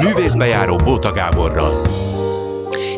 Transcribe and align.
Művészbejáró 0.00 0.76
Bóta 0.76 1.12
Gáborral. 1.12 1.86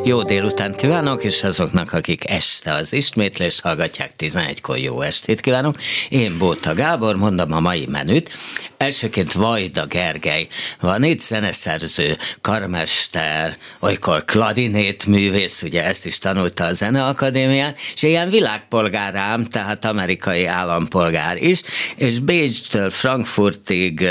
Jó 0.05 0.23
délután 0.23 0.73
kívánok, 0.73 1.25
és 1.25 1.43
azoknak, 1.43 1.93
akik 1.93 2.31
este 2.31 2.73
az 2.73 2.93
ismétlést 2.93 3.63
hallgatják, 3.63 4.13
11-kor 4.19 4.79
jó 4.79 5.01
estét 5.01 5.41
kívánok. 5.41 5.77
Én 6.09 6.39
Bóta 6.39 6.75
Gábor, 6.75 7.17
mondom 7.17 7.53
a 7.53 7.61
mai 7.61 7.87
menüt. 7.91 8.31
Elsőként 8.77 9.33
Vajda 9.33 9.87
Gergely 9.87 10.47
van 10.81 11.05
itt, 11.05 11.21
zeneszerző, 11.21 12.17
karmester, 12.41 13.57
olykor 13.81 14.25
klarinét 14.25 15.07
művész, 15.07 15.63
ugye 15.63 15.85
ezt 15.85 16.07
is 16.07 16.19
tanulta 16.19 16.65
a 16.65 16.73
Zeneakadémián, 16.73 17.75
és 17.95 18.03
ilyen 18.03 18.31
világpolgárám, 18.31 19.45
tehát 19.45 19.85
amerikai 19.85 20.47
állampolgár 20.47 21.43
is, 21.43 21.63
és 21.97 22.19
Bécstől 22.19 22.91
Frankfurtig 22.91 24.09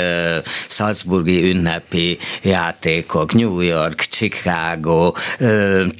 Salzburgi 0.68 1.50
ünnepi 1.50 2.18
játékok, 2.42 3.32
New 3.32 3.60
York, 3.60 4.00
Chicago, 4.00 5.12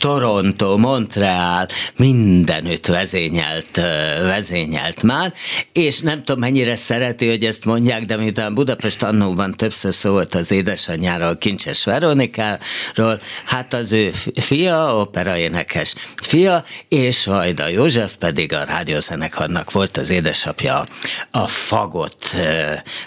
Toronto, 0.01 0.77
Montreal, 0.77 1.67
mindenütt 1.97 2.87
vezényelt, 2.87 3.77
vezényelt 4.23 5.03
már, 5.03 5.33
és 5.73 6.01
nem 6.01 6.19
tudom 6.25 6.41
mennyire 6.41 6.77
szereti, 6.77 7.29
hogy 7.29 7.45
ezt 7.45 7.65
mondják, 7.65 8.05
de 8.05 8.17
miután 8.17 8.55
Budapest 8.57 9.03
annóban 9.03 9.53
többször 9.53 9.95
szólt 9.95 10.35
az 10.35 10.51
édesanyjáról, 10.51 11.37
Kincses 11.37 11.85
Veronikáról, 11.85 13.21
hát 13.45 13.73
az 13.73 13.93
ő 13.93 14.13
fia, 14.35 14.97
operaénekes 14.97 15.95
fia, 16.23 16.65
és 16.89 17.25
Vajda 17.25 17.69
József 17.69 18.17
pedig 18.17 18.53
a 18.53 18.65
rádiózenekarnak 18.65 19.73
volt 19.73 19.97
az 19.97 20.11
édesapja, 20.11 20.85
a 21.31 21.47
fagott, 21.47 22.37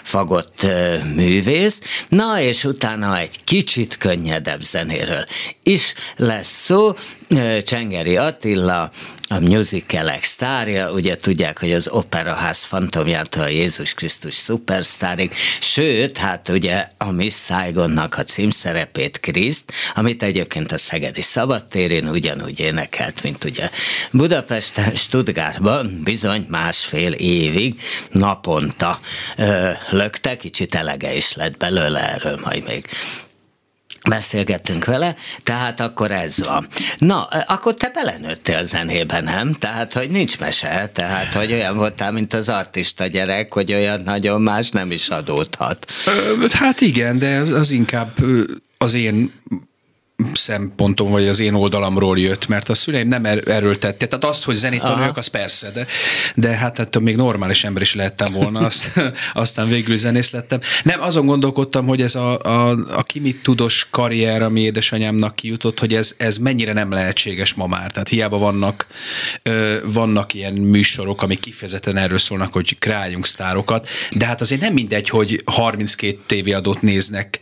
fagott 0.02 0.66
művész. 1.14 1.80
Na, 2.08 2.40
és 2.40 2.64
utána 2.64 3.18
egy 3.18 3.44
kicsit 3.44 3.96
könnyedebb 3.96 4.62
zenéről 4.62 5.24
is 5.62 5.94
lesz 6.16 6.64
szó. 6.64 6.94
Csengeri 7.62 8.16
Attila, 8.16 8.90
a 9.28 9.38
musicalek 9.40 10.24
sztárja, 10.24 10.92
ugye 10.92 11.16
tudják, 11.16 11.58
hogy 11.58 11.72
az 11.72 11.88
operaház 11.88 12.64
fantomjától 12.64 13.42
a 13.42 13.48
Jézus 13.48 13.94
Krisztus 13.94 14.34
szupersztárig, 14.34 15.32
sőt, 15.60 16.16
hát 16.16 16.48
ugye 16.48 16.86
a 16.98 17.10
Miss 17.10 17.34
Saigonnak 17.34 18.18
a 18.18 18.22
címszerepét 18.22 19.20
Kriszt, 19.20 19.72
amit 19.94 20.22
egyébként 20.22 20.72
a 20.72 20.78
Szegedi 20.78 21.22
Szabadtérén 21.22 22.08
ugyanúgy 22.08 22.60
énekelt, 22.60 23.22
mint 23.22 23.44
ugye 23.44 23.70
Budapesten, 24.12 24.96
Stuttgartban 24.96 26.00
bizony 26.04 26.46
másfél 26.48 27.12
évig 27.12 27.80
naponta. 28.10 29.00
Ö, 29.36 29.70
lökte, 29.90 30.36
kicsit 30.36 30.74
elege 30.74 31.16
is 31.16 31.34
lett 31.34 31.56
belőle, 31.56 32.12
erről 32.12 32.40
majd 32.42 32.64
még 32.64 32.86
beszélgettünk 34.08 34.84
vele, 34.84 35.14
tehát 35.42 35.80
akkor 35.80 36.10
ez 36.10 36.44
van. 36.44 36.66
Na, 36.98 37.22
akkor 37.46 37.74
te 37.74 37.90
belenőttél 37.94 38.62
zenébe, 38.62 39.20
nem? 39.20 39.52
Tehát, 39.52 39.92
hogy 39.92 40.10
nincs 40.10 40.38
mese, 40.38 40.90
tehát, 40.92 41.32
hogy 41.32 41.52
olyan 41.52 41.76
voltál, 41.76 42.12
mint 42.12 42.34
az 42.34 42.48
artista 42.48 43.06
gyerek, 43.06 43.52
hogy 43.54 43.72
olyan 43.72 44.00
nagyon 44.00 44.40
más 44.40 44.70
nem 44.70 44.90
is 44.90 45.08
adódhat. 45.08 45.92
Hát 46.50 46.80
igen, 46.80 47.18
de 47.18 47.38
az 47.38 47.70
inkább 47.70 48.10
az 48.78 48.94
én 48.94 49.32
szempontom, 50.32 51.10
vagy 51.10 51.28
az 51.28 51.38
én 51.38 51.54
oldalamról 51.54 52.18
jött, 52.18 52.48
mert 52.48 52.68
a 52.68 52.74
szüleim 52.74 53.08
nem 53.08 53.24
er- 53.24 53.48
erőltették. 53.48 54.08
Tehát 54.08 54.24
azt, 54.24 54.44
hogy 54.44 54.54
zenét 54.54 54.80
tanuljak, 54.80 55.16
az 55.16 55.26
persze, 55.26 55.70
de, 55.70 55.86
de 56.34 56.48
hát 56.48 56.78
ettől 56.78 57.02
még 57.02 57.16
normális 57.16 57.64
ember 57.64 57.82
is 57.82 57.94
lehettem 57.94 58.32
volna, 58.32 58.58
azt, 58.70 59.00
aztán 59.32 59.68
végül 59.68 59.96
zenész 59.96 60.30
lettem. 60.30 60.60
Nem, 60.82 61.02
azon 61.02 61.26
gondolkodtam, 61.26 61.86
hogy 61.86 62.00
ez 62.02 62.14
a, 62.14 62.38
a, 62.38 62.70
a 62.90 63.02
kimit 63.02 63.42
tudos 63.42 63.86
karrier, 63.90 64.42
ami 64.42 64.60
édesanyámnak 64.60 65.36
kijutott, 65.36 65.78
hogy 65.78 65.94
ez, 65.94 66.14
ez 66.16 66.36
mennyire 66.36 66.72
nem 66.72 66.90
lehetséges 66.90 67.54
ma 67.54 67.66
már. 67.66 67.90
Tehát 67.90 68.08
hiába 68.08 68.38
vannak, 68.38 68.86
ö, 69.42 69.76
vannak 69.84 70.34
ilyen 70.34 70.52
műsorok, 70.52 71.22
amik 71.22 71.40
kifejezetten 71.40 71.96
erről 71.96 72.18
szólnak, 72.18 72.52
hogy 72.52 72.78
kreáljunk 72.78 73.26
sztárokat, 73.26 73.88
de 74.10 74.26
hát 74.26 74.40
azért 74.40 74.60
nem 74.60 74.72
mindegy, 74.72 75.08
hogy 75.08 75.42
32 75.44 76.18
tévéadót 76.26 76.82
néznek, 76.82 77.38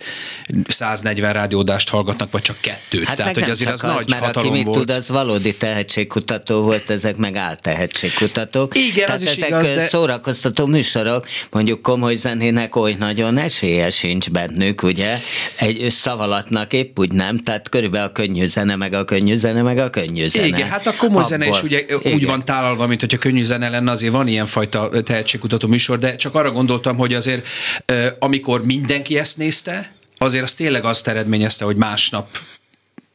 140 0.66 1.32
rádiódást 1.32 1.88
hallgatnak, 1.88 2.30
vagy 2.30 2.42
csak 2.42 2.60
kettőt. 2.68 3.04
Hát 3.04 3.16
Tehát, 3.16 3.34
hogy 3.34 3.50
azért 3.50 3.70
az, 3.72 3.84
az 3.84 3.94
nagy 3.94 4.08
mert 4.08 4.36
aki 4.36 4.50
mit 4.50 4.64
volt. 4.64 4.78
tud, 4.78 4.90
az 4.90 5.08
valódi 5.08 5.56
tehetségkutató 5.56 6.62
volt, 6.62 6.90
ezek 6.90 7.16
meg 7.16 7.36
áltehetségkutatók. 7.36 8.76
Igen, 8.76 9.06
Tehát 9.06 9.22
az 9.22 9.28
ezek 9.28 9.48
igaz, 9.48 9.70
de... 9.70 9.80
szórakoztató 9.80 10.66
műsorok, 10.66 11.26
mondjuk 11.50 11.82
komoly 11.82 12.14
zenének 12.14 12.76
oly 12.76 12.96
nagyon 12.98 13.38
esélye 13.38 13.90
sincs 13.90 14.30
bennük, 14.30 14.82
ugye? 14.82 15.18
Egy 15.56 15.90
szavalatnak 15.90 16.72
épp 16.72 16.98
úgy 16.98 17.12
nem, 17.12 17.38
tehát 17.38 17.68
körülbelül 17.68 18.06
a 18.08 18.12
könnyű 18.12 18.46
zene, 18.46 18.76
meg 18.76 18.92
a 18.92 19.04
könnyű 19.04 19.34
zene, 19.34 19.62
meg 19.62 19.78
a 19.78 19.90
könnyű 19.90 20.28
zene. 20.28 20.46
Igen, 20.46 20.68
hát 20.68 20.86
a 20.86 20.92
komoly 20.98 21.22
Abból. 21.22 21.28
zene 21.28 21.48
is 21.48 21.62
ugye 21.62 21.80
Igen. 21.80 22.12
úgy 22.12 22.26
van 22.26 22.44
tálalva, 22.44 22.86
mint 22.86 23.00
hogyha 23.00 23.18
könnyű 23.18 23.42
zene 23.42 23.68
lenne, 23.68 23.90
azért 23.90 24.12
van 24.12 24.28
ilyen 24.28 24.46
fajta 24.46 24.90
tehetségkutató 25.04 25.68
műsor, 25.68 25.98
de 25.98 26.16
csak 26.16 26.34
arra 26.34 26.50
gondoltam, 26.50 26.96
hogy 26.96 27.14
azért 27.14 27.46
amikor 28.18 28.64
mindenki 28.64 29.18
ezt 29.18 29.36
nézte, 29.36 29.92
azért 30.18 30.42
az 30.42 30.54
tényleg 30.54 30.84
azt 30.84 31.08
eredményezte, 31.08 31.64
hogy 31.64 31.76
másnap 31.76 32.38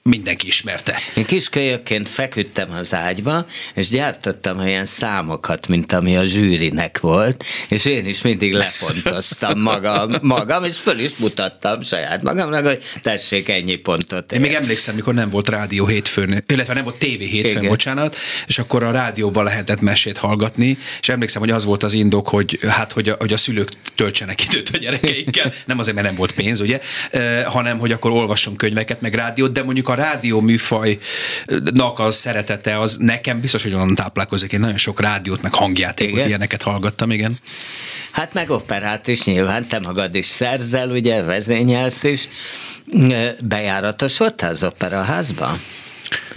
mindenki 0.09 0.47
ismerte. 0.47 0.97
Én 1.15 1.25
kiskölyökként 1.25 2.09
feküdtem 2.09 2.71
az 2.71 2.93
ágyba, 2.93 3.45
és 3.73 3.89
gyártottam 3.89 4.59
olyan 4.59 4.85
számokat, 4.85 5.67
mint 5.67 5.93
ami 5.93 6.17
a 6.17 6.23
zsűrinek 6.23 6.99
volt, 6.99 7.45
és 7.69 7.85
én 7.85 8.05
is 8.05 8.21
mindig 8.21 8.53
lepontoztam 8.53 9.59
magam, 9.59 10.11
magam 10.21 10.63
és 10.63 10.77
föl 10.77 10.99
is 10.99 11.11
mutattam 11.17 11.81
saját 11.81 12.23
magamnak, 12.23 12.65
hogy 12.65 12.83
tessék 13.01 13.49
ennyi 13.49 13.75
pontot. 13.75 14.31
Én 14.31 14.39
még 14.41 14.53
emlékszem, 14.53 14.95
mikor 14.95 15.13
nem 15.13 15.29
volt 15.29 15.49
rádió 15.49 15.85
hétfőn, 15.85 16.43
illetve 16.47 16.73
nem 16.73 16.83
volt 16.83 16.97
tévé 16.97 17.25
hétfőn, 17.25 17.57
Igen. 17.57 17.69
bocsánat, 17.69 18.15
és 18.47 18.59
akkor 18.59 18.83
a 18.83 18.91
rádióban 18.91 19.43
lehetett 19.43 19.81
mesét 19.81 20.17
hallgatni, 20.17 20.77
és 21.01 21.09
emlékszem, 21.09 21.41
hogy 21.41 21.51
az 21.51 21.63
volt 21.63 21.83
az 21.83 21.93
indok, 21.93 22.27
hogy 22.27 22.59
hát, 22.67 22.91
hogy 22.91 23.09
a, 23.09 23.15
hogy 23.19 23.33
a 23.33 23.37
szülők 23.37 23.69
töltsenek 23.95 24.43
időt 24.43 24.69
a 24.73 24.77
gyerekeikkel, 24.77 25.53
nem 25.65 25.79
azért, 25.79 25.95
mert 25.95 26.07
nem 26.07 26.15
volt 26.15 26.31
pénz, 26.31 26.59
ugye, 26.59 26.79
hanem, 27.45 27.77
hogy 27.77 27.91
akkor 27.91 28.11
olvassunk 28.11 28.57
könyveket, 28.57 29.01
meg 29.01 29.13
rádiót, 29.13 29.51
de 29.51 29.63
mondjuk 29.63 29.91
a 29.92 29.92
rádió 29.95 30.39
műfajnak 30.39 30.99
a 31.99 32.11
szeretete 32.11 32.79
az 32.79 32.97
nekem 32.97 33.39
biztos, 33.39 33.63
hogy 33.63 33.73
onnan 33.73 33.95
táplálkozik. 33.95 34.51
Én 34.51 34.59
nagyon 34.59 34.77
sok 34.77 35.01
rádiót, 35.01 35.41
meg 35.41 35.53
hangjátékot, 35.53 36.13
igen? 36.13 36.27
ilyeneket 36.27 36.61
hallgattam, 36.61 37.11
igen. 37.11 37.39
Hát 38.11 38.33
meg 38.33 38.49
operát 38.49 39.07
is 39.07 39.23
nyilván, 39.23 39.67
te 39.67 39.79
magad 39.79 40.15
is 40.15 40.25
szerzel, 40.25 40.89
ugye, 40.89 41.21
vezényelsz 41.21 42.03
is. 42.03 42.29
Bejáratos 43.39 44.17
voltál 44.17 44.49
az 44.49 44.63
operaházba? 44.63 45.57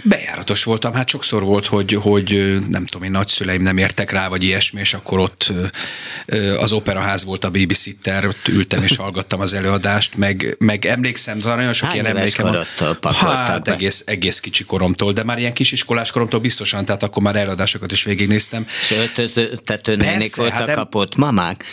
Bejáratos 0.01 0.63
voltam, 0.63 0.93
hát 0.93 1.09
sokszor 1.09 1.43
volt, 1.43 1.65
hogy, 1.65 1.93
hogy 1.93 2.57
nem 2.69 2.85
tudom, 2.85 3.03
én 3.03 3.11
nagyszüleim 3.11 3.61
nem 3.61 3.77
értek 3.77 4.11
rá, 4.11 4.27
vagy 4.27 4.43
ilyesmi, 4.43 4.79
és 4.79 4.93
akkor 4.93 5.19
ott 5.19 5.53
az 6.57 6.71
operaház 6.71 7.23
volt 7.23 7.45
a 7.45 7.49
babysitter, 7.49 8.25
ott 8.25 8.47
ültem 8.47 8.83
és 8.83 8.95
hallgattam 8.95 9.39
az 9.39 9.53
előadást, 9.53 10.15
meg, 10.15 10.55
meg 10.59 10.85
emlékszem, 10.85 11.39
szóval 11.39 11.55
nagyon 11.55 11.73
sok 11.73 11.87
Hány 11.87 11.99
ilyen 11.99 12.17
emlékem. 12.17 12.65
Hát 13.13 13.63
be? 13.63 13.71
egész, 13.71 14.03
egész 14.05 14.39
kicsi 14.39 14.63
koromtól, 14.63 15.13
de 15.13 15.23
már 15.23 15.39
ilyen 15.39 15.53
kisiskolás 15.53 16.11
koromtól 16.11 16.39
biztosan, 16.39 16.85
tehát 16.85 17.03
akkor 17.03 17.23
már 17.23 17.35
előadásokat 17.35 17.91
is 17.91 18.03
végignéztem. 18.03 18.65
És 18.81 18.91
öltöztető 18.91 19.95
nénik 19.95 20.35
voltak 20.35 20.67
hát 20.67 20.73
kapott 20.73 21.15
mamák? 21.15 21.63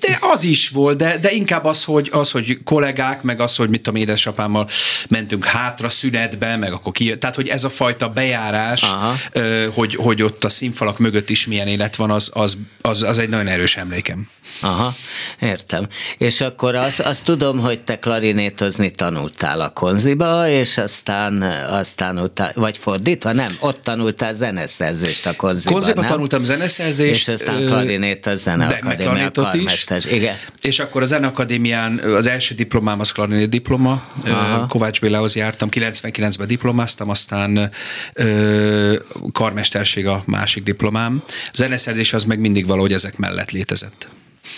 De 0.00 0.18
az 0.20 0.44
is 0.44 0.68
volt, 0.68 0.96
de, 0.96 1.18
de 1.18 1.32
inkább 1.32 1.64
az 1.64 1.84
hogy, 1.84 2.08
az, 2.12 2.30
hogy 2.30 2.58
kollégák, 2.64 3.22
meg 3.22 3.40
az, 3.40 3.56
hogy 3.56 3.68
mit 3.68 3.82
tudom, 3.82 4.00
édesapámmal 4.00 4.68
mentünk 5.08 5.44
hátra 5.44 5.88
szünetbe, 5.88 6.56
meg 6.56 6.72
akkor 6.72 6.92
ki, 7.02 7.18
tehát 7.18 7.36
hogy 7.36 7.48
ez 7.48 7.64
a 7.64 7.70
fajta 7.70 8.08
bejárás, 8.08 8.84
hogy, 9.74 9.94
hogy 9.94 10.22
ott 10.22 10.44
a 10.44 10.48
színfalak 10.48 10.98
mögött 10.98 11.30
is 11.30 11.46
milyen 11.46 11.66
élet 11.66 11.96
van, 11.96 12.10
az, 12.10 12.30
az, 12.32 12.56
az, 12.80 13.02
az 13.02 13.18
egy 13.18 13.28
nagyon 13.28 13.46
erős 13.46 13.76
emlékem. 13.76 14.28
Aha, 14.60 14.94
értem. 15.40 15.86
És 16.18 16.40
akkor 16.40 16.74
azt, 16.74 17.00
azt 17.00 17.24
tudom, 17.24 17.58
hogy 17.58 17.80
te 17.80 17.98
klarinétozni 17.98 18.90
tanultál 18.90 19.60
a 19.60 19.68
konziba, 19.68 20.48
és 20.48 20.78
aztán, 20.78 21.42
aztán 21.70 22.18
utá, 22.18 22.50
vagy 22.54 22.76
fordítva, 22.76 23.32
nem? 23.32 23.56
Ott 23.60 23.82
tanultál 23.82 24.32
zeneszerzést 24.32 25.26
a 25.26 25.36
konziba, 25.36 25.72
Konziba 25.72 26.00
nem? 26.00 26.10
tanultam 26.10 26.44
zeneszerzést. 26.44 27.28
És 27.28 27.34
aztán 27.34 27.66
klarinét 27.66 28.26
a 28.26 28.36
zeneakadémia 28.36 29.30
karmester. 29.30 30.00
Igen. 30.10 30.36
És 30.60 30.78
akkor 30.78 31.02
a 31.02 31.06
zeneakadémián 31.06 31.98
az 31.98 32.26
első 32.26 32.54
diplomám 32.54 33.00
az 33.00 33.12
klarinét 33.12 33.48
diploma. 33.48 34.02
Aha. 34.24 34.66
Kovács 34.66 35.00
Bélához 35.00 35.36
jártam, 35.36 35.68
99-ben 35.72 36.46
diplomáztam, 36.82 37.08
aztán 37.08 37.70
ö, 38.12 38.96
karmesterség 39.32 40.06
a 40.06 40.22
másik 40.26 40.62
diplomám. 40.62 41.22
A 41.26 41.50
zeneszerzés 41.52 42.12
az 42.12 42.24
meg 42.24 42.38
mindig 42.38 42.66
valahogy 42.66 42.92
ezek 42.92 43.16
mellett 43.16 43.50
létezett. 43.50 44.08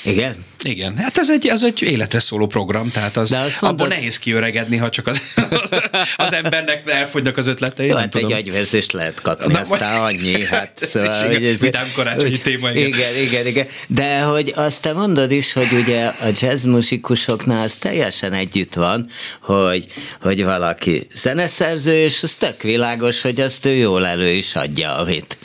Igen? 0.05 0.45
Igen, 0.65 0.97
hát 0.97 1.19
ez 1.19 1.31
egy, 1.31 1.47
ez 1.47 1.63
egy 1.63 1.83
életre 1.83 2.21
szóló 2.21 2.47
program, 2.47 2.91
tehát 2.91 3.17
az, 3.17 3.31
mondod, 3.31 3.63
abból 3.63 3.87
nehéz 3.89 4.19
kiöregedni, 4.19 4.77
ha 4.77 4.91
csak 4.91 5.07
az, 5.07 5.23
az, 5.51 5.71
az 6.27 6.33
embernek 6.33 6.91
elfogynak 6.91 7.37
az 7.37 7.47
ötletei. 7.47 7.87
Jó, 7.87 7.97
hát 7.97 8.11
tudom. 8.11 8.31
egy 8.31 8.37
agyvérzést 8.37 8.93
lehet 8.93 9.21
kapni, 9.21 9.53
Na, 9.53 9.59
aztán 9.61 10.01
annyi. 10.01 10.43
Hát, 10.55 10.73
szóval, 10.77 11.27
hogy 11.27 11.47
ez, 11.47 11.61
vidám 11.61 11.87
karácsonyi 11.95 12.39
téma. 12.39 12.71
Igen. 12.71 12.87
igen, 12.87 13.17
igen, 13.27 13.47
igen. 13.47 13.67
De 13.87 14.21
hogy 14.21 14.53
azt 14.57 14.83
te 14.83 14.93
mondod 14.93 15.31
is, 15.31 15.53
hogy 15.53 15.73
ugye 15.73 16.05
a 16.07 16.27
jazz 16.41 16.65
muzsikusoknál 16.65 17.63
az 17.63 17.75
teljesen 17.75 18.33
együtt 18.33 18.75
van, 18.75 19.09
hogy, 19.41 19.87
hogy 20.21 20.45
valaki 20.45 21.07
zeneszerző, 21.15 21.93
és 21.93 22.23
az 22.23 22.35
tök 22.35 22.63
világos, 22.63 23.23
hogy 23.23 23.41
azt 23.41 23.65
ő 23.65 23.75
jól 23.75 24.07
elő 24.07 24.31
is 24.31 24.57
adja, 24.57 24.97
amit, 24.97 25.39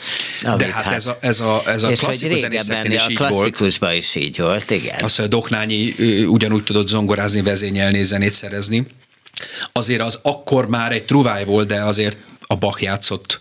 amit 0.44 0.58
De 0.58 0.74
hát, 0.74 0.84
hát 0.84 0.94
ez 0.94 1.06
a, 1.06 1.18
ez 1.22 1.40
a, 1.40 1.62
ez 1.66 1.84
a 1.84 1.88
klasszikus 1.88 2.42
régebben 2.42 2.92
is 2.92 3.06
a 3.06 3.12
klasszikusban 3.16 3.94
is 3.94 4.16
így 4.16 4.38
volt, 4.38 4.72
igen. 4.72 5.00
A 5.18 5.28
Doknányi 5.28 5.94
ugyanúgy 6.26 6.64
tudott 6.64 6.88
zongorázni, 6.88 7.42
vezényelni, 7.42 8.04
zenét 8.04 8.34
szerezni. 8.34 8.86
Azért 9.72 10.02
az 10.02 10.20
akkor 10.22 10.68
már 10.68 10.92
egy 10.92 11.06
truváj 11.06 11.46
volt, 11.46 11.68
de 11.68 11.82
azért 11.82 12.18
a 12.42 12.56
Bach 12.56 12.82
játszott 12.82 13.40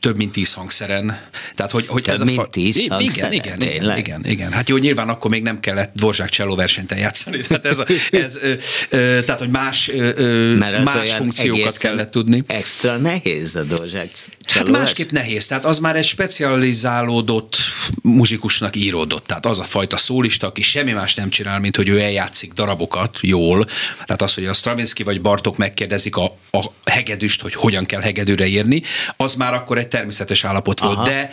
több 0.00 0.16
mint 0.16 0.32
tíz 0.32 0.52
hangszeren. 0.52 1.18
Tehát, 1.54 1.72
hogy, 1.72 1.86
hogy 1.86 2.02
több 2.02 2.14
ez 2.14 2.20
mint 2.20 2.38
a 2.38 2.42
fa... 2.42 2.48
tíz 2.48 2.88
hangszeren? 2.88 3.32
Igen, 3.32 3.58
igen, 3.58 3.74
igen, 3.74 3.96
igen, 3.96 4.24
igen. 4.26 4.52
Hát 4.52 4.68
jó, 4.68 4.76
nyilván 4.76 5.08
akkor 5.08 5.30
még 5.30 5.42
nem 5.42 5.60
kellett 5.60 5.94
Dvorzsák 5.94 6.28
cselló 6.28 6.54
versenyt 6.54 6.94
játszani. 6.98 7.40
Tehát, 7.40 7.64
ez, 7.64 7.78
a, 7.78 7.86
ez, 8.10 8.38
ö, 8.42 8.52
ö, 8.88 9.22
tehát 9.24 9.38
hogy 9.38 9.50
más, 9.50 9.88
ö, 9.88 10.56
más 10.84 11.12
funkciókat 11.12 11.76
kellett 11.76 12.10
tudni. 12.10 12.44
Extra 12.46 12.96
nehéz 12.96 13.56
a 13.56 13.62
Dvorzsák 13.62 14.10
Hát 14.52 14.70
másképp 14.70 15.10
nehéz, 15.10 15.46
tehát 15.46 15.64
az 15.64 15.78
már 15.78 15.96
egy 15.96 16.04
specializálódott 16.04 17.56
muzsikusnak 18.02 18.76
íródott, 18.76 19.26
tehát 19.26 19.46
az 19.46 19.58
a 19.58 19.64
fajta 19.64 19.96
szólista, 19.96 20.46
aki 20.46 20.62
semmi 20.62 20.92
más 20.92 21.14
nem 21.14 21.30
csinál, 21.30 21.60
mint 21.60 21.76
hogy 21.76 21.88
ő 21.88 22.00
eljátszik 22.00 22.52
darabokat 22.52 23.18
jól, 23.20 23.66
tehát 24.04 24.22
az, 24.22 24.34
hogy 24.34 24.46
a 24.46 24.52
Stravinsky 24.52 25.02
vagy 25.02 25.20
Bartok 25.20 25.56
megkérdezik 25.56 26.16
a, 26.16 26.24
a 26.50 26.64
hegedűst, 26.84 27.40
hogy 27.40 27.54
hogyan 27.54 27.86
kell 27.86 28.00
hegedűre 28.00 28.46
írni, 28.46 28.82
az 29.16 29.34
már 29.34 29.54
akkor 29.54 29.73
egy 29.78 29.88
természetes 29.88 30.44
állapot 30.44 30.80
Aha. 30.80 30.94
volt, 30.94 31.08
de 31.08 31.30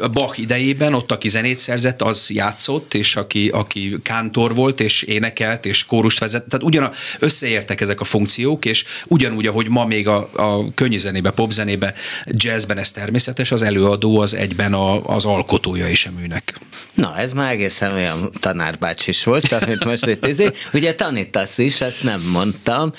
a 0.00 0.08
Bach 0.08 0.38
idejében 0.38 0.94
ott, 0.94 1.12
aki 1.12 1.28
zenét 1.28 1.58
szerzett, 1.58 2.02
az 2.02 2.30
játszott, 2.30 2.94
és 2.94 3.16
aki, 3.16 3.48
aki 3.48 3.96
kántor 4.02 4.54
volt, 4.54 4.80
és 4.80 5.02
énekelt, 5.02 5.66
és 5.66 5.86
kórust 5.86 6.18
vezet, 6.18 6.44
tehát 6.46 6.66
ugyan 6.66 6.90
összeértek 7.18 7.80
ezek 7.80 8.00
a 8.00 8.04
funkciók, 8.04 8.64
és 8.64 8.84
ugyanúgy, 9.06 9.46
ahogy 9.46 9.68
ma 9.68 9.86
még 9.86 10.08
a, 10.08 10.30
a 10.32 10.74
könnyű 10.74 10.98
zenébe, 10.98 11.30
popzenébe, 11.30 11.94
jazzben 12.26 12.78
ez 12.78 12.92
természetes, 12.92 13.52
az 13.52 13.62
előadó 13.62 14.20
az 14.20 14.34
egyben 14.34 14.72
a, 14.72 15.04
az 15.04 15.24
alkotója 15.24 15.88
is 15.88 16.06
a 16.06 16.10
műnek. 16.20 16.60
Na, 16.94 17.16
ez 17.18 17.32
már 17.32 17.50
egészen 17.50 17.92
olyan 17.92 18.30
tanárbács 18.40 19.06
is 19.06 19.24
volt, 19.24 19.52
amit 19.52 19.84
most 19.84 20.06
itt 20.06 20.26
izé. 20.26 20.48
Ugye 20.72 20.94
tanítasz 20.94 21.58
is, 21.58 21.80
ezt 21.80 22.02
nem 22.02 22.20
mondtam, 22.20 22.92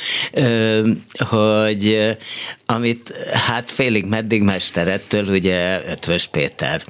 hogy 1.18 2.00
amit 2.66 3.14
hát 3.34 3.72
félig 3.72 4.06
meddig 4.06 4.42
mesterettől, 4.84 5.36
ugye 5.36 5.82
Ötvös 5.92 6.28
Péter 6.28 6.82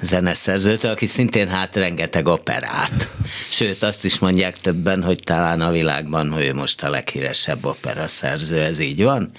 zeneszerzőtől, 0.00 0.90
aki 0.90 1.06
szintén 1.06 1.48
hát 1.48 1.76
rengeteg 1.76 2.26
operát. 2.26 3.10
Sőt, 3.48 3.82
azt 3.82 4.04
is 4.04 4.18
mondják 4.18 4.58
többen, 4.58 5.02
hogy 5.02 5.18
talán 5.24 5.60
a 5.60 5.70
világban, 5.70 6.30
hogy 6.30 6.44
ő 6.44 6.54
most 6.54 6.82
a 6.82 6.90
leghíresebb 6.90 7.64
operaszerző, 7.64 8.60
ez 8.60 8.78
így 8.78 9.02
van? 9.02 9.30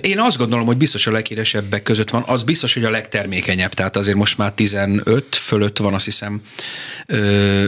Én 0.00 0.18
azt 0.18 0.36
gondolom, 0.36 0.66
hogy 0.66 0.76
biztos 0.76 1.06
a 1.06 1.10
leghíresebbek 1.10 1.82
között 1.82 2.10
van, 2.10 2.24
az 2.26 2.42
biztos, 2.42 2.74
hogy 2.74 2.84
a 2.84 2.90
legtermékenyebb, 2.90 3.74
tehát 3.74 3.96
azért 3.96 4.16
most 4.16 4.38
már 4.38 4.52
15 4.52 5.36
fölött 5.36 5.78
van, 5.78 5.94
azt 5.94 6.04
hiszem, 6.04 6.42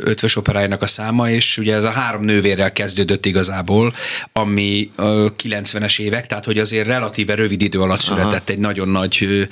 ötvös 0.04 0.36
operájának 0.36 0.82
a 0.82 0.86
száma, 0.86 1.30
és 1.30 1.58
ugye 1.58 1.74
ez 1.74 1.84
a 1.84 1.90
három 1.90 2.24
nővérrel 2.24 2.72
kezdődött 2.72 3.26
igazából, 3.26 3.94
ami 4.32 4.90
90-es 4.98 6.00
évek, 6.00 6.26
tehát 6.26 6.44
hogy 6.44 6.58
azért 6.58 6.86
relatíve 6.86 7.34
rövid 7.34 7.62
idő 7.62 7.80
alatt 7.80 8.00
született 8.00 8.32
Aha. 8.32 8.42
egy 8.46 8.58
nagyon 8.62 8.88
nagy, 8.88 9.48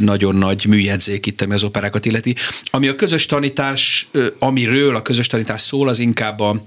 nagyon 0.00 0.36
nagy 0.36 0.66
műjegyzék 0.66 1.26
itt, 1.26 1.42
ami 1.42 1.54
az 1.54 1.62
operákat 1.62 2.06
illeti. 2.06 2.34
Ami 2.70 2.88
a 2.88 2.96
közös 2.96 3.26
tanítás, 3.26 4.08
amiről 4.38 4.96
a 4.96 5.02
közös 5.02 5.26
tanítás 5.26 5.60
szól, 5.60 5.88
az 5.88 5.98
inkább 5.98 6.40
a, 6.40 6.64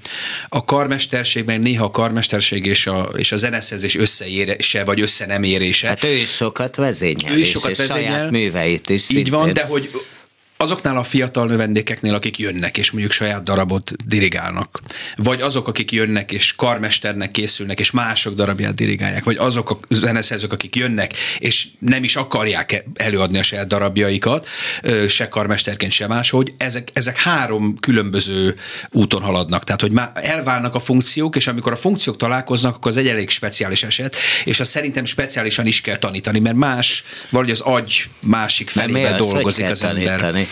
a 0.49 0.65
karmesterségben, 0.65 1.61
néha 1.61 1.85
a 1.85 1.91
karmesterség 1.91 2.65
és 2.65 2.87
a, 2.87 3.09
és 3.15 3.31
a 3.31 3.37
zeneszerzés 3.37 3.95
összeérése, 3.95 4.83
vagy 4.83 5.01
össze 5.01 5.25
nem 5.25 5.43
érése. 5.43 5.87
Hát 5.87 6.03
ő 6.03 6.13
is 6.13 6.29
sokat 6.29 6.75
vezényel, 6.75 7.33
ő 7.33 7.39
is 7.39 7.49
sokat 7.49 7.69
és 7.69 7.77
vezényel. 7.77 8.03
saját 8.03 8.31
műveit 8.31 8.89
is. 8.89 9.09
Így 9.09 9.15
szintén. 9.15 9.33
van, 9.33 9.53
de 9.53 9.63
hogy 9.63 9.89
azoknál 10.57 10.97
a 10.97 11.03
fiatal 11.03 11.47
növendékeknél, 11.47 12.13
akik 12.13 12.37
jönnek 12.37 12.77
és 12.77 12.91
mondjuk 12.91 13.13
saját 13.13 13.43
darabot 13.43 13.91
dirigálnak, 14.05 14.79
vagy 15.15 15.41
azok, 15.41 15.67
akik 15.67 15.91
jönnek 15.91 16.31
és 16.31 16.55
karmesternek 16.55 17.31
készülnek 17.31 17.79
és 17.79 17.91
mások 17.91 18.35
darabját 18.35 18.75
dirigálják, 18.75 19.23
vagy 19.23 19.37
azok 19.37 19.71
a 19.71 19.79
zeneszerzők, 19.89 20.51
akik 20.51 20.75
jönnek 20.75 21.13
és 21.37 21.67
nem 21.79 22.03
is 22.03 22.15
akarják 22.15 22.85
előadni 22.95 23.37
a 23.37 23.43
saját 23.43 23.67
darabjaikat, 23.67 24.47
se 25.07 25.29
karmesterként, 25.29 25.91
se 25.91 26.07
máshogy, 26.07 26.53
ezek, 26.57 26.89
ezek 26.93 27.17
három 27.17 27.77
különböző 27.79 28.55
úton 28.91 29.21
haladnak. 29.21 29.63
Tehát, 29.63 29.81
hogy 29.81 29.91
már 29.91 30.11
elválnak 30.13 30.75
a 30.75 30.79
funkciók, 30.79 31.35
és 31.35 31.47
amikor 31.47 31.71
a 31.71 31.75
funkciók 31.75 32.17
találkoznak, 32.17 32.75
akkor 32.75 32.91
az 32.91 32.97
egy 32.97 33.07
elég 33.07 33.29
speciális 33.29 33.83
eset, 33.83 34.15
és 34.45 34.59
azt 34.59 34.71
szerintem 34.71 35.05
speciálisan 35.05 35.65
is 35.65 35.81
kell 35.81 35.97
tanítani, 35.97 36.39
mert 36.39 36.55
más, 36.55 37.03
valahogy 37.29 37.53
az 37.53 37.61
agy 37.61 38.09
másik 38.19 38.69
felébe 38.69 39.17
dolgozik 39.17 39.65
az 39.65 39.79
tanítani? 39.79 40.46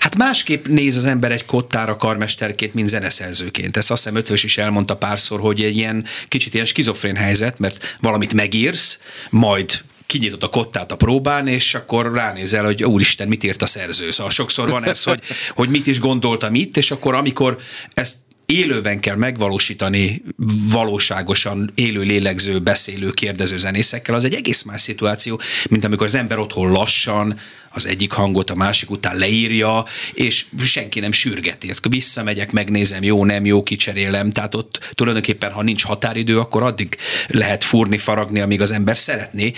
Hát 0.00 0.16
másképp 0.16 0.66
néz 0.66 0.96
az 0.96 1.04
ember 1.04 1.32
egy 1.32 1.44
kottára 1.44 1.96
karmesterként, 1.96 2.74
mint 2.74 2.88
zeneszerzőként. 2.88 3.76
Ezt 3.76 3.90
azt 3.90 4.02
hiszem 4.02 4.18
Ötvös 4.18 4.44
is 4.44 4.58
elmondta 4.58 4.96
párszor, 4.96 5.40
hogy 5.40 5.62
egy 5.62 5.76
ilyen 5.76 6.04
kicsit 6.28 6.54
ilyen 6.54 6.66
skizofrén 6.66 7.16
helyzet, 7.16 7.58
mert 7.58 7.96
valamit 8.00 8.32
megírsz, 8.32 8.98
majd 9.30 9.82
kinyitod 10.06 10.42
a 10.42 10.48
kottát 10.48 10.92
a 10.92 10.96
próbán, 10.96 11.46
és 11.46 11.74
akkor 11.74 12.12
ránézel, 12.12 12.64
hogy 12.64 12.84
úristen, 12.84 13.28
mit 13.28 13.44
írt 13.44 13.62
a 13.62 13.66
szerző. 13.66 14.10
Szóval 14.10 14.32
sokszor 14.32 14.68
van 14.68 14.84
ez, 14.84 15.02
hogy, 15.02 15.20
hogy 15.54 15.68
mit 15.68 15.86
is 15.86 16.00
gondoltam 16.00 16.54
itt, 16.54 16.76
és 16.76 16.90
akkor 16.90 17.14
amikor 17.14 17.58
ezt 17.94 18.16
élőben 18.46 19.00
kell 19.00 19.16
megvalósítani 19.16 20.22
valóságosan 20.70 21.70
élő, 21.74 22.00
lélegző, 22.00 22.58
beszélő, 22.58 23.10
kérdező 23.10 23.56
zenészekkel, 23.56 24.14
az 24.14 24.24
egy 24.24 24.34
egész 24.34 24.62
más 24.62 24.80
szituáció, 24.80 25.40
mint 25.68 25.84
amikor 25.84 26.06
az 26.06 26.14
ember 26.14 26.38
otthon 26.38 26.70
lassan, 26.70 27.38
az 27.74 27.86
egyik 27.86 28.12
hangot 28.12 28.50
a 28.50 28.54
másik 28.54 28.90
után 28.90 29.16
leírja, 29.16 29.84
és 30.12 30.46
senki 30.62 31.00
nem 31.00 31.12
sürgeti. 31.12 31.70
Visszamegyek, 31.88 32.52
megnézem, 32.52 33.02
jó, 33.02 33.24
nem 33.24 33.44
jó, 33.44 33.62
kicserélem. 33.62 34.30
Tehát 34.30 34.54
ott 34.54 34.92
tulajdonképpen, 34.94 35.52
ha 35.52 35.62
nincs 35.62 35.84
határidő, 35.84 36.38
akkor 36.38 36.62
addig 36.62 36.96
lehet 37.26 37.64
fúrni, 37.64 37.98
faragni, 37.98 38.40
amíg 38.40 38.60
az 38.60 38.70
ember 38.70 38.96
szeretné. 38.96 39.52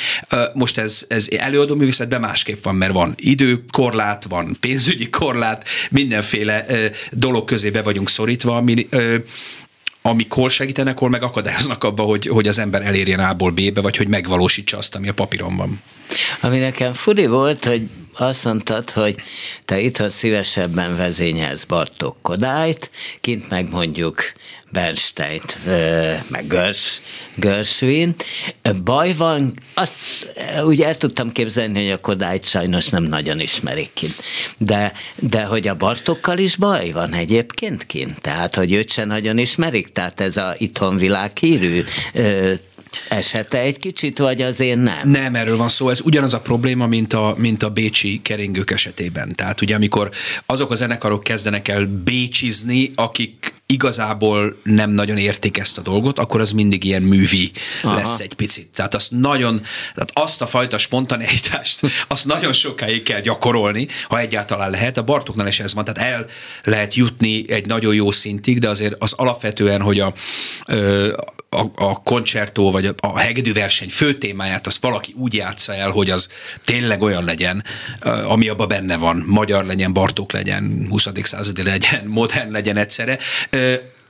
Most 0.55 0.79
ez, 0.79 1.05
ez 1.09 1.29
előadó 1.39 1.75
művészetben 1.75 2.21
másképp 2.21 2.63
van, 2.63 2.75
mert 2.75 2.93
van 2.93 3.15
időkorlát, 3.17 4.25
van 4.25 4.57
pénzügyi 4.61 5.11
korlát, 5.11 5.69
mindenféle 5.91 6.67
dolog 7.11 7.45
közébe 7.45 7.83
vagyunk 7.83 8.09
szorítva, 8.09 8.57
ami 8.57 8.89
amik 10.03 10.33
hol 10.33 10.49
segítenek, 10.49 10.99
hol 10.99 11.09
meg 11.09 11.23
akadályoznak 11.23 11.85
abba, 11.85 12.03
hogy, 12.03 12.27
hogy 12.27 12.49
az 12.49 12.59
ember 12.59 12.83
elérjen 12.83 13.19
A-ból 13.19 13.51
B-be, 13.51 13.81
vagy 13.81 13.96
hogy 13.96 14.08
megvalósítsa 14.08 14.77
azt, 14.77 14.94
ami 14.94 15.08
a 15.08 15.15
papíron 15.15 15.56
van. 15.56 15.82
Ami 16.41 16.58
nekem 16.58 16.93
furi 16.93 17.27
volt, 17.27 17.65
hogy 17.65 17.89
azt 18.19 18.44
mondtad, 18.44 18.91
hogy 18.91 19.15
te 19.65 19.81
itthon 19.81 20.11
szívesebben 20.11 20.96
vezényelsz 20.96 21.65
Bartók 21.65 22.17
Kodályt, 22.23 22.91
kint 23.20 23.49
meg 23.49 23.70
mondjuk 23.70 24.32
Bernstein-t, 24.73 25.58
meg 26.29 26.46
Görs, 26.46 27.01
Görsvin. 27.35 28.15
Baj 28.85 29.15
van, 29.15 29.53
azt 29.75 29.94
úgy 30.65 30.82
el 30.82 30.96
tudtam 30.96 31.32
képzelni, 31.32 31.82
hogy 31.82 31.93
a 31.93 32.01
Kodályt 32.01 32.44
sajnos 32.44 32.89
nem 32.89 33.03
nagyon 33.03 33.41
ismerik 33.41 33.91
kint. 33.93 34.17
De, 34.58 34.93
de 35.17 35.44
hogy 35.44 35.69
a 35.69 35.75
Bartokkal 35.75 36.39
is 36.39 36.56
baj 36.56 36.91
van 36.91 37.13
egyébként 37.13 37.87
kint? 37.87 38.20
Tehát, 38.20 38.55
hogy 38.55 38.73
őt 38.73 38.91
se 38.91 39.05
nagyon 39.05 39.39
ismerik? 39.39 39.89
Tehát 39.93 40.20
ez 40.20 40.37
a 40.37 40.55
itthon 40.58 40.96
világhírű 40.96 41.82
esete 43.08 43.58
egy 43.58 43.79
kicsit, 43.79 44.19
vagy 44.19 44.43
azért 44.43 44.82
nem? 44.82 45.10
Nem, 45.10 45.34
erről 45.34 45.56
van 45.56 45.69
szó. 45.69 45.88
Ez 45.88 46.00
ugyanaz 46.00 46.34
a 46.34 46.41
probléma, 46.41 46.86
mint 46.86 47.12
a, 47.12 47.34
mint 47.38 47.62
a 47.62 47.70
bécsi 47.70 48.20
keringők 48.22 48.70
esetében. 48.70 49.34
Tehát 49.34 49.60
ugye 49.60 49.74
amikor 49.74 50.10
azok 50.46 50.70
a 50.70 50.74
zenekarok 50.74 51.22
kezdenek 51.22 51.69
el 51.69 51.86
bécsizni, 51.86 52.93
akik 52.94 53.55
igazából 53.67 54.56
nem 54.62 54.91
nagyon 54.91 55.17
értik 55.17 55.58
ezt 55.58 55.79
a 55.79 55.82
dolgot, 55.82 56.19
akkor 56.19 56.41
az 56.41 56.53
mindig 56.53 56.84
ilyen 56.84 57.03
művi 57.03 57.53
Aha. 57.82 57.94
lesz 57.94 58.20
egy 58.20 58.34
picit. 58.34 58.69
Tehát 58.74 58.94
azt 58.94 59.10
nagyon, 59.10 59.62
tehát 59.94 60.10
azt 60.12 60.43
a 60.43 60.46
fajta 60.46 60.79
spontaneitást, 60.79 61.81
azt 62.08 62.26
nagyon 62.26 62.53
sokáig 62.53 63.03
kell 63.03 63.20
gyakorolni, 63.20 63.88
ha 64.08 64.19
egyáltalán 64.19 64.70
lehet. 64.70 64.96
A 64.96 65.03
Bartoknál 65.03 65.46
is 65.46 65.60
ez 65.60 65.74
van, 65.74 65.84
tehát 65.84 66.12
el 66.12 66.26
lehet 66.65 66.94
jutni 66.94 67.50
egy 67.50 67.67
nagyon 67.67 67.94
jó 67.94 68.10
szintig, 68.10 68.58
de 68.58 68.69
azért 68.69 68.94
az 68.98 69.12
alapvetően, 69.12 69.81
hogy 69.81 70.00
a, 70.00 70.15
a, 71.50 71.65
a 71.74 72.03
koncertó 72.03 72.70
vagy 72.70 72.86
a, 72.86 72.94
a 72.96 73.19
hegedűverseny 73.19 73.88
fő 73.88 74.19
témáját 74.19 74.67
azt 74.67 74.82
valaki 74.82 75.15
úgy 75.17 75.34
játsza 75.34 75.74
el, 75.74 75.91
hogy 75.91 76.10
az 76.10 76.29
tényleg 76.65 77.03
olyan 77.03 77.24
legyen, 77.24 77.65
ami 78.26 78.48
abban 78.48 78.69
benne 78.69 78.96
van, 78.96 79.24
magyar 79.26 79.65
legyen, 79.65 79.93
Bartók 79.93 80.32
legyen, 80.32 80.86
20. 80.88 81.08
századi 81.22 81.62
legyen, 81.62 82.05
modern 82.20 82.50
legyen 82.50 82.76
egyszerre, 82.76 83.19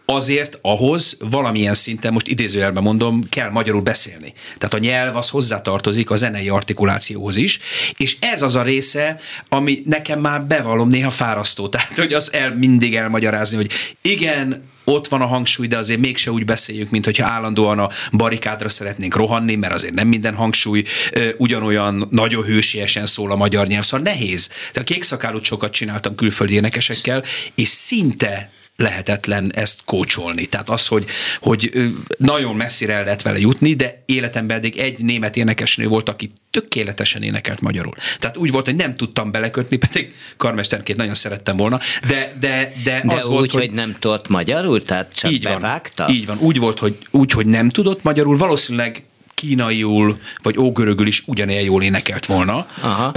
azért 0.06 0.58
ahhoz 0.62 1.16
valamilyen 1.30 1.74
szinten, 1.74 2.12
most 2.12 2.28
idézőjelben 2.28 2.82
mondom, 2.82 3.22
kell 3.28 3.50
magyarul 3.50 3.80
beszélni. 3.80 4.32
Tehát 4.58 4.74
a 4.74 4.78
nyelv 4.78 5.16
az 5.16 5.28
hozzátartozik 5.28 6.10
a 6.10 6.16
zenei 6.16 6.48
artikulációhoz 6.48 7.36
is, 7.36 7.58
és 7.96 8.16
ez 8.20 8.42
az 8.42 8.56
a 8.56 8.62
része, 8.62 9.20
ami 9.48 9.82
nekem 9.84 10.20
már 10.20 10.44
bevallom 10.44 10.88
néha 10.88 11.10
fárasztó. 11.10 11.68
Tehát, 11.76 11.96
hogy 11.96 12.12
az 12.12 12.32
el 12.32 12.54
mindig 12.54 12.96
elmagyarázni, 12.96 13.56
hogy 13.56 13.70
igen, 14.00 14.74
ott 14.88 15.08
van 15.08 15.20
a 15.20 15.26
hangsúly, 15.26 15.66
de 15.66 15.76
azért 15.76 16.00
mégse 16.00 16.30
úgy 16.30 16.44
beszéljük, 16.44 16.90
mint 16.90 17.04
hogyha 17.04 17.26
állandóan 17.26 17.78
a 17.78 17.90
barikádra 18.12 18.68
szeretnénk 18.68 19.14
rohanni, 19.14 19.54
mert 19.54 19.74
azért 19.74 19.94
nem 19.94 20.08
minden 20.08 20.34
hangsúly 20.34 20.84
ugyanolyan 21.36 22.06
nagyon 22.10 22.42
hősiesen 22.42 23.06
szól 23.06 23.32
a 23.32 23.36
magyar 23.36 23.66
nyelv, 23.66 23.84
szóval 23.84 24.12
nehéz. 24.12 24.50
De 24.72 24.80
a 24.80 24.84
kékszakálút 24.84 25.44
sokat 25.44 25.72
csináltam 25.72 26.14
külföldi 26.14 26.54
énekesekkel, 26.54 27.22
és 27.54 27.68
szinte 27.68 28.50
lehetetlen 28.76 29.52
ezt 29.54 29.80
kócsolni. 29.84 30.46
Tehát 30.46 30.68
az, 30.68 30.86
hogy, 30.86 31.04
hogy 31.40 31.72
nagyon 32.18 32.56
messzire 32.56 32.92
el 32.92 33.04
lehet 33.04 33.22
vele 33.22 33.38
jutni, 33.38 33.74
de 33.74 34.02
életemben 34.06 34.56
eddig 34.56 34.76
egy 34.76 34.98
német 34.98 35.36
énekesnő 35.36 35.86
volt, 35.86 36.08
aki 36.08 36.32
tökéletesen 36.50 37.22
énekelt 37.22 37.60
magyarul. 37.60 37.94
Tehát 38.18 38.36
úgy 38.36 38.50
volt, 38.50 38.64
hogy 38.64 38.76
nem 38.76 38.96
tudtam 38.96 39.30
belekötni, 39.30 39.76
pedig 39.76 40.14
karmesterként 40.36 40.98
nagyon 40.98 41.14
szerettem 41.14 41.56
volna, 41.56 41.80
de, 42.08 42.32
de, 42.40 42.72
de, 42.84 43.02
de 43.04 43.14
az 43.14 43.24
úgy, 43.24 43.30
volt, 43.30 43.50
hogy, 43.50 43.60
hogy 43.60 43.74
nem 43.74 43.96
tudott 43.98 44.28
magyarul, 44.28 44.82
tehát 44.82 45.12
csak 45.14 45.30
így 45.30 45.42
bevágta? 45.42 46.04
Van, 46.04 46.14
így 46.14 46.26
van, 46.26 46.38
úgy 46.38 46.58
volt, 46.58 46.78
hogy, 46.78 46.96
úgy, 47.10 47.30
hogy 47.30 47.46
nem 47.46 47.68
tudott 47.68 48.02
magyarul, 48.02 48.36
valószínűleg 48.36 49.02
kínaiul 49.34 50.18
vagy 50.42 50.58
ógörögül 50.58 51.06
is 51.06 51.22
ugyanilyen 51.26 51.62
jól 51.62 51.82
énekelt 51.82 52.26
volna, 52.26 52.66
Aha. 52.80 53.12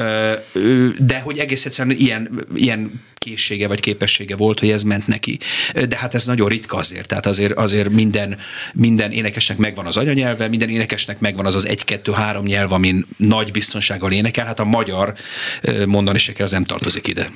de 0.97 1.19
hogy 1.19 1.37
egész 1.37 1.65
egyszerűen 1.65 1.97
ilyen, 1.97 2.45
ilyen 2.55 3.01
készsége 3.19 3.67
vagy 3.67 3.79
képessége 3.79 4.35
volt, 4.35 4.59
hogy 4.59 4.69
ez 4.69 4.83
ment 4.83 5.07
neki. 5.07 5.39
De 5.88 5.97
hát 5.97 6.15
ez 6.15 6.25
nagyon 6.25 6.47
ritka 6.47 6.77
azért, 6.77 7.07
tehát 7.07 7.25
azért, 7.25 7.53
azért 7.53 7.89
minden, 7.89 8.38
minden 8.73 9.11
énekesnek 9.11 9.57
megvan 9.57 9.85
az 9.85 9.97
anyanyelve, 9.97 10.47
minden 10.47 10.69
énekesnek 10.69 11.19
megvan 11.19 11.45
az 11.45 11.55
az 11.55 11.67
egy-kettő-három 11.67 12.45
nyelv, 12.45 12.71
amin 12.71 13.05
nagy 13.17 13.51
biztonsággal 13.51 14.11
énekel, 14.11 14.45
hát 14.45 14.59
a 14.59 14.63
magyar 14.63 15.13
mondani 15.85 16.17
se 16.17 16.33
kell, 16.33 16.45
az 16.45 16.51
nem 16.51 16.63
tartozik 16.63 17.07
ide. 17.07 17.31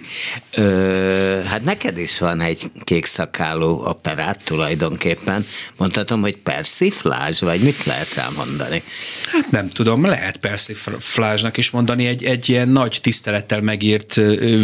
Ö, 0.55 1.41
hát 1.45 1.63
neked 1.63 1.97
is 1.97 2.19
van 2.19 2.41
egy 2.41 2.61
kék 2.83 3.05
szakáló 3.05 3.83
operát 3.85 4.43
tulajdonképpen. 4.43 5.45
Mondhatom, 5.77 6.21
hogy 6.21 6.37
persiflázs, 6.37 7.39
vagy 7.39 7.61
mit 7.61 7.83
lehet 7.83 8.13
rá 8.13 8.29
mondani? 8.35 8.83
Hát 9.31 9.51
nem 9.51 9.69
tudom, 9.69 10.05
lehet 10.05 10.37
persiflázsnak 10.37 11.57
is 11.57 11.69
mondani, 11.69 12.05
egy, 12.05 12.23
egy 12.23 12.49
ilyen 12.49 12.69
nagy 12.69 12.99
tisztelettel 13.01 13.61
megírt 13.61 14.15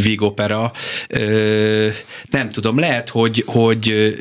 vígopera, 0.04 0.72
nem 2.30 2.50
tudom, 2.50 2.80
lehet, 2.80 3.10
hogy, 3.10 3.44
hogy 3.48 4.16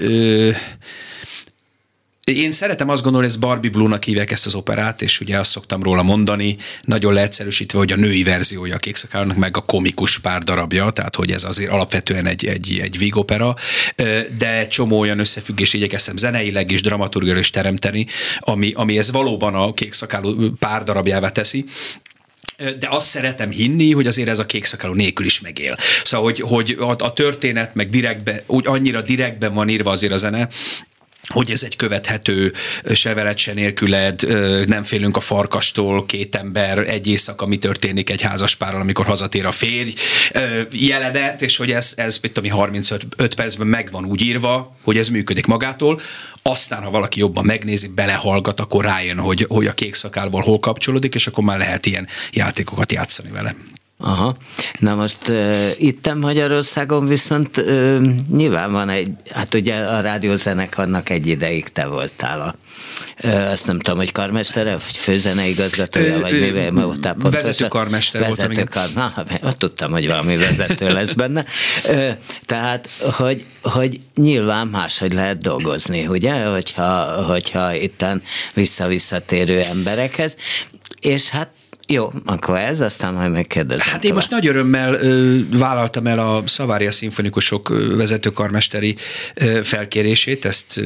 én 2.29 2.53
szeretem 2.53 2.89
azt 2.89 3.03
gondolni, 3.03 3.27
ez 3.27 3.37
Barbie 3.37 3.71
Blue-nak 3.71 4.05
hívják 4.05 4.31
ezt 4.31 4.47
az 4.47 4.55
operát, 4.55 5.03
és 5.03 5.21
ugye 5.21 5.39
azt 5.39 5.51
szoktam 5.51 5.83
róla 5.83 6.03
mondani, 6.03 6.57
nagyon 6.83 7.13
leegyszerűsítve, 7.13 7.79
hogy 7.79 7.93
a 7.93 7.97
női 7.97 8.23
verziója 8.23 8.75
a 8.75 8.79
kékszakálónak, 8.79 9.37
meg 9.37 9.57
a 9.57 9.61
komikus 9.61 10.19
pár 10.19 10.43
darabja, 10.43 10.91
tehát 10.91 11.17
hogy 11.17 11.31
ez 11.31 11.45
azért 11.45 11.71
alapvetően 11.71 12.27
egy, 12.27 12.47
egy, 12.47 12.79
egy 12.83 12.99
vígopera, 12.99 13.55
de 14.39 14.67
csomó 14.67 14.99
olyan 14.99 15.19
összefüggés 15.19 15.73
igyekeztem 15.73 16.17
zeneileg 16.17 16.71
és 16.71 16.83
dramaturgiailag 16.83 17.43
is 17.43 17.51
teremteni, 17.51 18.07
ami, 18.39 18.73
ami 18.75 18.99
ez 18.99 19.11
valóban 19.11 19.55
a 19.55 19.73
kékszakáló 19.73 20.51
pár 20.59 20.85
darabjává 20.85 21.29
teszi, 21.29 21.65
de 22.59 22.89
azt 22.89 23.07
szeretem 23.07 23.51
hinni, 23.51 23.93
hogy 23.93 24.07
azért 24.07 24.29
ez 24.29 24.39
a 24.39 24.47
kékszakáló 24.47 24.95
nélkül 24.95 25.27
is 25.27 25.41
megél. 25.41 25.77
Szóval, 26.05 26.27
hogy, 26.27 26.41
hogy 26.41 26.77
a, 26.81 27.05
a 27.05 27.13
történet 27.13 27.75
meg 27.75 27.89
direktbe, 27.89 28.43
úgy 28.47 28.67
annyira 28.67 29.01
direktben 29.01 29.55
van 29.55 29.69
írva 29.69 29.91
azért 29.91 30.13
a 30.13 30.17
zene, 30.17 30.49
hogy 31.29 31.51
ez 31.51 31.63
egy 31.63 31.77
követhető, 31.77 32.53
se 32.95 33.15
veled, 33.15 33.39
se 33.39 33.53
nélküled, 33.53 34.23
nem 34.69 34.83
félünk 34.83 35.17
a 35.17 35.21
farkastól, 35.21 36.07
két 36.07 36.35
ember, 36.35 36.79
egy 36.79 37.07
éjszaka, 37.07 37.47
mi 37.47 37.59
történik 37.59 38.11
egy 38.11 38.23
házaspárral, 38.23 38.81
amikor 38.81 39.07
hazatér 39.07 39.47
a 39.47 39.51
férj 39.51 39.95
jelenet, 40.71 41.43
és 41.43 41.57
hogy 41.57 41.71
ez, 41.71 41.93
ez 41.97 42.19
mit 42.23 42.33
tudom, 42.33 42.51
35 42.51 43.35
percben 43.35 43.67
meg 43.67 43.91
van 43.91 44.05
úgy 44.05 44.23
írva, 44.23 44.77
hogy 44.83 44.97
ez 44.97 45.09
működik 45.09 45.47
magától, 45.47 46.01
aztán, 46.43 46.83
ha 46.83 46.91
valaki 46.91 47.19
jobban 47.19 47.45
megnézi, 47.45 47.89
belehallgat, 47.89 48.61
akkor 48.61 48.85
rájön, 48.85 49.19
hogy, 49.19 49.45
hogy 49.49 49.67
a 49.67 49.73
kék 49.73 49.95
szakálból 49.95 50.41
hol 50.41 50.61
kapcsolódik, 50.61 51.15
és 51.15 51.27
akkor 51.27 51.45
már 51.45 51.59
lehet 51.59 51.87
ilyen 51.87 52.07
játékokat 52.33 52.93
játszani 52.93 53.31
vele. 53.31 53.55
Aha. 54.01 54.37
Na 54.79 54.95
most 54.95 55.29
uh, 55.29 55.71
itt 55.79 56.15
Magyarországon 56.15 57.07
viszont 57.07 57.57
uh, 57.57 58.07
nyilván 58.31 58.73
van 58.73 58.89
egy, 58.89 59.11
hát 59.31 59.55
ugye 59.55 59.77
a 59.77 60.01
rádiózenekarnak 60.01 61.11
egy 61.11 61.27
ideig 61.27 61.69
te 61.69 61.87
voltál 61.87 62.41
a 62.41 62.55
uh, 63.25 63.51
azt 63.51 63.67
nem 63.67 63.79
tudom, 63.79 63.99
hogy 63.99 64.13
karmestere, 64.13 64.71
vagy 64.71 64.97
főzeneigazgatója, 64.97 66.17
ö, 66.17 66.21
vagy 66.21 66.41
mivel 66.41 66.71
voltál 66.71 67.15
pontosan. 67.15 67.47
Vezető 67.47 67.69
karmester 67.69 68.21
vezető 68.21 68.55
voltam. 68.55 68.93
Kar, 68.95 69.13
na, 69.43 69.53
tudtam, 69.53 69.91
hogy 69.91 70.07
valami 70.07 70.37
vezető 70.37 70.93
lesz 70.93 71.13
benne. 71.13 71.45
Uh, 71.85 72.11
tehát, 72.47 72.89
hogy, 73.01 73.45
hogy 73.63 74.01
nyilván 74.15 74.67
máshogy 74.67 75.13
lehet 75.13 75.39
dolgozni, 75.39 76.07
ugye, 76.07 76.45
hogyha, 76.45 77.25
hogyha 77.25 77.75
itten 77.75 78.23
vissza-visszatérő 78.55 79.61
emberekhez, 79.61 80.37
és 81.01 81.29
hát 81.29 81.49
jó, 81.91 82.13
akkor 82.25 82.59
ez, 82.59 82.81
aztán 82.81 83.15
majd 83.15 83.31
megkérdezem. 83.31 83.93
Hát 83.93 84.05
én 84.05 84.15
most 84.15 84.31
nagy 84.31 84.47
örömmel 84.47 84.95
ö, 84.95 85.39
vállaltam 85.51 86.07
el 86.07 86.19
a 86.19 86.43
Szavária 86.47 86.93
szimfonikusok 86.93 87.69
vezetőkarmesteri 87.97 88.97
ö, 89.35 89.63
felkérését, 89.63 90.45
ezt 90.45 90.81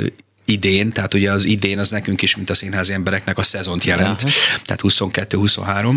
idén, 0.44 0.92
tehát 0.92 1.14
ugye 1.14 1.30
az 1.30 1.44
idén 1.44 1.78
az 1.78 1.90
nekünk 1.90 2.22
is, 2.22 2.36
mint 2.36 2.50
a 2.50 2.54
színházi 2.54 2.92
embereknek 2.92 3.38
a 3.38 3.42
szezont 3.42 3.84
jelent, 3.84 4.22
Aha. 4.22 4.30
tehát 4.64 4.80
22-23 4.82 5.96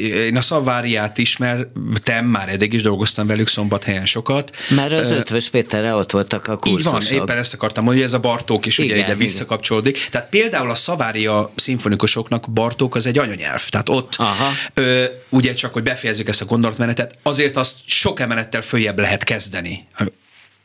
én 0.00 0.36
a 0.36 0.40
Szaváriát 0.40 1.18
ismertem, 1.18 2.24
már 2.26 2.48
eddig 2.48 2.72
is 2.72 2.82
dolgoztam 2.82 3.26
velük 3.26 3.48
szombathelyen 3.48 4.06
sokat. 4.06 4.56
Mert 4.68 4.92
az 4.92 5.10
Ötvös 5.10 5.48
Péterre 5.48 5.94
ott 5.94 6.10
voltak 6.10 6.46
a 6.46 6.56
kurzusok. 6.56 7.02
Így 7.02 7.08
van, 7.08 7.22
éppen 7.22 7.38
ezt 7.38 7.54
akartam 7.54 7.84
mondani, 7.84 8.04
hogy 8.04 8.14
ez 8.14 8.18
a 8.18 8.28
Bartók 8.28 8.66
is 8.66 8.78
igen, 8.78 8.96
ugye 8.96 9.04
ide 9.04 9.14
visszakapcsolódik. 9.14 10.08
Tehát 10.10 10.28
például 10.28 10.70
a 10.70 10.74
Szavária 10.74 11.52
szimfonikusoknak 11.54 12.50
Bartók 12.50 12.94
az 12.94 13.06
egy 13.06 13.18
anyanyelv. 13.18 13.68
Tehát 13.68 13.88
ott 13.88 14.14
Aha. 14.16 14.50
ö, 14.74 15.04
ugye 15.28 15.54
csak, 15.54 15.72
hogy 15.72 15.82
befejezzük 15.82 16.28
ezt 16.28 16.40
a 16.40 16.44
gondolatmenetet, 16.44 17.16
azért 17.22 17.56
azt 17.56 17.78
sok 17.86 18.20
emelettel 18.20 18.62
följebb 18.62 18.98
lehet 18.98 19.24
kezdeni. 19.24 19.86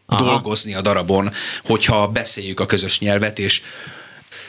Aha. 0.10 0.24
dolgozni 0.24 0.74
a 0.74 0.82
darabon, 0.82 1.32
hogyha 1.64 2.08
beszéljük 2.08 2.60
a 2.60 2.66
közös 2.66 3.00
nyelvet, 3.00 3.40
és 3.40 3.62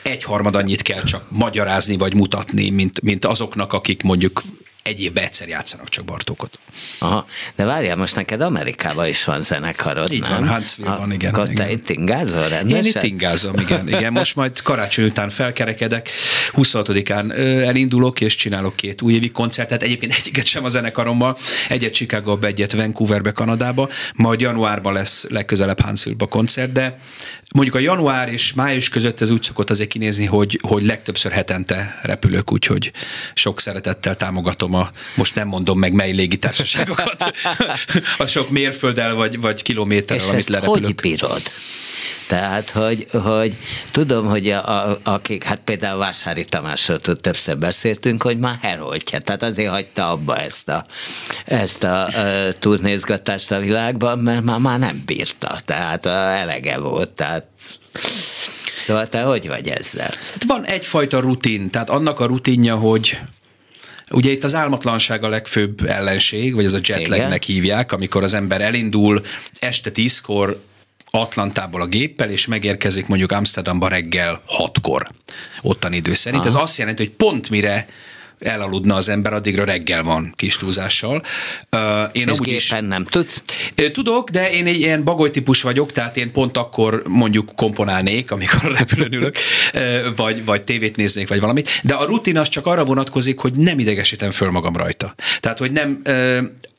egyharmad 0.01 0.55
annyit 0.55 0.81
kell 0.81 1.03
csak 1.03 1.25
magyarázni 1.29 1.97
vagy 1.97 2.13
mutatni, 2.13 2.69
mint, 2.69 3.01
mint 3.01 3.25
azoknak, 3.25 3.73
akik 3.73 4.01
mondjuk 4.01 4.41
egy 4.83 5.01
évben 5.01 5.23
egyszer 5.23 5.47
játszanak 5.47 5.89
csak 5.89 6.05
Bartókot. 6.05 6.59
Aha, 6.99 7.25
de 7.55 7.65
várjál, 7.65 7.95
most 7.95 8.15
neked 8.15 8.41
Amerikában 8.41 9.07
is 9.07 9.23
van 9.23 9.41
zenekarod, 9.41 10.11
Így 10.11 10.21
nem? 10.21 10.29
van, 10.29 10.49
Huntsville-ban, 10.49 11.11
igen. 11.11 11.33
Akkor 11.33 11.49
te 11.49 11.71
itt 11.71 11.89
ingázol 11.89 12.47
rendesen? 12.47 12.83
Én 12.83 12.91
itt 12.95 13.03
ingázom, 13.03 13.53
igen, 13.65 13.87
igen. 13.87 14.11
Most 14.11 14.35
majd 14.35 14.61
karácsony 14.61 15.05
után 15.05 15.29
felkerekedek, 15.29 16.09
26-án 16.51 17.31
elindulok, 17.65 18.21
és 18.21 18.35
csinálok 18.35 18.75
két 18.75 19.01
újévi 19.01 19.29
koncertet, 19.29 19.83
egyébként 19.83 20.13
egyiket 20.13 20.45
sem 20.45 20.63
a 20.63 20.69
zenekarommal, 20.69 21.37
egyet 21.69 21.93
Chicago, 21.93 22.37
egyet 22.41 22.71
Vancouverbe, 22.71 23.31
Kanadába, 23.31 23.89
majd 24.15 24.39
januárban 24.39 24.93
lesz 24.93 25.25
legközelebb 25.29 25.81
Huntsville-ba 25.81 26.27
koncert, 26.27 26.71
de 26.71 26.99
mondjuk 27.53 27.75
a 27.75 27.79
január 27.79 28.29
és 28.29 28.53
május 28.53 28.89
között 28.89 29.21
ez 29.21 29.29
úgy 29.29 29.43
szokott 29.43 29.69
azért 29.69 29.89
kinézni, 29.89 30.25
hogy, 30.25 30.59
hogy 30.61 30.83
legtöbbször 30.83 31.31
hetente 31.31 31.99
repülök, 32.01 32.51
úgyhogy 32.51 32.91
sok 33.33 33.59
szeretettel 33.59 34.15
támogatom 34.15 34.70
a, 34.73 34.91
most 35.15 35.35
nem 35.35 35.47
mondom 35.47 35.79
meg 35.79 35.93
mely 35.93 36.11
légitársaságokat, 36.11 37.33
a 38.17 38.25
sok 38.25 38.49
mérfölddel 38.49 39.15
vagy, 39.15 39.39
vagy 39.39 39.61
kilométerrel, 39.61 40.29
amit 40.29 40.47
lerepülök. 40.47 40.83
hogy 40.83 40.95
bírod? 40.95 41.41
Tehát, 42.27 42.69
hogy, 42.69 43.07
hogy 43.23 43.55
tudom, 43.91 44.25
hogy 44.25 44.49
a, 44.49 44.89
a, 44.89 44.99
akik, 45.03 45.43
hát 45.43 45.59
például 45.65 45.97
Vásári 45.97 46.45
Tamásról 46.45 46.99
többször 46.99 47.57
beszéltünk, 47.57 48.23
hogy 48.23 48.39
már 48.39 48.57
heroltja, 48.61 49.19
tehát 49.19 49.43
azért 49.43 49.69
hagyta 49.69 50.09
abba 50.11 50.37
ezt 50.37 50.69
a, 50.69 50.85
ezt 51.45 51.83
a, 51.83 52.05
a 52.05 52.53
turnézgatást 52.53 53.51
a 53.51 53.59
világban, 53.59 54.19
mert 54.19 54.43
már, 54.43 54.59
már 54.59 54.79
nem 54.79 55.03
bírta, 55.05 55.59
tehát 55.65 56.05
a, 56.05 56.09
elege 56.09 56.77
volt, 56.77 57.13
tehát 57.13 57.47
Szóval 58.77 59.07
te 59.07 59.21
hogy 59.21 59.47
vagy 59.47 59.67
ezzel? 59.67 60.09
Hát 60.31 60.43
van 60.47 60.65
egyfajta 60.65 61.19
rutin, 61.19 61.69
tehát 61.69 61.89
annak 61.89 62.19
a 62.19 62.25
rutinja, 62.25 62.75
hogy 62.75 63.19
Ugye 64.11 64.31
itt 64.31 64.43
az 64.43 64.55
álmatlanság 64.55 65.23
a 65.23 65.29
legfőbb 65.29 65.85
ellenség, 65.85 66.55
vagy 66.55 66.65
ez 66.65 66.73
a 66.73 66.79
jetlagnek 66.83 67.43
hívják, 67.43 67.91
amikor 67.91 68.23
az 68.23 68.33
ember 68.33 68.61
elindul 68.61 69.25
este 69.59 69.89
tízkor 69.89 70.61
Atlantából 71.11 71.81
a 71.81 71.85
géppel, 71.85 72.29
és 72.29 72.47
megérkezik 72.47 73.07
mondjuk 73.07 73.31
Amsterdamba 73.31 73.87
reggel 73.87 74.41
hatkor, 74.45 75.11
ottani 75.61 75.95
idő 75.95 76.13
szerint. 76.13 76.41
Aha. 76.41 76.49
Ez 76.49 76.61
azt 76.61 76.77
jelenti, 76.77 77.03
hogy 77.03 77.11
pont 77.11 77.49
mire 77.49 77.87
elaludna 78.41 78.95
az 78.95 79.09
ember, 79.09 79.33
addigra 79.33 79.63
reggel 79.63 80.03
van 80.03 80.33
kis 80.35 80.57
túlzással. 80.57 81.23
Én 82.11 82.27
És 82.27 82.37
gépen 82.37 82.83
is, 82.83 82.87
nem 82.87 83.05
tudsz? 83.05 83.43
Tudok, 83.91 84.29
de 84.29 84.51
én 84.51 84.65
egy 84.65 84.79
ilyen 84.79 85.03
bagoly 85.03 85.31
típus 85.31 85.61
vagyok, 85.61 85.91
tehát 85.91 86.17
én 86.17 86.31
pont 86.31 86.57
akkor 86.57 87.03
mondjuk 87.07 87.51
komponálnék, 87.55 88.31
amikor 88.31 88.71
repülőn 88.77 89.13
ülök, 89.13 89.37
vagy, 90.15 90.45
vagy 90.45 90.61
tévét 90.61 90.95
néznék, 90.95 91.27
vagy 91.27 91.39
valamit, 91.39 91.69
de 91.83 91.93
a 91.93 92.05
rutin 92.05 92.37
az 92.37 92.49
csak 92.49 92.65
arra 92.65 92.83
vonatkozik, 92.83 93.39
hogy 93.39 93.53
nem 93.53 93.79
idegesítem 93.79 94.31
föl 94.31 94.51
magam 94.51 94.75
rajta. 94.75 95.15
Tehát, 95.39 95.57
hogy 95.57 95.71
nem 95.71 96.01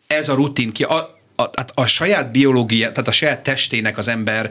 ez 0.07 0.29
a 0.29 0.35
rutin 0.35 0.73
ki, 0.73 0.83
a, 0.83 1.21
a, 1.37 1.51
a 1.75 1.87
saját 1.87 2.31
biológia, 2.31 2.93
tehát 2.93 3.09
a 3.09 3.13
saját 3.13 3.43
testének 3.43 3.99
az 3.99 4.09
ember 4.09 4.51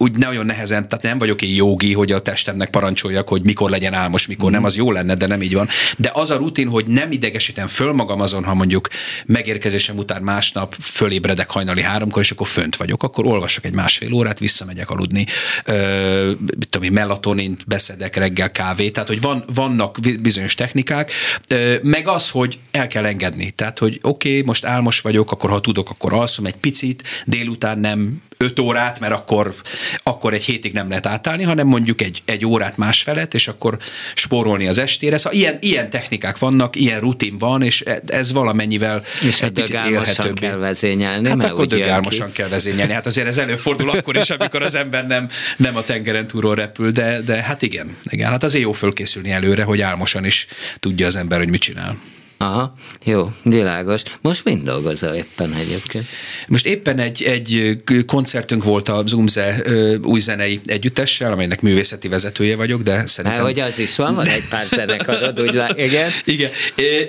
úgy 0.00 0.12
nagyon 0.12 0.46
nehezen, 0.46 0.88
tehát 0.88 1.04
nem 1.04 1.18
vagyok 1.18 1.42
én 1.42 1.54
jogi, 1.54 1.92
hogy 1.92 2.12
a 2.12 2.20
testemnek 2.20 2.70
parancsoljak, 2.70 3.28
hogy 3.28 3.42
mikor 3.42 3.70
legyen 3.70 3.94
álmos, 3.94 4.26
mikor 4.26 4.50
mm. 4.50 4.52
nem, 4.52 4.64
az 4.64 4.76
jó 4.76 4.92
lenne, 4.92 5.14
de 5.14 5.26
nem 5.26 5.42
így 5.42 5.54
van. 5.54 5.68
De 5.96 6.10
az 6.14 6.30
a 6.30 6.36
rutin, 6.36 6.68
hogy 6.68 6.86
nem 6.86 7.12
idegesítem 7.12 7.66
föl 7.66 7.92
magam 7.92 8.20
azon, 8.20 8.44
ha 8.44 8.54
mondjuk 8.54 8.88
megérkezésem 9.26 9.96
után 9.96 10.22
másnap 10.22 10.76
fölébredek 10.80 11.50
hajnali 11.50 11.82
háromkor, 11.82 12.22
és 12.22 12.30
akkor 12.30 12.46
fönt 12.46 12.76
vagyok, 12.76 13.02
akkor 13.02 13.26
olvasok 13.26 13.64
egy 13.64 13.74
másfél 13.74 14.12
órát, 14.12 14.38
visszamegyek 14.38 14.90
aludni, 14.90 15.26
ö, 15.64 16.32
tudom, 16.70 16.92
melatonint 16.92 17.66
beszedek 17.66 18.16
reggel 18.16 18.50
kávé, 18.50 18.90
tehát 18.90 19.08
hogy 19.08 19.20
van, 19.20 19.44
vannak 19.54 19.98
bizonyos 20.20 20.54
technikák, 20.54 21.12
ö, 21.48 21.74
meg 21.82 22.08
az, 22.08 22.30
hogy 22.30 22.58
el 22.70 22.86
kell 22.86 23.04
engedni. 23.04 23.50
Tehát, 23.50 23.78
hogy 23.78 23.98
oké, 24.02 24.28
okay, 24.28 24.42
most 24.42 24.64
álmos 24.64 25.00
vagyok, 25.00 25.30
akkor 25.30 25.50
ha 25.50 25.60
tudok, 25.60 25.90
akkor 25.90 26.12
alszom 26.12 26.46
egy 26.46 26.56
picit, 26.56 27.02
délután 27.24 27.78
nem 27.78 28.22
öt 28.44 28.58
órát, 28.58 29.00
mert 29.00 29.12
akkor, 29.12 29.54
akkor 30.02 30.34
egy 30.34 30.44
hétig 30.44 30.72
nem 30.72 30.88
lehet 30.88 31.06
átállni, 31.06 31.42
hanem 31.42 31.66
mondjuk 31.66 32.00
egy, 32.00 32.22
egy 32.24 32.46
órát 32.46 32.76
másfelet, 32.76 33.34
és 33.34 33.48
akkor 33.48 33.78
spórolni 34.14 34.66
az 34.66 34.78
estére. 34.78 35.18
Szóval 35.18 35.38
ilyen, 35.38 35.58
ilyen 35.60 35.90
technikák 35.90 36.38
vannak, 36.38 36.76
ilyen 36.76 37.00
rutin 37.00 37.38
van, 37.38 37.62
és 37.62 37.80
e, 37.80 38.00
ez 38.06 38.32
valamennyivel 38.32 39.04
és 39.22 39.42
egy 39.42 39.50
picit 39.50 39.78
élhetőbb. 39.90 40.40
kell 40.40 40.56
vezényelni. 40.56 41.28
Hát 41.28 41.44
akkor 41.44 41.66
dögálmosan 41.66 42.32
kell 42.32 42.48
vezényelni. 42.48 42.92
Hát 42.92 43.06
azért 43.06 43.26
ez 43.26 43.38
előfordul 43.38 43.90
akkor 43.90 44.16
is, 44.16 44.30
amikor 44.30 44.62
az 44.62 44.74
ember 44.74 45.06
nem, 45.06 45.28
nem 45.56 45.76
a 45.76 45.82
tengeren 45.82 46.26
túlról 46.26 46.54
repül, 46.54 46.90
de, 46.90 47.20
de 47.20 47.42
hát 47.42 47.62
igen, 47.62 47.96
igen, 48.04 48.30
hát 48.30 48.42
azért 48.42 48.64
jó 48.64 48.72
fölkészülni 48.72 49.30
előre, 49.30 49.62
hogy 49.62 49.80
álmosan 49.80 50.24
is 50.24 50.46
tudja 50.80 51.06
az 51.06 51.16
ember, 51.16 51.38
hogy 51.38 51.48
mit 51.48 51.60
csinál. 51.60 51.98
Aha, 52.40 52.72
jó, 53.04 53.32
világos. 53.42 54.02
Most 54.20 54.44
mind 54.44 54.62
dolgozol 54.62 55.14
éppen 55.14 55.52
egyébként? 55.52 56.06
Most 56.48 56.66
éppen 56.66 56.98
egy, 56.98 57.22
egy 57.22 57.78
koncertünk 58.06 58.64
volt 58.64 58.88
a 58.88 59.02
Zoomze 59.06 59.62
új 60.02 60.20
zenei 60.20 60.60
együttessel, 60.64 61.32
amelynek 61.32 61.60
művészeti 61.60 62.08
vezetője 62.08 62.56
vagyok, 62.56 62.82
de 62.82 63.06
szerintem... 63.06 63.40
Hát, 63.40 63.50
hogy 63.50 63.60
az 63.60 63.78
is 63.78 63.96
van, 63.96 64.14
van 64.14 64.26
egy 64.26 64.48
pár 64.50 64.66
zenekarod, 64.66 65.40
úgy 65.40 65.54
lá... 65.54 65.68
igen. 65.76 66.10
Igen, 66.24 66.50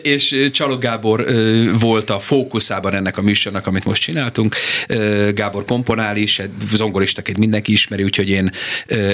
és 0.01 0.50
Csalog 0.51 0.81
Gábor 0.81 1.25
volt 1.79 2.09
a 2.09 2.19
fókuszában 2.19 2.93
ennek 2.93 3.17
a 3.17 3.21
műsornak, 3.21 3.67
amit 3.67 3.86
most 3.86 4.01
csináltunk. 4.01 4.55
Gábor 5.33 5.65
komponál 5.65 6.17
is, 6.17 6.39
egy 6.39 7.38
mindenki 7.38 7.71
ismeri, 7.71 8.03
úgyhogy 8.03 8.29
én 8.29 8.51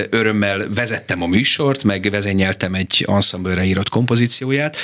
örömmel 0.09 0.67
vezettem 0.75 1.21
a 1.21 1.27
műsort, 1.27 1.83
meg 1.83 2.07
vezényeltem 2.11 2.73
egy 2.73 3.05
ensemble 3.07 3.65
írott 3.65 3.89
kompozícióját, 3.89 4.77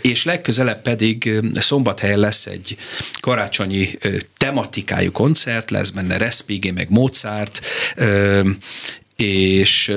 és 0.00 0.24
le 0.24 0.35
legközelebb 0.36 0.82
pedig 0.82 1.40
szombathelyen 1.54 2.18
lesz 2.18 2.46
egy 2.46 2.76
karácsonyi 3.20 3.98
tematikájú 4.36 5.12
koncert, 5.12 5.70
lesz 5.70 5.90
benne 5.90 6.16
Respigé, 6.16 6.70
meg 6.70 6.90
Mozart, 6.90 7.60
és 9.16 9.92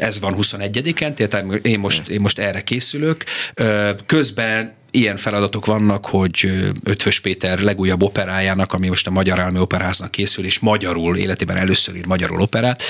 ez 0.00 0.20
van 0.20 0.34
21-en, 0.38 1.14
tehát 1.14 1.66
én 1.66 1.78
most, 1.78 2.08
én 2.08 2.20
most 2.20 2.38
erre 2.38 2.62
készülök. 2.62 3.24
Közben 4.06 4.78
ilyen 4.90 5.16
feladatok 5.16 5.66
vannak, 5.66 6.06
hogy 6.06 6.50
Ötvös 6.84 7.20
Péter 7.20 7.58
legújabb 7.58 8.02
operájának, 8.02 8.72
ami 8.72 8.88
most 8.88 9.06
a 9.06 9.10
Magyar 9.10 9.38
Állami 9.38 9.58
Operáznak 9.58 10.10
készül, 10.10 10.44
és 10.44 10.58
magyarul, 10.58 11.16
életében 11.16 11.56
először 11.56 11.96
ír 11.96 12.06
magyarul 12.06 12.40
operát, 12.40 12.82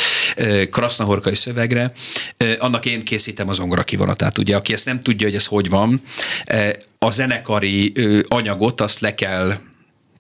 krasznahorkai 0.71 1.35
szövegre, 1.35 1.93
annak 2.59 2.87
én 2.87 3.05
készítem 3.05 3.49
az 3.49 3.59
ongora 3.59 3.83
kivonatát. 3.83 4.39
Ugye, 4.39 4.57
aki 4.57 4.73
ezt 4.73 4.87
nem 4.87 5.01
tudja, 5.01 5.27
hogy 5.27 5.37
ez 5.37 5.47
hogy 5.47 5.69
van, 5.69 6.03
a 6.99 7.11
zenekari 7.11 7.93
anyagot 8.29 8.81
azt 8.81 9.01
le 9.01 9.15
kell 9.15 9.55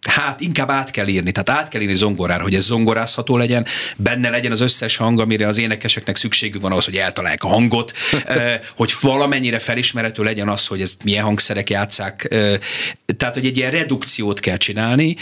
hát 0.08 0.40
inkább 0.40 0.70
át 0.70 0.90
kell 0.90 1.06
írni, 1.06 1.32
tehát 1.32 1.60
át 1.60 1.68
kell 1.68 1.80
írni 1.80 1.94
zongorára, 1.94 2.42
hogy 2.42 2.54
ez 2.54 2.64
zongorázható 2.64 3.36
legyen, 3.36 3.66
benne 3.96 4.30
legyen 4.30 4.52
az 4.52 4.60
összes 4.60 4.96
hang, 4.96 5.20
amire 5.20 5.48
az 5.48 5.58
énekeseknek 5.58 6.16
szükségük 6.16 6.62
van 6.62 6.70
ahhoz, 6.70 6.84
hogy 6.84 6.96
eltalálják 6.96 7.44
a 7.44 7.48
hangot, 7.48 7.92
hogy 8.76 8.92
valamennyire 9.00 9.58
felismerhető 9.58 10.22
legyen 10.22 10.48
az, 10.48 10.66
hogy 10.66 10.80
ez 10.80 10.96
milyen 11.04 11.24
hangszerek 11.24 11.70
játszák, 11.70 12.28
tehát, 13.16 13.34
hogy 13.34 13.46
egy 13.46 13.56
ilyen 13.56 13.70
redukciót 13.70 14.40
kell 14.40 14.56
csinálni. 14.56 15.16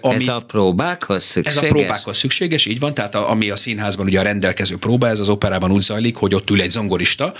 Ami, 0.00 0.14
ez 0.14 0.28
a 0.28 0.40
próbákhoz 0.40 1.24
szükséges? 1.24 1.62
Ez 1.62 1.70
a 1.70 1.74
próbákhoz 1.74 2.16
szükséges, 2.16 2.66
így 2.66 2.78
van, 2.78 2.94
tehát 2.94 3.14
a, 3.14 3.30
ami 3.30 3.50
a 3.50 3.56
színházban 3.56 4.06
ugye 4.06 4.20
a 4.20 4.22
rendelkező 4.22 4.76
próba, 4.76 5.08
ez 5.08 5.18
az 5.18 5.28
operában 5.28 5.70
úgy 5.70 5.82
zajlik, 5.82 6.16
hogy 6.16 6.34
ott 6.34 6.50
ül 6.50 6.60
egy 6.60 6.70
zongorista, 6.70 7.34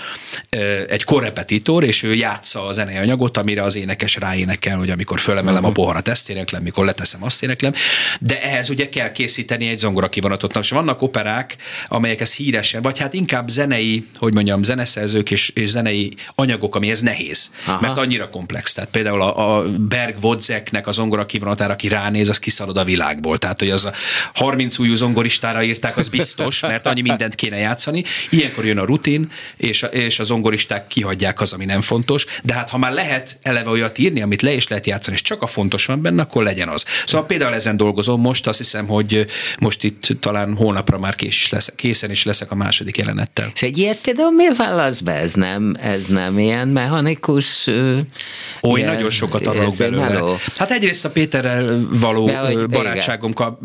egy 0.87 1.03
korrepetitor, 1.03 1.83
és 1.83 2.03
ő 2.03 2.13
játsza 2.13 2.65
a 2.65 2.73
zenei 2.73 2.97
anyagot, 2.97 3.37
amire 3.37 3.63
az 3.63 3.75
énekes 3.75 4.15
ráénekel, 4.15 4.77
hogy 4.77 4.89
amikor 4.89 5.19
fölemelem 5.19 5.63
uh-huh. 5.63 5.69
a 5.69 5.71
poharat, 5.71 6.07
ezt 6.07 6.29
éneklem, 6.29 6.62
mikor 6.63 6.85
leteszem, 6.85 7.23
azt 7.23 7.43
éneklem, 7.43 7.73
de 8.19 8.41
ehhez 8.41 8.69
ugye 8.69 8.89
kell 8.89 9.11
készíteni 9.11 9.67
egy 9.67 9.77
zongora 9.77 10.09
kivonatot. 10.09 10.55
És 10.55 10.69
vannak 10.69 11.01
operák, 11.01 11.55
amelyek 11.87 12.21
ez 12.21 12.33
híresen, 12.33 12.81
vagy 12.81 12.99
hát 12.99 13.13
inkább 13.13 13.47
zenei, 13.47 14.07
hogy 14.17 14.33
mondjam, 14.33 14.63
zeneszerzők 14.63 15.31
és, 15.31 15.49
és 15.49 15.69
zenei 15.69 16.13
anyagok, 16.35 16.75
ami 16.75 16.91
ez 16.91 17.01
nehéz, 17.01 17.51
Aha. 17.65 17.81
mert 17.81 17.97
annyira 17.97 18.29
komplex. 18.29 18.73
Tehát 18.73 18.89
például 18.89 19.21
a, 19.21 19.57
a 19.57 19.69
Berg 19.79 20.19
Vodzeknek 20.19 20.87
a 20.87 20.91
zongora 20.91 21.25
kivonatára, 21.25 21.73
aki 21.73 21.87
ránéz, 21.87 22.29
az 22.29 22.39
kiszalad 22.39 22.77
a 22.77 22.83
világból. 22.83 23.37
Tehát, 23.37 23.59
hogy 23.59 23.69
az 23.69 23.85
a 23.85 23.93
30 24.33 24.79
újú 24.79 24.95
zongoristára 24.95 25.63
írták, 25.63 25.97
az 25.97 26.07
biztos, 26.07 26.59
mert 26.59 26.85
annyi 26.85 27.01
mindent 27.01 27.35
kéne 27.35 27.57
játszani. 27.57 28.03
Ilyenkor 28.29 28.65
jön 28.65 28.77
a 28.77 28.85
rutin, 28.85 29.31
és 29.57 29.83
a, 29.83 29.87
és 29.87 30.19
a 30.19 30.23
zongoristák 30.23 30.87
kihagyják 30.87 31.41
az, 31.41 31.53
ami 31.53 31.65
nem 31.65 31.81
fontos. 31.81 32.25
De 32.43 32.53
hát 32.53 32.69
ha 32.69 32.77
már 32.77 32.93
lehet 32.93 33.37
eleve 33.41 33.69
olyat 33.69 33.97
írni, 33.97 34.21
amit 34.21 34.41
le 34.41 34.53
is 34.53 34.67
lehet 34.67 34.85
játszani, 34.85 35.15
és 35.15 35.21
csak 35.21 35.41
a 35.41 35.47
fontos 35.47 35.85
van 35.85 36.01
benne, 36.01 36.21
akkor 36.21 36.43
legyen 36.53 36.69
az. 36.69 36.85
Szóval 37.05 37.25
például 37.27 37.53
ezen 37.53 37.77
dolgozom 37.77 38.21
most, 38.21 38.47
azt 38.47 38.57
hiszem, 38.57 38.87
hogy 38.87 39.25
most 39.59 39.83
itt 39.83 40.07
talán 40.19 40.55
holnapra 40.55 40.99
már 40.99 41.15
kés 41.15 41.49
lesz, 41.49 41.73
készen 41.75 42.11
is 42.11 42.23
leszek 42.23 42.51
a 42.51 42.55
második 42.55 42.97
jelenettel. 42.97 43.51
És 43.53 43.61
egy 43.61 43.77
ilyet 43.77 44.01
például 44.01 44.31
miért 44.31 44.57
válasz 44.57 44.99
be? 44.99 45.11
Ez 45.11 45.33
nem, 45.33 45.73
ez 45.79 46.05
nem 46.05 46.39
ilyen 46.39 46.67
mechanikus? 46.67 47.67
Oly, 47.67 48.79
ilyen, 48.79 48.93
nagyon 48.93 49.09
sokat 49.09 49.41
tanulok 49.41 49.77
belőle. 49.77 50.03
Hello. 50.03 50.35
Hát 50.55 50.71
egyrészt 50.71 51.05
a 51.05 51.09
Péterrel 51.09 51.87
való 51.89 52.25
Be, 52.25 52.67
barátságom, 52.67 53.33
kap, 53.33 53.59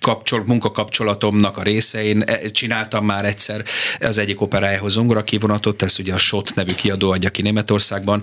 kapcsol, 0.00 0.44
munkakapcsolatomnak 0.46 1.56
a 1.56 1.62
része. 1.62 2.04
Én 2.04 2.22
e, 2.22 2.50
csináltam 2.50 3.04
már 3.04 3.24
egyszer 3.24 3.64
az 4.00 4.18
egyik 4.18 4.40
operájához 4.40 4.92
zongora 4.92 5.24
kivonatot, 5.24 5.82
ezt 5.82 5.98
ugye 5.98 6.14
a 6.14 6.18
SOT 6.18 6.54
nevű 6.54 6.74
kiadó 6.74 7.10
adja 7.10 7.30
ki 7.30 7.42
Németországban. 7.42 8.22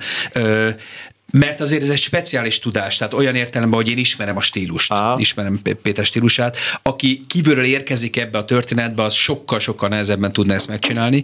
Mert 1.31 1.61
azért 1.61 1.83
ez 1.83 1.89
egy 1.89 2.01
speciális 2.01 2.59
tudás, 2.59 2.97
tehát 2.97 3.13
olyan 3.13 3.35
értelemben, 3.35 3.79
hogy 3.79 3.89
én 3.89 3.97
ismerem 3.97 4.37
a 4.37 4.41
stílust, 4.41 4.91
Aha. 4.91 5.19
ismerem 5.19 5.59
Péter 5.81 6.05
stílusát. 6.05 6.57
Aki 6.81 7.21
kívülről 7.27 7.63
érkezik 7.63 8.17
ebbe 8.17 8.37
a 8.37 8.45
történetbe, 8.45 9.03
az 9.03 9.13
sokkal-sokkal 9.13 9.89
nehezebben 9.89 10.33
tudna 10.33 10.53
ezt 10.53 10.67
megcsinálni. 10.67 11.23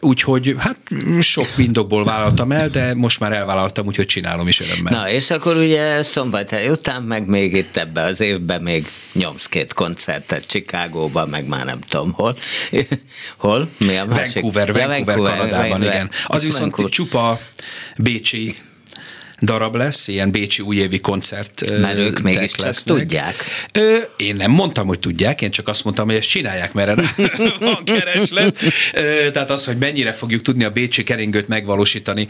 Úgyhogy 0.00 0.54
hát 0.58 0.76
sok 1.20 1.48
indokból 1.56 2.04
vállaltam 2.04 2.52
el, 2.52 2.68
de 2.68 2.94
most 2.94 3.20
már 3.20 3.32
elvállaltam, 3.32 3.86
úgyhogy 3.86 4.06
csinálom 4.06 4.48
is 4.48 4.60
örömmel. 4.60 5.00
Na, 5.00 5.10
és 5.10 5.30
akkor 5.30 5.56
ugye 5.56 6.02
szombathely 6.02 6.68
után, 6.68 7.02
meg 7.02 7.26
még 7.26 7.54
itt 7.54 7.76
ebbe 7.76 8.02
az 8.02 8.20
évben 8.20 8.62
még 8.62 8.86
nyomsz 9.12 9.46
két 9.46 9.72
koncertet 9.72 10.46
Chicagóban, 10.46 11.28
meg 11.28 11.46
már 11.46 11.64
nem 11.64 11.80
tudom 11.80 12.12
hol. 12.12 12.36
hol? 13.36 13.68
Mi 13.78 13.96
a 13.96 14.04
másik? 14.04 14.42
Vancouver, 14.42 14.68
ja, 14.68 14.74
Vancouver, 14.74 15.04
Vancouver 15.04 15.36
Kanadában, 15.36 15.68
Vancouver. 15.68 15.94
igen. 15.94 16.10
Az 16.26 16.42
viszont 16.42 16.76
Vancouver. 16.76 16.92
csupa 16.92 17.40
bécsi 17.96 18.54
darab 19.40 19.74
lesz, 19.74 20.08
ilyen 20.08 20.30
bécsi 20.30 20.62
újévi 20.62 21.00
koncert 21.00 21.78
Mert 21.80 21.98
ők 21.98 22.20
mégis 22.20 22.52
csak 22.52 22.74
tudják. 22.74 23.44
Ö, 23.72 23.96
én 24.16 24.36
nem 24.36 24.50
mondtam, 24.50 24.86
hogy 24.86 24.98
tudják, 24.98 25.42
én 25.42 25.50
csak 25.50 25.68
azt 25.68 25.84
mondtam, 25.84 26.06
hogy 26.06 26.14
ezt 26.14 26.28
csinálják, 26.28 26.72
mert 26.72 26.88
erre 26.88 27.14
van 27.60 27.84
kereslet. 27.84 28.58
Tehát 29.32 29.50
az, 29.50 29.64
hogy 29.64 29.76
mennyire 29.76 30.12
fogjuk 30.12 30.42
tudni 30.42 30.64
a 30.64 30.70
bécsi 30.70 31.04
keringőt 31.04 31.48
megvalósítani 31.48 32.28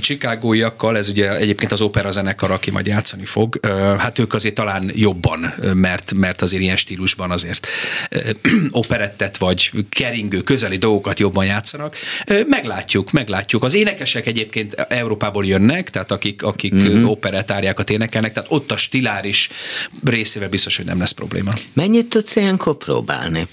Csikágóiakkal, 0.00 0.96
ez 0.96 1.08
ugye 1.08 1.36
egyébként 1.36 1.72
az 1.72 1.80
opera 1.80 2.10
zenekar, 2.10 2.50
aki 2.50 2.70
majd 2.70 2.86
játszani 2.86 3.24
fog, 3.24 3.60
hát 3.98 4.18
ők 4.18 4.34
azért 4.34 4.54
talán 4.54 4.90
jobban, 4.94 5.54
mert, 5.74 6.14
mert 6.14 6.42
azért 6.42 6.62
ilyen 6.62 6.76
stílusban 6.76 7.30
azért 7.30 7.68
operettet 8.70 9.36
vagy 9.36 9.70
keringő 9.88 10.40
közeli 10.40 10.76
dolgokat 10.76 11.18
jobban 11.18 11.44
játszanak. 11.44 11.96
Meglátjuk, 12.46 13.10
meglátjuk. 13.10 13.62
Az 13.62 13.74
énekesek 13.74 14.26
egyébként 14.26 14.74
Európából 14.74 15.46
jönnek, 15.46 15.90
tehát 15.90 16.10
akik, 16.24 16.42
akik 16.42 16.72
uh-huh. 16.72 17.10
operetáriákat 17.10 17.90
énekelnek, 17.90 18.32
tehát 18.32 18.50
ott 18.50 18.70
a 18.70 18.76
stiláris 18.76 19.48
részével 20.04 20.48
biztos, 20.48 20.76
hogy 20.76 20.84
nem 20.84 20.98
lesz 20.98 21.10
probléma. 21.10 21.52
Mennyit 21.72 22.08
tudsz 22.08 22.36
ilyenkor 22.36 22.76
próbálni? 22.76 23.46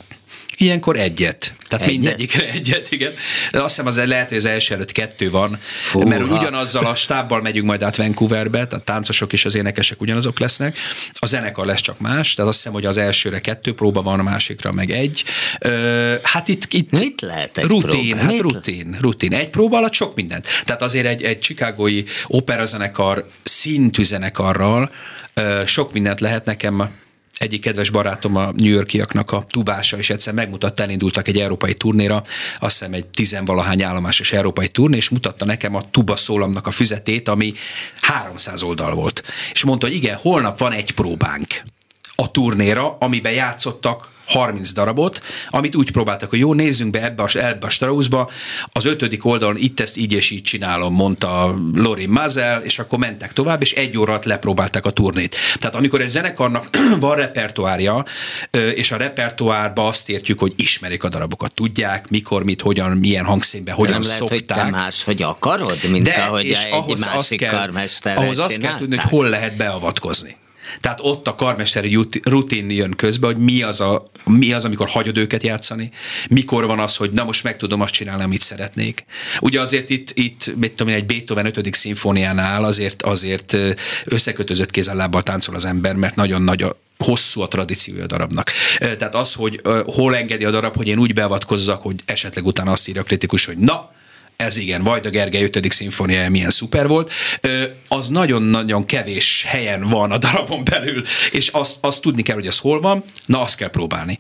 Ilyenkor 0.62 0.96
egyet. 0.96 1.54
Tehát 1.68 1.86
egyet? 1.86 2.02
mindegyikre 2.02 2.50
egyet, 2.50 2.92
igen. 2.92 3.14
De 3.52 3.62
azt 3.62 3.76
hiszem 3.76 3.86
az 3.86 4.08
lehet, 4.08 4.28
hogy 4.28 4.38
az 4.38 4.46
első 4.46 4.74
előtt 4.74 4.92
kettő 4.92 5.30
van, 5.30 5.60
Fúha. 5.84 6.08
mert 6.08 6.24
ugyanazzal 6.24 6.86
a 6.86 6.96
stábbal 6.96 7.42
megyünk 7.42 7.66
majd 7.66 7.84
át 7.84 7.96
Vancouverbe, 7.96 8.68
a 8.70 8.78
táncosok 8.78 9.34
és 9.34 9.46
az 9.46 9.56
énekesek 9.56 10.02
ugyanazok 10.02 10.40
lesznek. 10.40 10.78
A 11.14 11.26
zenekar 11.26 11.66
lesz 11.66 11.82
csak 11.82 12.00
más, 12.00 12.34
tehát 12.34 12.50
azt 12.50 12.60
hiszem, 12.60 12.74
hogy 12.74 12.86
az 12.86 12.98
elsőre 12.98 13.40
kettő 13.40 13.74
próba 13.74 14.02
van, 14.02 14.20
a 14.20 14.24
másikra 14.24 14.72
meg 14.72 14.92
egy. 14.92 15.24
Hát 16.24 16.48
itt, 16.48 16.74
itt 16.74 17.00
Mit 17.00 17.22
lehet 17.22 17.58
egy 17.58 17.64
rutin, 17.64 17.90
próba? 17.90 18.16
hát 18.16 18.32
Mit 18.32 18.42
rutin, 18.42 18.98
rutin. 19.02 19.34
Egy 19.34 19.50
próba 19.50 19.78
alatt 19.78 19.94
sok 19.94 20.16
mindent. 20.16 20.48
Tehát 20.66 20.82
azért 20.82 21.06
egy, 21.06 21.24
egy 21.24 21.40
chicagói 21.40 22.04
operazenekar 22.28 23.30
szintű 23.44 24.04
zenekarral 24.04 24.92
sok 25.66 25.94
mindent 25.94 26.20
lehet 26.20 26.46
nekem 26.46 26.90
egyik 27.42 27.62
kedves 27.62 27.90
barátom 27.90 28.36
a 28.36 28.52
New 28.52 28.72
Yorkiaknak 28.72 29.32
a 29.32 29.44
tubása, 29.50 29.98
és 29.98 30.10
egyszer 30.10 30.34
megmutatta, 30.34 30.84
elindultak 30.84 31.28
egy 31.28 31.40
európai 31.40 31.74
turnéra, 31.74 32.24
azt 32.60 32.80
hiszem 32.80 32.94
egy 32.94 33.06
tizenvalahány 33.06 33.84
állomásos 33.84 34.32
európai 34.32 34.68
turné, 34.68 34.98
és 34.98 35.10
mutatta 35.10 35.46
nekem 35.46 35.76
a 35.76 35.90
tuba 35.92 36.16
szólamnak 36.16 36.68
a 36.68 36.72
füzetét, 36.72 37.28
ami 37.28 37.54
300 38.02 38.62
oldal 38.62 38.94
volt. 38.94 39.24
És 39.54 39.64
mondta, 39.64 39.86
hogy 39.86 39.96
igen, 39.96 40.18
holnap 40.22 40.60
van 40.60 40.72
egy 40.72 40.92
próbánk 40.92 41.64
a 42.16 42.32
turnéra, 42.32 42.98
amiben 43.00 43.34
játszottak 43.34 44.10
30 44.26 44.72
darabot, 44.72 45.22
amit 45.50 45.76
úgy 45.76 45.92
próbáltak, 45.92 46.30
hogy 46.30 46.40
jó, 46.40 46.54
nézzünk 46.54 46.92
be 46.92 47.04
ebbe 47.04 47.24
a, 47.24 47.30
ebbe 47.34 47.66
a 47.66 47.70
Straussba, 47.70 48.30
az 48.72 48.86
ötödik 48.86 49.26
oldalon 49.26 49.58
itt 49.58 49.80
ezt 49.80 49.98
így 49.98 50.14
és 50.14 50.30
így 50.30 50.42
csinálom, 50.42 50.94
mondta 50.94 51.60
Lori 51.74 52.06
Mazel, 52.06 52.62
és 52.62 52.80
akkor 52.80 53.00
mentek 53.00 53.34
tovább, 53.34 53.62
és 53.62 53.74
egy 53.74 53.98
órát 53.98 54.26
lepróbálták 54.26 54.86
a 54.86 54.90
turnét. 54.90 55.36
Tehát 55.60 55.76
amikor 55.76 56.02
egy 56.02 56.08
zenekarnak 56.08 56.70
van 57.00 57.16
repertoárja, 57.16 58.06
és 58.76 58.92
a 58.92 58.98
repertoárba 58.98 59.88
azt 59.88 60.10
értjük, 60.10 60.40
hogy 60.40 60.54
ismerik 60.56 61.04
a 61.04 61.10
darabokat, 61.10 61.54
tudják, 61.54 62.10
mikor, 62.10 62.44
mit, 62.44 62.62
hogyan, 62.62 62.98
milyen 62.98 63.26
hangszínben, 63.26 63.76
hogyan 63.76 63.92
nem 63.92 64.02
szokták. 64.02 64.30
lehet, 64.30 64.64
hogy 64.64 64.72
te 64.74 64.78
más, 64.78 65.04
hogy 65.04 65.22
akarod, 65.22 65.90
mint 65.90 66.04
De, 66.04 66.14
ahogy 66.14 66.46
és 66.46 66.64
egy 66.64 66.72
ahhoz 66.72 67.00
másik 67.00 67.20
azt 67.20 67.36
kell, 67.36 67.60
karmester 67.60 68.18
ahhoz 68.18 68.40
azt 68.40 68.60
kell 68.60 68.78
tudni, 68.78 68.96
hogy 68.96 69.10
hol 69.10 69.30
lehet 69.30 69.56
beavatkozni. 69.56 70.36
Tehát 70.80 71.00
ott 71.02 71.28
a 71.28 71.36
karmesteri 71.36 71.98
rutin 72.24 72.70
jön 72.70 72.92
közbe, 72.96 73.26
hogy 73.26 73.38
mi 73.38 73.62
az, 73.62 73.82
a, 73.82 74.12
mi 74.26 74.54
az, 74.54 74.66
amikor 74.66 74.88
hagyod 74.88 75.18
őket 75.18 75.44
játszani, 75.44 75.92
mikor 76.30 76.66
van 76.66 76.80
az, 76.80 76.96
hogy 76.96 77.12
na 77.12 77.24
most 77.24 77.44
meg 77.44 77.58
tudom 77.58 77.82
azt 77.82 77.94
csinálni, 77.94 78.24
amit 78.24 78.42
szeretnék. 78.42 79.06
Ugye 79.40 79.62
azért 79.62 79.90
itt, 79.90 80.12
itt 80.14 80.56
mit 80.56 80.72
tudom 80.72 80.94
én, 80.94 81.00
egy 81.00 81.06
Beethoven 81.06 81.46
5. 81.46 81.76
szimfóniánál 81.76 82.64
azért, 82.64 83.02
azért 83.02 83.58
összekötözött 84.06 84.72
kézzel-lábbal 84.72 85.24
táncol 85.24 85.56
az 85.56 85.66
ember, 85.66 85.96
mert 85.96 86.16
nagyon 86.16 86.42
nagy 86.42 86.62
a, 86.62 86.80
hosszú 86.98 87.42
a 87.42 87.48
tradíciója 87.48 88.04
a 88.04 88.08
darabnak. 88.08 88.52
Tehát 88.78 89.16
az, 89.16 89.34
hogy 89.34 89.62
hol 89.86 90.16
engedi 90.16 90.46
a 90.46 90.52
darab, 90.52 90.76
hogy 90.76 90.88
én 90.88 90.98
úgy 90.98 91.14
beavatkozzak, 91.14 91.82
hogy 91.82 91.96
esetleg 92.06 92.46
utána 92.46 92.72
azt 92.72 92.88
írja 92.88 93.02
a 93.02 93.04
kritikus, 93.04 93.46
hogy 93.46 93.58
na, 93.58 93.92
ez 94.42 94.58
igen, 94.58 94.84
Vajda 94.84 95.10
Gergely 95.10 95.44
5. 95.44 95.72
szimfóniája 95.72 96.30
milyen 96.30 96.50
szuper 96.50 96.88
volt, 96.88 97.12
az 97.88 98.10
nagyon-nagyon 98.10 98.86
kevés 98.86 99.44
helyen 99.48 99.90
van 99.90 100.12
a 100.12 100.18
darabon 100.18 100.64
belül, 100.64 101.02
és 101.32 101.48
azt, 101.48 101.78
azt 101.82 102.02
tudni 102.02 102.22
kell, 102.22 102.36
hogy 102.36 102.48
az 102.48 102.58
hol 102.58 102.82
van, 102.82 103.04
na 103.26 103.42
azt 103.42 103.56
kell 103.56 103.70
próbálni. 103.70 104.18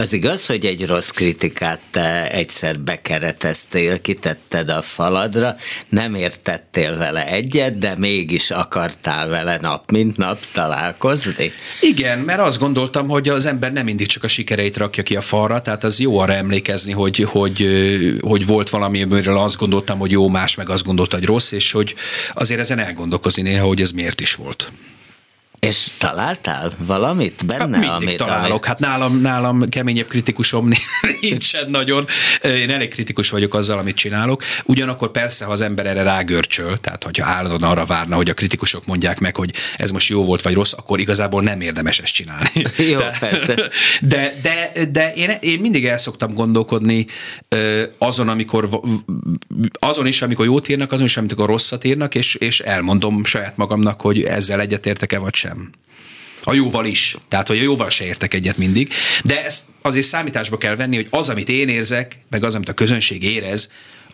Az 0.00 0.12
igaz, 0.12 0.46
hogy 0.46 0.64
egy 0.64 0.86
rossz 0.86 1.08
kritikát 1.08 1.80
te 1.90 2.30
egyszer 2.30 2.80
bekereteztél, 2.80 4.00
kitetted 4.00 4.68
a 4.68 4.82
faladra, 4.82 5.56
nem 5.88 6.14
értettél 6.14 6.96
vele 6.96 7.26
egyet, 7.26 7.78
de 7.78 7.94
mégis 7.98 8.50
akartál 8.50 9.28
vele 9.28 9.58
nap 9.60 9.90
mint 9.90 10.16
nap 10.16 10.38
találkozni? 10.52 11.52
Igen, 11.80 12.18
mert 12.18 12.40
azt 12.40 12.58
gondoltam, 12.58 13.08
hogy 13.08 13.28
az 13.28 13.46
ember 13.46 13.72
nem 13.72 13.84
mindig 13.84 14.06
csak 14.06 14.24
a 14.24 14.28
sikereit 14.28 14.76
rakja 14.76 15.02
ki 15.02 15.16
a 15.16 15.20
falra, 15.20 15.62
tehát 15.62 15.84
az 15.84 16.00
jó 16.00 16.18
arra 16.18 16.32
emlékezni, 16.32 16.92
hogy, 16.92 17.16
hogy, 17.16 17.66
hogy 18.20 18.46
volt 18.46 18.68
valami, 18.68 19.02
amiről 19.02 19.38
azt 19.38 19.56
gondoltam, 19.56 19.98
hogy 19.98 20.10
jó, 20.10 20.28
más 20.28 20.54
meg 20.54 20.68
azt 20.68 20.84
gondolta, 20.84 21.16
hogy 21.16 21.26
rossz, 21.26 21.52
és 21.52 21.72
hogy 21.72 21.94
azért 22.34 22.60
ezen 22.60 22.78
elgondolkozni 22.78 23.42
néha, 23.42 23.66
hogy 23.66 23.80
ez 23.80 23.90
miért 23.90 24.20
is 24.20 24.34
volt. 24.34 24.72
És 25.70 25.88
találtál 25.98 26.72
valamit 26.78 27.46
benne? 27.46 27.60
Hát 27.60 27.68
mindig 27.68 27.90
amit, 27.90 28.16
találok. 28.16 28.50
Amit... 28.50 28.64
Hát 28.64 28.78
nálam, 28.78 29.20
nálam 29.20 29.68
keményebb 29.68 30.06
kritikusom 30.06 30.68
nincsen 31.20 31.70
nagyon. 31.70 32.06
Én 32.42 32.70
elég 32.70 32.88
kritikus 32.88 33.30
vagyok 33.30 33.54
azzal, 33.54 33.78
amit 33.78 33.96
csinálok. 33.96 34.42
Ugyanakkor 34.64 35.10
persze, 35.10 35.44
ha 35.44 35.52
az 35.52 35.60
ember 35.60 35.86
erre 35.86 36.02
rágörcsöl, 36.02 36.78
tehát 36.78 37.04
hogyha 37.04 37.26
állandóan 37.26 37.62
arra 37.62 37.84
várna, 37.84 38.16
hogy 38.16 38.30
a 38.30 38.34
kritikusok 38.34 38.86
mondják 38.86 39.18
meg, 39.18 39.36
hogy 39.36 39.52
ez 39.76 39.90
most 39.90 40.08
jó 40.08 40.24
volt 40.24 40.42
vagy 40.42 40.54
rossz, 40.54 40.72
akkor 40.72 41.00
igazából 41.00 41.42
nem 41.42 41.60
érdemes 41.60 41.98
ezt 41.98 42.12
csinálni. 42.12 42.50
Jó, 42.92 42.98
de, 42.98 43.16
persze. 43.20 43.54
De, 44.00 44.34
de, 44.42 44.72
de 44.90 45.12
én, 45.12 45.30
én 45.40 45.60
mindig 45.60 45.86
el 45.86 45.98
szoktam 45.98 46.34
gondolkodni 46.34 47.06
azon, 47.98 48.28
amikor 48.28 48.68
azon 49.72 50.06
is, 50.06 50.22
amikor 50.22 50.44
jót 50.44 50.68
írnak, 50.68 50.92
azon 50.92 51.04
is, 51.04 51.16
amikor 51.16 51.46
rosszat 51.46 51.84
írnak, 51.84 52.14
és, 52.14 52.34
és 52.34 52.60
elmondom 52.60 53.24
saját 53.24 53.56
magamnak, 53.56 54.00
hogy 54.00 54.22
ezzel 54.22 54.60
egyetértek-e 54.60 55.18
vagy 55.18 55.34
sem. 55.34 55.59
A 56.44 56.54
jóval 56.54 56.86
is. 56.86 57.16
Tehát, 57.28 57.46
hogy 57.46 57.58
a 57.58 57.62
jóval 57.62 57.90
se 57.90 58.04
értek 58.04 58.34
egyet 58.34 58.56
mindig. 58.56 58.92
De 59.24 59.44
ezt 59.44 59.64
azért 59.82 60.06
számításba 60.06 60.58
kell 60.58 60.76
venni, 60.76 60.96
hogy 60.96 61.06
az, 61.10 61.28
amit 61.28 61.48
én 61.48 61.68
érzek, 61.68 62.18
meg 62.30 62.44
az, 62.44 62.54
amit 62.54 62.68
a 62.68 62.74
közönség 62.74 63.22
érez, 63.22 63.70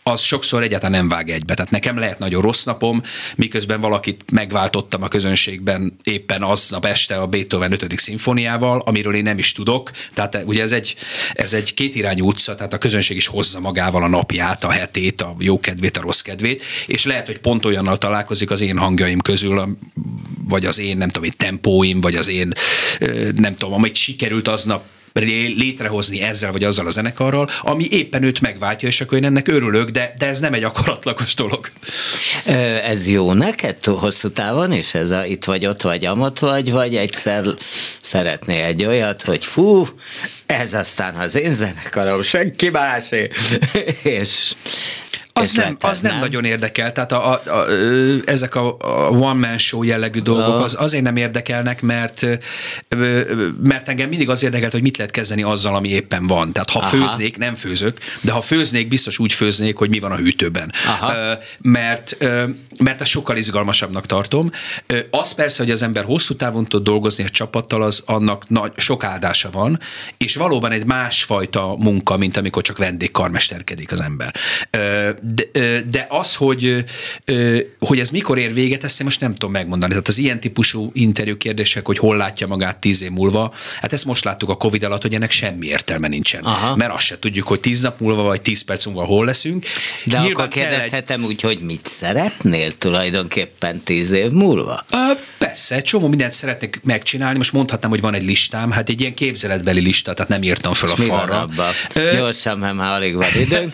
az 0.08 0.20
sokszor 0.20 0.62
egyáltalán 0.62 0.98
nem 0.98 1.08
vág 1.08 1.30
egybe. 1.30 1.54
Tehát 1.54 1.70
nekem 1.70 1.98
lehet 1.98 2.18
nagyon 2.18 2.42
rossz 2.42 2.64
napom, 2.64 3.02
miközben 3.36 3.80
valakit 3.80 4.24
megváltottam 4.32 5.02
a 5.02 5.08
közönségben 5.08 5.98
éppen 6.02 6.42
aznap 6.42 6.84
este 6.84 7.16
a 7.16 7.26
Beethoven 7.26 7.72
5. 7.72 7.98
szimfóniával, 7.98 8.82
amiről 8.84 9.14
én 9.14 9.22
nem 9.22 9.38
is 9.38 9.52
tudok. 9.52 9.90
Tehát 10.14 10.42
ugye 10.44 10.62
ez 10.62 10.72
egy, 10.72 10.94
ez 11.32 11.52
egy 11.52 11.74
kétirányú 11.74 12.26
utca, 12.26 12.54
tehát 12.54 12.72
a 12.72 12.78
közönség 12.78 13.16
is 13.16 13.26
hozza 13.26 13.60
magával 13.60 14.02
a 14.02 14.08
napját, 14.08 14.64
a 14.64 14.70
hetét, 14.70 15.20
a 15.20 15.34
jó 15.38 15.60
kedvét, 15.60 15.96
a 15.96 16.00
rossz 16.00 16.20
kedvét, 16.20 16.62
és 16.86 17.04
lehet, 17.04 17.26
hogy 17.26 17.38
pont 17.38 17.64
olyannal 17.64 17.98
találkozik 17.98 18.50
az 18.50 18.60
én 18.60 18.78
hangjaim 18.78 19.20
közül, 19.20 19.78
vagy 20.48 20.66
az 20.66 20.78
én, 20.78 20.96
nem 20.96 21.08
tudom, 21.08 21.24
én 21.24 21.34
tempóim, 21.36 22.00
vagy 22.00 22.14
az 22.14 22.28
én, 22.28 22.52
nem 23.32 23.56
tudom, 23.56 23.72
amit 23.74 23.94
sikerült 23.94 24.48
aznap 24.48 24.84
létrehozni 25.24 26.22
ezzel 26.22 26.52
vagy 26.52 26.64
azzal 26.64 26.86
a 26.86 26.90
zenekarral, 26.90 27.50
ami 27.60 27.86
éppen 27.90 28.22
őt 28.22 28.40
megváltja, 28.40 28.88
és 28.88 29.00
akkor 29.00 29.18
én 29.18 29.24
ennek 29.24 29.48
örülök, 29.48 29.90
de, 29.90 30.14
de 30.18 30.26
ez 30.26 30.40
nem 30.40 30.52
egy 30.52 30.64
akaratlagos 30.64 31.34
dolog. 31.34 31.70
Ez 32.84 33.08
jó 33.08 33.32
neked 33.32 33.84
hosszú 33.84 34.30
távon, 34.30 34.72
és 34.72 34.94
ez 34.94 35.10
a 35.10 35.24
itt 35.24 35.44
vagy 35.44 35.66
ott 35.66 35.82
vagy 35.82 36.04
amott 36.04 36.38
vagy, 36.38 36.72
vagy 36.72 36.96
egyszer 36.96 37.44
szeretné 38.00 38.62
egy 38.62 38.84
olyat, 38.84 39.22
hogy 39.22 39.44
fú, 39.44 39.86
ez 40.46 40.74
aztán 40.74 41.14
az 41.14 41.34
én 41.34 41.50
zenekarom, 41.50 42.22
senki 42.22 42.68
másé, 42.68 43.28
és 44.02 44.54
az 45.40 45.52
nem, 45.52 45.76
az 45.80 46.00
nem, 46.00 46.12
nem 46.12 46.20
nagyon 46.20 46.44
érdekel, 46.44 46.92
tehát 46.92 47.12
a, 47.12 47.30
a, 47.32 47.50
a, 47.50 47.70
ezek 48.24 48.54
a, 48.54 48.76
a 48.78 49.10
one-man 49.10 49.58
show 49.58 49.82
jellegű 49.82 50.20
dolgok 50.20 50.64
az 50.64 50.76
azért 50.78 51.02
nem 51.02 51.16
érdekelnek, 51.16 51.82
mert 51.82 52.26
mert 53.62 53.88
engem 53.88 54.08
mindig 54.08 54.28
az 54.28 54.42
érdekelt, 54.42 54.72
hogy 54.72 54.82
mit 54.82 54.96
lehet 54.96 55.12
kezdeni 55.12 55.42
azzal, 55.42 55.74
ami 55.74 55.88
éppen 55.88 56.26
van. 56.26 56.52
Tehát 56.52 56.70
ha 56.70 56.78
Aha. 56.78 56.88
főznék, 56.88 57.36
nem 57.36 57.54
főzök, 57.54 57.98
de 58.20 58.32
ha 58.32 58.40
főznék, 58.40 58.88
biztos 58.88 59.18
úgy 59.18 59.32
főznék, 59.32 59.76
hogy 59.76 59.90
mi 59.90 59.98
van 59.98 60.12
a 60.12 60.16
hűtőben. 60.16 60.72
Aha. 60.86 61.38
Mert, 61.60 62.16
mert 62.78 63.00
ezt 63.00 63.10
sokkal 63.10 63.36
izgalmasabbnak 63.36 64.06
tartom. 64.06 64.50
Az 65.10 65.32
persze, 65.32 65.62
hogy 65.62 65.72
az 65.72 65.82
ember 65.82 66.04
hosszú 66.04 66.34
távon 66.34 66.64
tud 66.64 66.82
dolgozni 66.82 67.24
a 67.24 67.28
csapattal, 67.28 67.82
az 67.82 68.02
annak 68.06 68.48
nagy, 68.48 68.72
sok 68.76 69.04
áldása 69.04 69.50
van, 69.50 69.80
és 70.16 70.36
valóban 70.36 70.72
egy 70.72 70.84
másfajta 70.84 71.74
munka, 71.78 72.16
mint 72.16 72.36
amikor 72.36 72.62
csak 72.62 72.78
vendégkarmesterkedik 72.78 73.92
az 73.92 74.00
ember 74.00 74.34
de, 75.34 75.80
de 75.90 76.06
az, 76.08 76.34
hogy, 76.34 76.84
hogy 77.78 77.98
ez 77.98 78.10
mikor 78.10 78.38
ér 78.38 78.52
véget, 78.52 78.84
ezt 78.84 79.00
én 79.00 79.06
most 79.06 79.20
nem 79.20 79.32
tudom 79.32 79.50
megmondani. 79.50 79.92
Tehát 79.92 80.08
az 80.08 80.18
ilyen 80.18 80.40
típusú 80.40 80.90
interjú 80.94 81.36
kérdések, 81.36 81.86
hogy 81.86 81.98
hol 81.98 82.16
látja 82.16 82.46
magát 82.46 82.76
tíz 82.76 83.02
év 83.02 83.10
múlva, 83.10 83.54
hát 83.80 83.92
ezt 83.92 84.04
most 84.04 84.24
láttuk 84.24 84.48
a 84.48 84.56
Covid 84.56 84.82
alatt, 84.82 85.02
hogy 85.02 85.14
ennek 85.14 85.30
semmi 85.30 85.66
értelme 85.66 86.08
nincsen. 86.08 86.42
Aha. 86.42 86.76
Mert 86.76 86.92
azt 86.92 87.04
se 87.04 87.18
tudjuk, 87.18 87.46
hogy 87.46 87.60
tíz 87.60 87.80
nap 87.80 88.00
múlva 88.00 88.22
vagy 88.22 88.40
tíz 88.40 88.64
perc 88.64 88.86
múlva 88.86 89.04
hol 89.04 89.24
leszünk. 89.24 89.66
De 90.04 90.18
Nyilván 90.18 90.32
akkor 90.32 90.48
kérdezhetem 90.48 91.20
egy... 91.20 91.26
úgy, 91.26 91.40
hogy 91.40 91.58
mit 91.60 91.86
szeretnél 91.86 92.72
tulajdonképpen 92.72 93.80
tíz 93.82 94.10
év 94.10 94.30
múlva? 94.30 94.84
Uh, 94.92 95.18
persze, 95.38 95.74
egy 95.74 95.84
csomó 95.84 96.08
mindent 96.08 96.32
szeretnék 96.32 96.80
megcsinálni. 96.84 97.36
Most 97.36 97.52
mondhatnám, 97.52 97.90
hogy 97.90 98.00
van 98.00 98.14
egy 98.14 98.24
listám, 98.24 98.70
hát 98.70 98.88
egy 98.88 99.00
ilyen 99.00 99.14
képzeletbeli 99.14 99.80
lista, 99.80 100.14
tehát 100.14 100.30
nem 100.30 100.42
írtam 100.42 100.72
fel 100.72 100.88
a 100.88 100.96
falra. 100.96 101.48
Gyorsan, 102.12 102.58
mert 102.58 102.74
már 102.74 102.92
alig 102.92 103.14
van 103.14 103.28
időnk. 103.40 103.72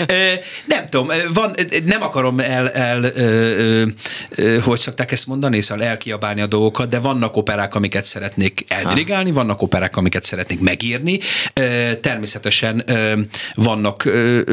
nem 0.78 0.86
tudom, 0.86 1.32
van, 1.32 1.54
nem 1.84 2.02
akarom 2.02 2.40
el, 2.40 2.70
el 2.70 3.02
ö, 3.04 3.84
ö, 4.30 4.58
hogy 4.58 4.78
szokták 4.78 5.12
ezt 5.12 5.26
mondani, 5.26 5.60
szóval 5.60 5.84
elkiabálni 5.84 6.40
a 6.40 6.46
dolgokat, 6.46 6.88
de 6.88 6.98
vannak 6.98 7.36
operák, 7.36 7.74
amiket 7.74 8.04
szeretnék 8.04 8.64
eldirigálni, 8.68 9.30
vannak 9.30 9.62
operák, 9.62 9.96
amiket 9.96 10.24
szeretnék 10.24 10.60
megírni, 10.60 11.18
természetesen 12.00 12.84
vannak, 13.54 14.08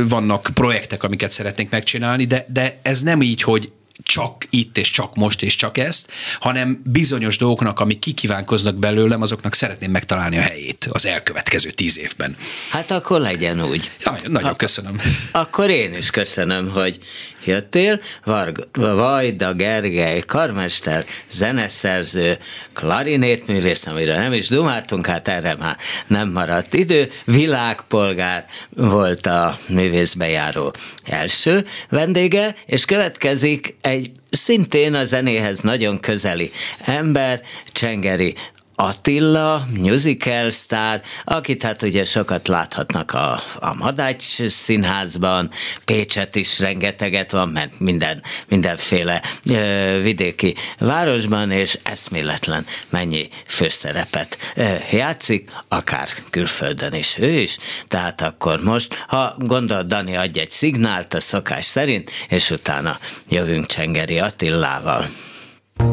vannak 0.10 0.50
projektek, 0.54 1.04
amiket 1.04 1.32
szeretnék 1.32 1.70
megcsinálni, 1.70 2.26
de, 2.26 2.46
de 2.48 2.80
ez 2.82 3.02
nem 3.02 3.22
így, 3.22 3.42
hogy 3.42 3.72
csak 4.04 4.48
itt 4.50 4.78
és 4.78 4.92
csak 4.92 5.16
most 5.16 5.42
és 5.42 5.56
csak 5.56 5.78
ezt, 5.78 6.12
hanem 6.40 6.82
bizonyos 6.86 7.38
dolgoknak, 7.38 7.80
amik 7.80 8.00
kikívánkoznak 8.00 8.76
belőlem, 8.76 9.22
azoknak 9.22 9.54
szeretném 9.54 9.92
megtalálni 9.92 10.38
a 10.38 10.42
helyét 10.42 10.88
az 10.92 11.06
elkövetkező 11.06 11.70
tíz 11.70 12.00
évben. 12.00 12.36
Hát 12.70 12.92
akkor 12.92 13.20
legyen 13.20 13.64
úgy. 13.64 13.92
Ja, 14.04 14.16
nagyon 14.28 14.50
Ak- 14.50 14.58
köszönöm. 14.58 15.02
Akkor 15.32 15.70
én 15.70 15.94
is 15.94 16.10
köszönöm, 16.10 16.70
hogy 16.70 16.98
jöttél. 17.46 18.00
Varg, 18.24 18.68
Vajda 18.74 19.54
Gergely, 19.54 20.20
karmester, 20.20 21.06
zeneszerző, 21.30 22.38
klarinétművész, 22.74 23.86
amire 23.86 24.18
nem 24.20 24.34
is 24.34 24.48
dumáltunk, 24.48 25.08
hát 25.08 25.28
erre 25.28 25.56
már 25.56 25.78
nem 26.08 26.32
maradt 26.32 26.74
idő. 26.74 27.10
Világpolgár 27.26 28.46
volt 28.70 29.26
a 29.26 29.58
művészbejáró 29.70 30.74
első 31.04 31.66
vendége, 31.90 32.56
és 32.66 32.86
következik 32.86 33.76
egy 33.86 34.12
szintén 34.30 34.93
a 34.93 35.04
zenéhez 35.04 35.60
nagyon 35.60 36.00
közeli 36.00 36.52
ember, 36.80 37.41
Csengeri 37.71 38.36
Attila, 38.76 39.68
musical 39.82 40.50
sztár, 40.50 41.02
akit 41.24 41.64
hát 41.64 41.82
ugye 41.82 42.06
sokat 42.06 42.48
láthatnak 42.48 43.14
a, 43.14 43.40
a 43.60 43.76
Madács 43.78 44.48
színházban, 44.48 45.50
Pécset 45.86 46.36
is 46.36 46.60
rengeteget 46.60 47.32
van, 47.32 47.50
mert 47.50 47.80
minden, 47.80 48.24
mindenféle 48.48 49.22
ö, 49.50 50.00
vidéki 50.02 50.56
városban, 50.80 51.52
és 51.52 51.80
eszméletlen 51.84 52.66
mennyi 52.90 53.28
főszerepet 53.48 54.38
ö, 54.56 54.74
játszik, 54.92 55.50
akár 55.68 56.10
külföldön 56.30 56.94
is 56.94 57.18
ő 57.18 57.30
is, 57.30 57.58
tehát 57.88 58.22
akkor 58.22 58.60
most, 58.60 59.04
ha 59.08 59.36
gondol 59.38 59.84
Dani 59.84 60.16
adj 60.16 60.40
egy 60.40 60.52
szignált 60.52 61.14
a 61.14 61.20
szokás 61.20 61.66
szerint, 61.66 62.12
és 62.30 62.50
utána 62.50 63.00
jövünk 63.30 63.66
Csengeri 63.66 64.20
Attilával. 64.20 65.06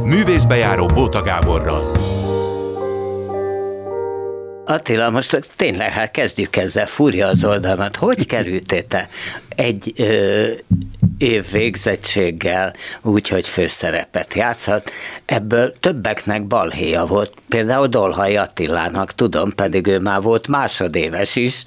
Művészbejáró 0.04 0.86
Bóta 0.86 1.20
Gáborral. 1.20 2.12
Attila, 4.72 5.10
most 5.10 5.50
tényleg, 5.56 5.90
hát 5.90 6.10
kezdjük 6.10 6.56
ezzel, 6.56 6.86
fúrja 6.86 7.26
az 7.26 7.44
oldalmat. 7.44 7.96
Hogy 7.96 8.26
kerültél 8.26 8.86
te 8.86 9.08
egy 9.56 9.92
ö, 9.96 10.46
év 11.18 11.50
végzettséggel 11.50 12.74
úgy, 13.02 13.28
hogy 13.28 13.48
főszerepet 13.48 14.34
játszhat? 14.34 14.90
Ebből 15.24 15.72
többeknek 15.80 16.46
balhéja 16.46 17.04
volt. 17.04 17.32
Például 17.48 17.86
Dolhai 17.86 18.36
Attilának, 18.36 19.14
tudom, 19.14 19.50
pedig 19.54 19.86
ő 19.86 19.98
már 19.98 20.22
volt 20.22 20.48
másodéves 20.48 21.36
is, 21.36 21.64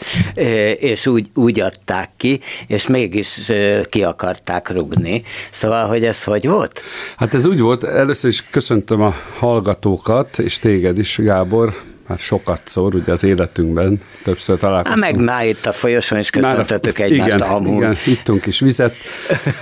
és 0.79 1.07
úgy, 1.07 1.27
úgy 1.33 1.59
adták 1.59 2.09
ki, 2.17 2.39
és 2.67 2.87
mégis 2.87 3.51
ki 3.89 4.03
akarták 4.03 4.69
rugni. 4.69 5.23
Szóval, 5.51 5.87
hogy 5.87 6.05
ez 6.05 6.23
hogy 6.23 6.47
volt? 6.47 6.81
Hát 7.17 7.33
ez 7.33 7.45
úgy 7.45 7.59
volt, 7.59 7.83
először 7.83 8.29
is 8.29 8.47
köszöntöm 8.49 9.01
a 9.01 9.15
hallgatókat, 9.39 10.39
és 10.39 10.59
téged 10.59 10.97
is, 10.97 11.17
Gábor, 11.17 11.73
már 12.07 12.17
sokat 12.17 12.61
szor, 12.63 12.95
ugye 12.95 13.11
az 13.11 13.23
életünkben 13.23 14.01
többször 14.23 14.57
találkoztunk. 14.57 15.03
Há, 15.03 15.11
meg 15.11 15.23
már 15.23 15.47
itt 15.47 15.65
a 15.65 15.71
folyosón 15.73 16.19
is 16.19 16.29
köszöntöttük 16.29 16.99
egymást 16.99 17.35
igen, 17.35 17.49
amúgy. 17.49 17.75
Igen, 17.75 17.95
ittunk 18.05 18.45
is 18.45 18.59
vizet. 18.59 18.95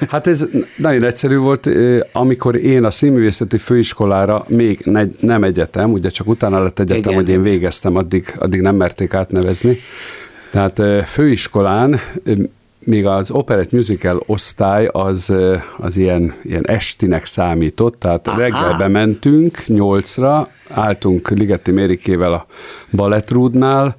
Hát 0.09 0.27
ez 0.27 0.47
nagyon 0.77 1.03
egyszerű 1.03 1.37
volt, 1.37 1.69
amikor 2.11 2.55
én 2.55 2.83
a 2.83 2.91
színművészeti 2.91 3.57
főiskolára 3.57 4.45
még 4.47 4.79
ne, 4.83 5.03
nem 5.19 5.43
egyetem, 5.43 5.91
ugye 5.91 6.09
csak 6.09 6.27
utána 6.27 6.63
lett 6.63 6.79
egyetem, 6.79 6.99
igen. 6.99 7.13
hogy 7.13 7.29
én 7.29 7.43
végeztem, 7.43 7.95
addig, 7.95 8.33
addig 8.37 8.61
nem 8.61 8.75
merték 8.75 9.13
átnevezni. 9.13 9.77
Tehát 10.51 11.05
főiskolán 11.05 11.99
még 12.85 13.05
az 13.05 13.31
operett 13.31 13.71
musical 13.71 14.23
osztály 14.25 14.89
az, 14.91 15.35
az 15.77 15.97
ilyen, 15.97 16.33
ilyen 16.43 16.67
estinek 16.67 17.25
számított, 17.25 17.99
tehát 17.99 18.27
Aha. 18.27 18.37
reggel 18.39 18.77
bementünk 18.77 19.67
nyolcra, 19.67 20.47
álltunk 20.69 21.29
Ligeti 21.29 21.71
Mérikével 21.71 22.31
a 22.31 22.45
Balettrúdnál, 22.91 23.95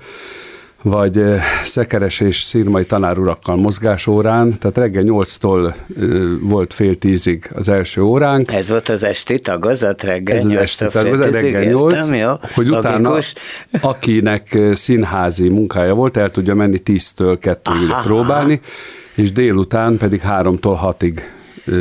vagy 0.85 1.23
szekeres 1.63 2.21
és 2.21 2.41
szírmai 2.41 2.85
tanárurakkal 2.85 3.57
mozgásórán, 3.57 4.59
tehát 4.59 4.77
reggel 4.77 5.03
8-tól 5.07 5.75
volt 6.43 6.73
fél 6.73 6.99
tízig 6.99 7.51
az 7.55 7.69
első 7.69 8.03
óránk. 8.03 8.53
Ez 8.53 8.69
volt 8.69 8.89
az 8.89 9.03
esti 9.03 9.41
tagozat 9.41 10.03
reggel 10.03 10.37
Ez 10.37 10.45
az 10.45 10.53
esti 10.53 10.87
tagozat, 10.87 11.33
reggel 11.33 11.65
8, 11.65 11.93
értem, 11.93 12.15
jó? 12.15 12.33
hogy 12.55 12.69
utána 12.71 13.09
Logikus. 13.09 13.35
akinek 13.81 14.59
színházi 14.73 15.49
munkája 15.49 15.95
volt, 15.95 16.17
el 16.17 16.31
tudja 16.31 16.55
menni 16.55 16.81
10-től 16.85 17.37
2-ig 17.43 18.03
próbálni, 18.03 18.61
és 19.15 19.33
délután 19.33 19.97
pedig 19.97 20.23
3-tól 20.29 20.95
6-ig 20.99 21.21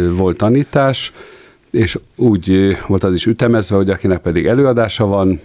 volt 0.09 0.37
tanítás, 0.37 1.11
és 1.71 1.99
úgy 2.15 2.77
volt 2.87 3.03
az 3.03 3.15
is 3.15 3.25
ütemezve, 3.25 3.75
hogy 3.75 3.89
akinek 3.89 4.19
pedig 4.19 4.45
előadása 4.45 5.05
van, 5.05 5.41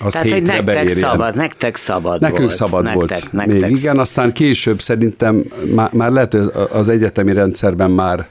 az 0.00 0.12
Tehát, 0.12 0.30
hogy 0.30 0.42
nektek 0.42 0.64
beérjen. 0.64 0.94
szabad, 0.96 1.34
nektek 1.36 1.76
szabad 1.76 2.20
Nekünk 2.20 2.38
volt. 2.38 2.52
szabad 2.52 2.82
nektek, 2.82 3.08
volt. 3.20 3.32
Nektek 3.32 3.60
Még 3.60 3.76
igen, 3.76 3.98
aztán 3.98 4.32
később 4.32 4.80
szerintem 4.80 5.44
már, 5.74 5.92
már 5.92 6.10
lehet, 6.10 6.32
hogy 6.32 6.50
az 6.72 6.88
egyetemi 6.88 7.32
rendszerben 7.32 7.90
már 7.90 8.28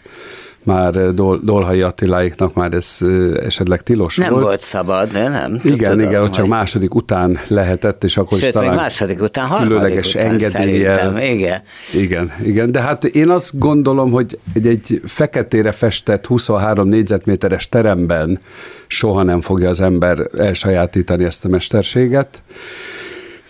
már 0.63 1.13
Dol, 1.13 1.39
Dolhai 1.43 1.81
Attiláiknak 1.81 2.53
már 2.53 2.73
ez 2.73 2.97
esetleg 3.43 3.81
tilos 3.83 4.17
nem 4.17 4.29
volt. 4.29 4.39
Nem 4.39 4.49
volt 4.49 4.61
szabad, 4.61 5.11
de 5.11 5.27
nem. 5.27 5.59
Igen, 5.63 5.91
tudom, 5.91 6.09
igen, 6.09 6.21
ott 6.21 6.31
csak 6.31 6.47
második 6.47 6.95
után 6.95 7.39
lehetett, 7.47 8.03
és 8.03 8.17
akkor 8.17 8.37
Sőt, 8.37 8.47
is 8.47 8.53
talán 8.53 8.75
második 8.75 9.21
után, 9.21 9.49
különleges 9.61 10.15
engedéllyel. 10.15 11.21
Igen. 11.21 11.61
igen. 11.93 12.31
Igen, 12.43 12.71
de 12.71 12.81
hát 12.81 13.03
én 13.03 13.29
azt 13.29 13.59
gondolom, 13.59 14.11
hogy 14.11 14.39
egy, 14.53 14.67
egy 14.67 15.01
feketére 15.05 15.71
festett 15.71 16.25
23 16.25 16.87
négyzetméteres 16.87 17.69
teremben 17.69 18.39
soha 18.87 19.23
nem 19.23 19.41
fogja 19.41 19.69
az 19.69 19.81
ember 19.81 20.27
elsajátítani 20.37 21.23
ezt 21.23 21.45
a 21.45 21.47
mesterséget 21.47 22.41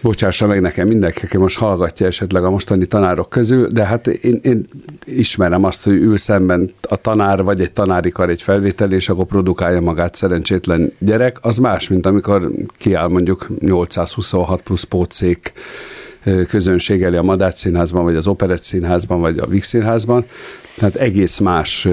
bocsássa 0.02 0.48
meg 0.48 0.62
nekem 0.62 0.88
mindenki, 0.88 1.22
aki 1.24 1.38
most 1.38 1.58
hallgatja 1.58 2.06
esetleg 2.06 2.44
a 2.44 2.50
mostani 2.50 2.86
tanárok 2.86 3.30
közül, 3.30 3.68
de 3.68 3.86
hát 3.86 4.08
én, 4.08 4.40
én 4.42 4.66
ismerem 5.06 5.64
azt, 5.64 5.84
hogy 5.84 5.94
ül 5.94 6.18
szemben 6.18 6.70
a 6.82 6.96
tanár, 6.96 7.44
vagy 7.44 7.62
egy 7.62 7.72
tanári 7.72 8.10
kar 8.10 8.30
egy 8.30 8.42
felvétel, 8.42 8.92
és 8.92 9.10
akkor 9.10 9.26
produkálja 9.26 9.82
magát 9.82 10.16
szerencsétlen 10.16 10.92
gyerek, 11.00 11.38
az 11.42 11.58
más, 11.58 11.88
mint 11.88 12.06
amikor 12.06 12.52
kiáll 12.78 13.08
mondjuk 13.08 13.48
826 13.60 14.62
plusz 14.62 14.84
pótszék 14.84 15.54
közönség 16.48 17.04
elé 17.04 17.18
a 17.18 17.24
Madács 17.24 17.56
Színházban, 17.58 18.04
vagy 18.04 18.16
az 18.16 18.28
Operett 18.28 18.62
Színházban, 18.64 19.20
vagy 19.20 19.38
a 19.38 19.46
Vix 19.46 19.68
Színházban. 19.68 20.26
Tehát 20.78 20.96
egész 20.96 21.40
más, 21.40 21.88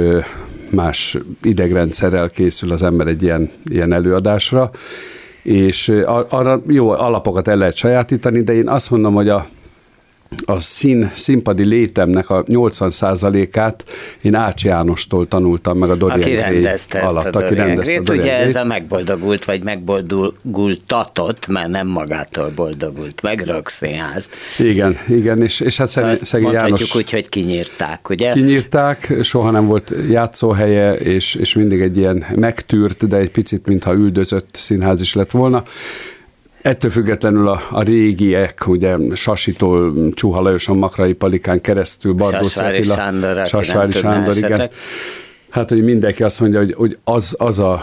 más 0.70 1.16
idegrendszerrel 1.42 2.30
készül 2.30 2.72
az 2.72 2.82
ember 2.82 3.06
egy 3.06 3.22
ilyen, 3.22 3.50
ilyen 3.64 3.92
előadásra, 3.92 4.70
és 5.44 5.92
arra 6.28 6.62
jó 6.66 6.90
alapokat 6.90 7.48
el 7.48 7.57
lehet 7.57 7.76
sajátítani, 7.76 8.42
de 8.42 8.54
én 8.54 8.68
azt 8.68 8.90
mondom, 8.90 9.14
hogy 9.14 9.28
a, 9.28 9.46
a 10.44 10.61
szín, 10.61 11.11
színpadi 11.14 11.64
létemnek 11.64 12.31
a 12.31 12.44
80%-át 12.44 13.85
én 14.23 14.35
Ács 14.35 14.64
Jánostól 14.64 15.29
tanultam 15.29 15.79
meg 15.79 15.90
a 15.90 15.94
Dorian 15.94 16.20
aki 16.20 16.35
rendezte 16.35 17.01
alatt, 17.01 17.27
ezt 17.27 17.35
a 17.35 17.38
aki 17.38 17.55
rendezte 17.55 17.97
a 17.97 18.03
Dorian 18.03 18.25
Ugye 18.25 18.37
ez 18.37 18.55
a 18.55 18.64
megboldogult, 18.64 19.44
vagy 19.44 19.62
megboldogultatott, 19.62 21.47
mert 21.47 21.68
nem 21.68 21.87
magától 21.87 22.53
boldogult, 22.55 23.23
meg 23.23 23.40
Rökszínház. 23.40 24.29
Igen, 24.59 24.99
igen, 25.09 25.42
és, 25.42 25.61
és 25.61 25.77
hát 25.77 25.88
szóval 25.88 26.14
szegény 26.14 26.51
János... 26.51 26.97
úgy, 26.97 27.11
hogy 27.11 27.29
kinyírták, 27.29 28.09
ugye? 28.09 28.33
Kinyírták, 28.33 29.12
soha 29.23 29.51
nem 29.51 29.66
volt 29.66 29.94
játszóhelye, 30.11 30.94
és, 30.94 31.35
és 31.35 31.55
mindig 31.55 31.81
egy 31.81 31.97
ilyen 31.97 32.25
megtűrt, 32.35 33.09
de 33.09 33.16
egy 33.16 33.31
picit, 33.31 33.66
mintha 33.66 33.92
üldözött 33.92 34.49
színház 34.53 35.01
is 35.01 35.14
lett 35.14 35.31
volna. 35.31 35.64
Ettől 36.64 36.90
függetlenül 36.90 37.48
a, 37.48 37.61
a 37.70 37.83
régiek, 37.83 38.66
ugye 38.66 38.96
Sasitól 39.14 39.94
Csuha 40.14 40.40
Lajoson, 40.40 40.77
Makrai 40.77 41.12
Palikán 41.12 41.61
keresztül, 41.61 42.12
Bardóci 42.12 42.61
Attila, 42.61 42.94
Sándor, 42.94 43.46
Sasvári 43.46 43.92
Sándor, 43.92 44.37
igen. 44.37 44.70
Hát, 45.50 45.68
hogy 45.68 45.83
mindenki 45.83 46.22
azt 46.22 46.40
mondja, 46.40 46.59
hogy, 46.59 46.74
hogy 46.74 46.98
az, 47.05 47.35
az 47.38 47.59
a 47.59 47.81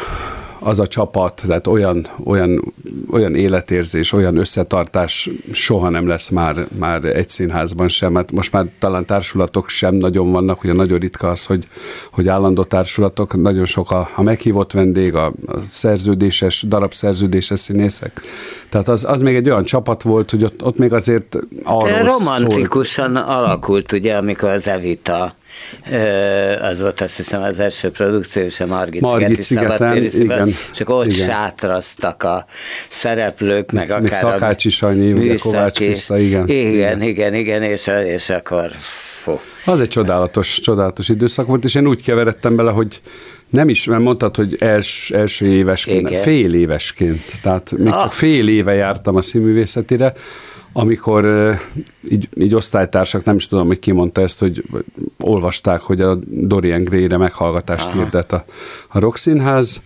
az 0.63 0.79
a 0.79 0.87
csapat, 0.87 1.43
tehát 1.47 1.67
olyan, 1.67 2.07
olyan, 2.23 2.73
olyan 3.11 3.35
életérzés, 3.35 4.11
olyan 4.11 4.37
összetartás 4.37 5.29
soha 5.51 5.89
nem 5.89 6.07
lesz 6.07 6.29
már, 6.29 6.67
már 6.79 7.03
egy 7.05 7.29
színházban 7.29 7.87
sem. 7.87 8.15
Hát 8.15 8.31
most 8.31 8.51
már 8.51 8.65
talán 8.79 9.05
társulatok 9.05 9.69
sem 9.69 9.95
nagyon 9.95 10.31
vannak, 10.31 10.63
ugye 10.63 10.73
nagyon 10.73 10.99
ritka 10.99 11.29
az, 11.29 11.45
hogy, 11.45 11.67
hogy 12.11 12.27
állandó 12.27 12.63
társulatok, 12.63 13.41
nagyon 13.41 13.65
sok 13.65 13.91
a, 13.91 14.09
a 14.15 14.21
meghívott 14.21 14.71
vendég, 14.71 15.15
a, 15.15 15.25
a 15.25 15.57
szerződéses, 15.71 16.65
darabszerződéses 16.67 17.59
színészek. 17.59 18.21
Tehát 18.69 18.87
az, 18.87 19.05
az 19.05 19.21
még 19.21 19.35
egy 19.35 19.49
olyan 19.49 19.63
csapat 19.63 20.01
volt, 20.01 20.29
hogy 20.29 20.43
ott, 20.43 20.63
ott 20.63 20.77
még 20.77 20.93
azért 20.93 21.37
arról 21.63 22.03
romantikusan 22.03 23.13
szólt. 23.13 23.27
alakult, 23.27 23.91
ugye, 23.91 24.15
amikor 24.15 24.49
az 24.49 24.67
Evita 24.67 25.35
az 26.61 26.81
volt 26.81 27.01
azt 27.01 27.17
hiszem 27.17 27.41
az 27.41 27.59
első 27.59 27.89
produkció, 27.89 28.43
és 28.43 28.59
a 28.59 28.65
Margit, 28.65 29.01
Margit 29.01 29.41
szigeti 29.41 29.77
szabadtéri 29.77 30.55
csak 30.73 30.89
ott 30.89 31.07
igen. 31.07 31.25
sátraztak 31.25 32.23
a 32.23 32.45
szereplők, 32.89 33.71
meg, 33.71 33.89
meg 33.89 33.97
akár 34.03 34.19
Szakácsi 34.19 34.69
Sanyi, 34.69 35.13
ugye 35.13 35.35
Kovács 35.35 35.77
Kriszta, 35.77 36.17
igen. 36.17 36.47
Igen, 36.47 37.01
igen, 37.01 37.33
igen, 37.33 37.63
és, 37.63 37.91
és 38.05 38.29
akkor 38.29 38.71
Fó. 39.21 39.39
Az 39.65 39.79
egy 39.79 39.87
csodálatos, 39.87 40.59
csodálatos 40.59 41.09
időszak 41.09 41.47
volt, 41.47 41.63
és 41.63 41.75
én 41.75 41.87
úgy 41.87 42.03
keveredtem 42.03 42.55
bele, 42.55 42.71
hogy 42.71 43.01
nem 43.49 43.69
is, 43.69 43.85
mert 43.85 44.01
mondtad, 44.01 44.35
hogy 44.35 44.55
els, 44.59 45.11
első 45.11 45.47
évesként, 45.47 46.09
Igen. 46.09 46.21
fél 46.21 46.53
évesként, 46.53 47.21
tehát 47.41 47.71
még 47.77 47.93
Ah. 47.93 47.99
csak 47.99 48.11
fél 48.11 48.47
éve 48.47 48.73
jártam 48.73 49.15
a 49.15 49.21
színművészetire, 49.21 50.13
amikor 50.73 51.53
így, 52.09 52.29
így 52.37 52.55
osztálytársak, 52.55 53.23
nem 53.23 53.35
is 53.35 53.47
tudom, 53.47 53.67
hogy 53.67 53.79
ki 53.79 53.91
mondta 53.91 54.21
ezt, 54.21 54.39
hogy 54.39 54.63
olvasták, 55.19 55.79
hogy 55.79 56.01
a 56.01 56.19
Dorian 56.25 56.83
Gray-re 56.83 57.17
meghallgatást 57.17 57.87
Aha. 57.87 57.97
hirdet 57.97 58.31
a, 58.31 58.45
a 58.87 58.99
Rock 58.99 59.17
Színház. 59.17 59.81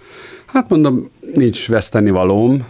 Hát 0.46 0.70
mondom, 0.70 1.10
nincs 1.34 1.68
veszteni 1.68 2.10
valóm, 2.10 2.66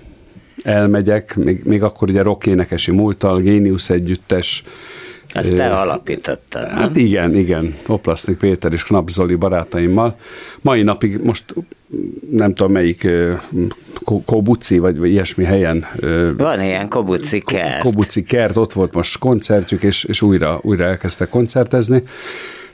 elmegyek, 0.63 1.35
még, 1.35 1.61
még 1.63 1.83
akkor 1.83 2.09
ugye 2.09 2.21
rock 2.21 2.45
énekesi 2.45 2.91
múltal, 2.91 3.39
Géniusz 3.39 3.89
együttes, 3.89 4.63
Ezt 5.33 5.53
te 5.53 5.79
alapítottad, 5.79 6.67
nem? 6.67 6.75
Hát 6.75 6.95
igen, 6.95 7.35
igen. 7.35 7.75
Toplasznik 7.83 8.37
Péter 8.37 8.73
és 8.73 8.83
Knap 8.83 9.09
Zoli 9.09 9.35
barátaimmal. 9.35 10.15
Mai 10.61 10.81
napig 10.81 11.19
most 11.23 11.53
nem 12.31 12.53
tudom 12.53 12.71
melyik 12.71 13.07
Kobuci, 14.25 14.77
vagy, 14.77 14.97
vagy 14.97 15.09
ilyesmi 15.09 15.43
helyen 15.43 15.85
Van 16.37 16.63
ilyen 16.63 16.89
kobuci 16.89 17.39
kert. 17.39 17.79
Kobuci 17.79 18.23
kert, 18.23 18.55
ott 18.57 18.73
volt 18.73 18.93
most 18.93 19.17
koncertjük, 19.17 19.83
és, 19.83 20.03
és 20.03 20.21
újra, 20.21 20.59
újra 20.61 20.83
elkezdtek 20.83 21.29
koncertezni. 21.29 22.03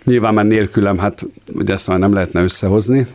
Nyilván 0.03 0.33
már 0.33 0.45
nélkülem, 0.45 0.97
hát 0.97 1.25
ugye 1.53 1.73
ezt 1.73 1.87
már 1.87 1.99
nem 1.99 2.13
lehetne 2.13 2.41
összehozni. 2.41 3.07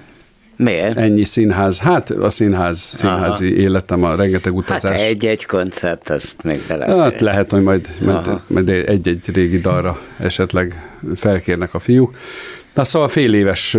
Miért? 0.57 0.97
Ennyi 0.97 1.25
színház, 1.25 1.79
hát 1.79 2.11
a 2.11 2.31
színház, 2.31 2.79
színházi 2.79 3.47
Aha. 3.47 3.57
életem, 3.57 4.05
a 4.05 4.15
rengeteg 4.15 4.53
Hát 4.53 4.63
utazás. 4.63 5.03
egy-egy 5.03 5.47
koncert, 5.47 6.11
az 6.11 6.35
még 6.45 6.61
belefér. 6.69 6.97
Hát 6.97 7.21
lehet, 7.21 7.51
hogy 7.51 7.63
majd, 7.63 7.89
Aha. 8.07 8.43
majd 8.47 8.69
egy-egy 8.69 9.31
régi 9.33 9.61
dalra 9.61 9.99
esetleg 10.19 10.91
felkérnek 11.15 11.75
a 11.75 11.79
fiúk. 11.79 12.17
Na 12.75 12.85
szóval 12.85 13.09
fél 13.09 13.35
éves 13.35 13.77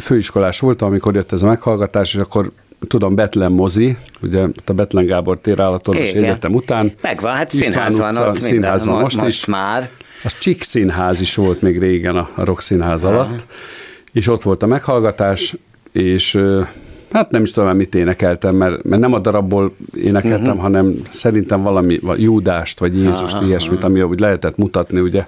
főiskolás 0.00 0.60
voltam, 0.60 0.88
amikor 0.88 1.14
jött 1.14 1.32
ez 1.32 1.42
a 1.42 1.46
meghallgatás, 1.46 2.14
és 2.14 2.20
akkor 2.20 2.52
tudom, 2.88 3.14
Betlen 3.14 3.52
mozi, 3.52 3.96
ugye 4.22 4.46
a 4.64 4.72
Betlen 4.72 5.06
Gábor 5.06 5.38
térállatorvos 5.40 6.10
Igen. 6.10 6.24
egyetem 6.24 6.54
után. 6.54 6.92
Megvan, 7.00 7.32
hát 7.32 7.52
István 7.52 7.72
színház 7.72 7.98
van 7.98 8.16
ott 8.16 8.24
minden, 8.24 8.40
színház 8.40 8.86
van 8.86 9.00
most, 9.00 9.20
most 9.20 9.28
is. 9.28 9.44
már. 9.44 9.88
Az 10.24 10.38
Csik 10.38 10.62
Színház 10.62 11.20
is 11.20 11.34
volt 11.34 11.62
még 11.62 11.78
régen 11.78 12.16
a, 12.16 12.28
a 12.34 12.44
Rock 12.44 12.60
Színház 12.60 13.04
alatt, 13.04 13.44
és 14.12 14.28
ott 14.28 14.42
volt 14.42 14.62
a 14.62 14.66
meghallgatás, 14.66 15.54
és 15.92 16.42
hát 17.12 17.30
nem 17.30 17.42
is 17.42 17.50
tudom 17.50 17.76
mit 17.76 17.94
énekeltem, 17.94 18.56
mert, 18.56 18.84
mert 18.84 19.00
nem 19.00 19.12
a 19.12 19.18
darabból 19.18 19.74
énekeltem, 19.94 20.46
uh-huh. 20.46 20.60
hanem 20.60 20.94
szerintem 21.10 21.62
valami 21.62 21.98
va- 21.98 22.18
Júdást, 22.18 22.78
vagy 22.78 22.96
Jézust, 22.96 23.34
Aha, 23.34 23.44
ilyesmit, 23.44 23.84
ami 23.84 24.02
úgy 24.02 24.20
lehetett 24.20 24.56
mutatni 24.56 25.00
ugye 25.00 25.26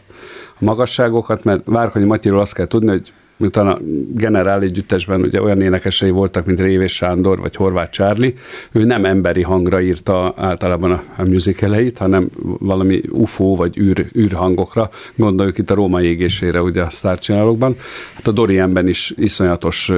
a 0.61 0.65
magasságokat, 0.65 1.45
mert 1.45 1.61
Várkonyi 1.65 2.05
Matyiról 2.05 2.41
azt 2.41 2.55
kell 2.55 2.67
tudni, 2.67 2.89
hogy 2.91 3.13
miután 3.37 3.67
a 3.67 3.79
generál 4.15 4.63
együttesben 4.63 5.21
ugye 5.21 5.43
olyan 5.43 5.61
énekesei 5.61 6.11
voltak, 6.11 6.47
mint 6.47 6.61
Révés 6.61 6.93
Sándor 6.95 7.41
vagy 7.41 7.57
Horváth 7.57 7.91
Csárli, 7.91 8.35
ő 8.73 8.85
nem 8.85 9.05
emberi 9.05 9.43
hangra 9.43 9.81
írta 9.81 10.35
általában 10.37 10.93
a, 10.93 11.03
a 11.17 11.25
musicaleit, 11.25 11.99
hanem 11.99 12.31
valami 12.59 13.01
UFO 13.11 13.57
vagy 13.57 13.79
űr, 13.79 14.07
űrhangokra, 14.17 14.91
gondoljuk 15.15 15.59
itt 15.59 15.71
a 15.71 15.75
Róma 15.75 16.03
égésére 16.03 16.63
ugye 16.63 16.83
a 16.83 16.91
sztárcsinálókban. 16.91 17.77
Hát 18.15 18.27
a 18.27 18.33
Dorianben 18.33 18.89
is 18.89 19.15
iszonyatos 19.17 19.93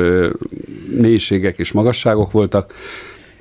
mélységek 1.00 1.58
és 1.58 1.72
magasságok 1.72 2.30
voltak, 2.30 2.74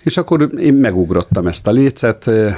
és 0.03 0.17
akkor 0.17 0.49
én 0.59 0.73
megugrottam 0.73 1.47
ezt 1.47 1.67
a 1.67 1.71
lécet, 1.71 2.27
ö, 2.27 2.49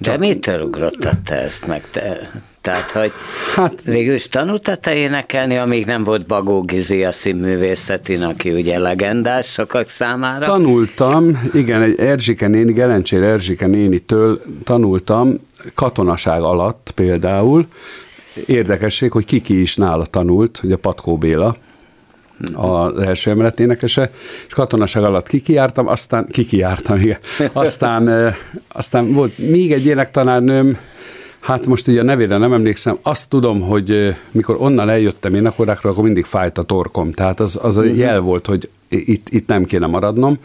De 0.00 0.16
mitől 0.18 0.62
ugrottad 0.62 1.20
te 1.20 1.34
ezt 1.34 1.66
meg? 1.66 1.90
Te? 1.90 2.30
Tehát, 2.60 2.90
hogy 2.90 3.12
Hát- 3.54 3.82
végül 3.82 4.14
is 4.14 4.28
tanultad 4.28 4.80
te 4.80 4.94
énekelni, 4.94 5.56
amíg 5.56 5.86
nem 5.86 6.04
volt 6.04 6.26
Bagó 6.26 6.60
Gizi 6.60 7.04
a 7.04 7.12
színművészetin, 7.12 8.22
aki 8.22 8.50
ugye 8.50 8.78
legendás 8.78 9.46
sokak 9.46 9.88
számára. 9.88 10.46
Tanultam, 10.46 11.50
igen, 11.52 11.82
egy 11.82 11.98
Erzsike 11.98 12.48
néni, 12.48 12.72
Gelencsér 12.72 13.22
Erzsike 13.22 13.66
nénitől 13.66 14.40
tanultam 14.64 15.40
katonaság 15.74 16.42
alatt 16.42 16.92
például. 16.94 17.66
Érdekesség, 18.46 19.10
hogy 19.10 19.24
kiki 19.24 19.60
is 19.60 19.76
nála 19.76 20.06
tanult, 20.06 20.60
ugye 20.62 20.76
Patkó 20.76 21.16
Béla, 21.16 21.56
az 22.54 22.98
első 22.98 23.30
emelet 23.30 23.60
énekese, 23.60 24.10
és 24.46 24.54
katonaság 24.54 25.02
alatt 25.02 25.28
kikiártam, 25.28 25.86
aztán 25.86 26.26
kikiártam, 26.26 26.98
igen. 26.98 27.18
Aztán, 27.52 28.34
aztán 28.68 29.12
volt 29.12 29.38
még 29.38 29.72
egy 29.72 29.86
énektanárnőm, 29.86 30.78
Hát 31.40 31.66
most 31.66 31.88
ugye 31.88 32.00
a 32.00 32.04
nevére 32.04 32.38
nem 32.38 32.52
emlékszem, 32.52 32.98
azt 33.02 33.28
tudom, 33.28 33.60
hogy 33.60 34.14
mikor 34.30 34.56
onnan 34.58 34.88
eljöttem 34.88 35.34
énekorákra, 35.34 35.90
akkor 35.90 36.04
mindig 36.04 36.24
fájt 36.24 36.58
a 36.58 36.62
torkom. 36.62 37.12
Tehát 37.12 37.40
az, 37.40 37.58
az 37.62 37.76
a 37.76 37.84
jel 37.84 38.20
volt, 38.20 38.46
hogy 38.46 38.68
itt, 38.88 39.28
itt 39.28 39.46
nem 39.46 39.64
kéne 39.64 39.86
maradnom. 39.86 40.38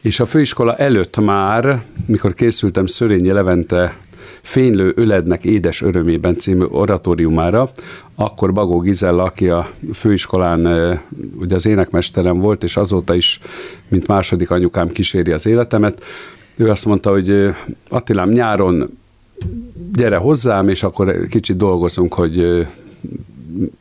És 0.00 0.20
a 0.20 0.26
főiskola 0.26 0.76
előtt 0.76 1.20
már, 1.20 1.82
mikor 2.06 2.34
készültem 2.34 2.86
Szörényi 2.86 3.30
Levente 3.30 3.96
Fénylő 4.42 4.92
ölednek 4.96 5.44
édes 5.44 5.82
örömében 5.82 6.38
című 6.38 6.64
oratóriumára, 6.64 7.70
akkor 8.14 8.52
Bagó 8.52 8.80
Gizella, 8.80 9.22
aki 9.22 9.48
a 9.48 9.70
főiskolán 9.92 10.60
ugye 11.36 11.54
az 11.54 11.66
énekmesterem 11.66 12.38
volt, 12.38 12.62
és 12.62 12.76
azóta 12.76 13.14
is, 13.14 13.40
mint 13.88 14.06
második 14.06 14.50
anyukám 14.50 14.88
kíséri 14.88 15.32
az 15.32 15.46
életemet, 15.46 16.04
ő 16.56 16.70
azt 16.70 16.84
mondta, 16.84 17.10
hogy 17.10 17.54
Attilám 17.88 18.30
nyáron 18.30 18.98
gyere 19.94 20.16
hozzám, 20.16 20.68
és 20.68 20.82
akkor 20.82 21.26
kicsit 21.30 21.56
dolgozunk, 21.56 22.14
hogy 22.14 22.66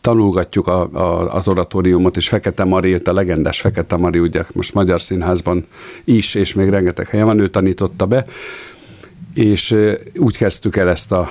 tanulgatjuk 0.01 0.67
a, 0.67 0.89
a, 0.93 1.35
az 1.35 1.47
oratóriumot, 1.47 2.17
és 2.17 2.27
Fekete 2.27 2.63
Mari, 2.63 2.93
a 3.03 3.13
legendás 3.13 3.61
Fekete 3.61 3.95
Mari, 3.95 4.19
ugye 4.19 4.43
most 4.53 4.73
Magyar 4.73 5.01
Színházban 5.01 5.65
is, 6.03 6.35
és 6.35 6.53
még 6.53 6.69
rengeteg 6.69 7.07
helyen 7.09 7.25
van, 7.25 7.39
ő 7.39 7.49
tanította 7.49 8.05
be, 8.05 8.25
és 9.33 9.75
úgy 10.17 10.37
kezdtük 10.37 10.75
el 10.75 10.89
ezt 10.89 11.11
a, 11.11 11.29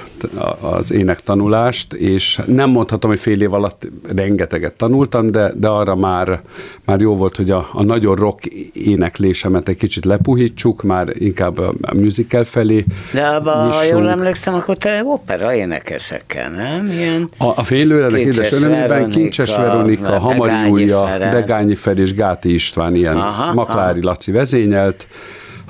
az 0.60 0.92
énektanulást, 0.92 1.92
és 1.92 2.40
nem 2.46 2.70
mondhatom, 2.70 3.10
hogy 3.10 3.20
fél 3.20 3.40
év 3.40 3.52
alatt 3.52 3.88
rengeteget 4.14 4.74
tanultam, 4.74 5.30
de, 5.30 5.52
de 5.56 5.68
arra 5.68 5.94
már, 5.94 6.40
már 6.84 7.00
jó 7.00 7.16
volt, 7.16 7.36
hogy 7.36 7.50
a, 7.50 7.68
a 7.72 7.82
nagyon 7.82 8.14
rock 8.14 8.44
éneklésemet 8.72 9.68
egy 9.68 9.76
kicsit 9.76 10.04
lepuhítsuk, 10.04 10.82
már 10.82 11.08
inkább 11.12 11.58
a, 11.58 11.74
a 11.82 11.94
musical 11.94 12.44
felé 12.44 12.84
De 13.12 13.26
abba, 13.26 13.50
ha 13.50 13.84
jól 13.84 14.08
emlékszem, 14.08 14.54
akkor 14.54 14.76
te 14.76 15.02
opera 15.04 15.54
énekesekkel, 15.54 16.50
nem? 16.50 16.86
Ilyen 16.86 17.28
A, 17.38 17.44
a 17.44 17.62
fénylőlenek 17.62 18.20
Kincses 18.20 18.50
édes 18.50 18.52
örömében 18.52 19.08
Kincses 19.10 19.56
Veronika, 19.56 20.18
Hamari 20.18 20.68
Júlia. 20.68 21.18
Begányi 21.18 21.74
Feri 21.74 22.00
és 22.00 22.14
Gáti 22.14 22.52
István 22.52 22.94
ilyen 22.94 23.16
Aha, 23.16 23.54
Maklári 23.54 24.02
Laci 24.02 24.30
vezényelt, 24.30 25.06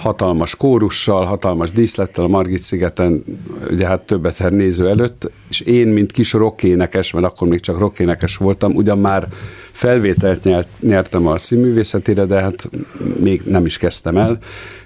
hatalmas 0.01 0.57
kórussal, 0.57 1.25
hatalmas 1.25 1.71
díszlettel 1.71 2.25
a 2.25 2.29
Margit 2.29 2.63
szigeten, 2.63 3.25
ugye 3.71 3.87
hát 3.87 4.01
több 4.01 4.27
ezer 4.27 4.53
néző 4.53 4.89
előtt, 4.89 5.31
és 5.49 5.61
én, 5.61 5.89
mint 5.89 6.13
kis 6.13 6.33
rockénekes, 6.33 7.13
mert 7.13 7.27
akkor 7.27 7.49
még 7.49 7.61
csak 7.61 7.79
rockénekes 7.79 8.37
voltam, 8.37 8.75
ugyan 8.75 8.99
már 8.99 9.27
felvételt 9.71 10.45
nyert, 10.45 10.69
nyertem 10.81 11.27
a 11.27 11.39
színművészetére, 11.39 12.25
de 12.25 12.41
hát 12.41 12.71
még 13.21 13.43
nem 13.45 13.65
is 13.67 13.79
kezdtem 13.79 14.17
el, 14.17 14.39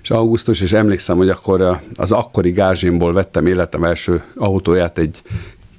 és 0.03 0.11
augusztus, 0.11 0.61
és 0.61 0.73
emlékszem, 0.73 1.17
hogy 1.17 1.29
akkor 1.29 1.61
a- 1.61 1.83
az 1.95 2.13
akkori 2.13 2.51
gázsimból 2.51 3.13
vettem 3.13 3.47
életem 3.47 3.85
első 3.85 4.23
autóját, 4.37 4.99
egy 4.99 5.23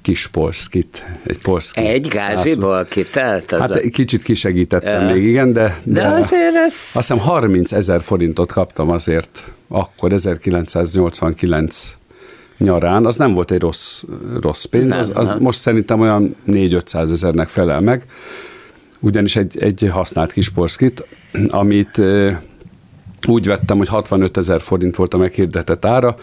kis 0.06 0.26
polszkit, 0.26 1.06
egy 1.26 1.38
polszkit. 1.38 1.84
egy 1.84 2.08
gázsiból 2.08 2.84
kitelt? 2.84 3.52
Az 3.52 3.60
Hát 3.60 3.70
a... 3.70 3.78
egy 3.78 3.90
kicsit 3.90 4.22
kisegítettem 4.22 5.06
Ja. 5.08 5.14
még, 5.14 5.24
igen, 5.24 5.52
de, 5.52 5.80
De 5.84 6.06
azért 6.06 6.54
ez... 6.54 6.72
azt 6.72 6.94
hiszem 6.94 7.18
30 7.18 7.72
ezer 7.72 8.02
forintot 8.02 8.52
kaptam 8.52 8.90
azért 8.90 9.52
akkor 9.68 10.12
1989 10.12 11.96
nyarán, 12.58 13.06
az 13.06 13.16
nem 13.16 13.32
volt 13.32 13.50
egy 13.50 13.60
rossz, 13.60 14.02
rossz 14.40 14.64
pénz, 14.64 14.90
Nem, 14.90 14.98
az, 14.98 15.12
az 15.14 15.28
nem. 15.28 15.38
most 15.38 15.58
szerintem 15.58 16.00
olyan 16.00 16.36
4-500 16.48 17.10
ezernek 17.10 17.48
felel 17.48 17.80
meg, 17.80 18.04
ugyanis 19.00 19.36
egy, 19.36 19.58
egy 19.58 19.88
használt 19.92 20.32
kis 20.32 20.48
porszkit, 20.48 21.06
amit 21.48 22.00
úgy 23.28 23.46
vettem, 23.46 23.76
hogy 23.76 23.88
65 23.88 24.36
ezer 24.36 24.60
forint 24.60 24.96
volt 24.96 25.14
a 25.14 25.16
meghirdetett 25.16 25.84
ára, 25.84 26.16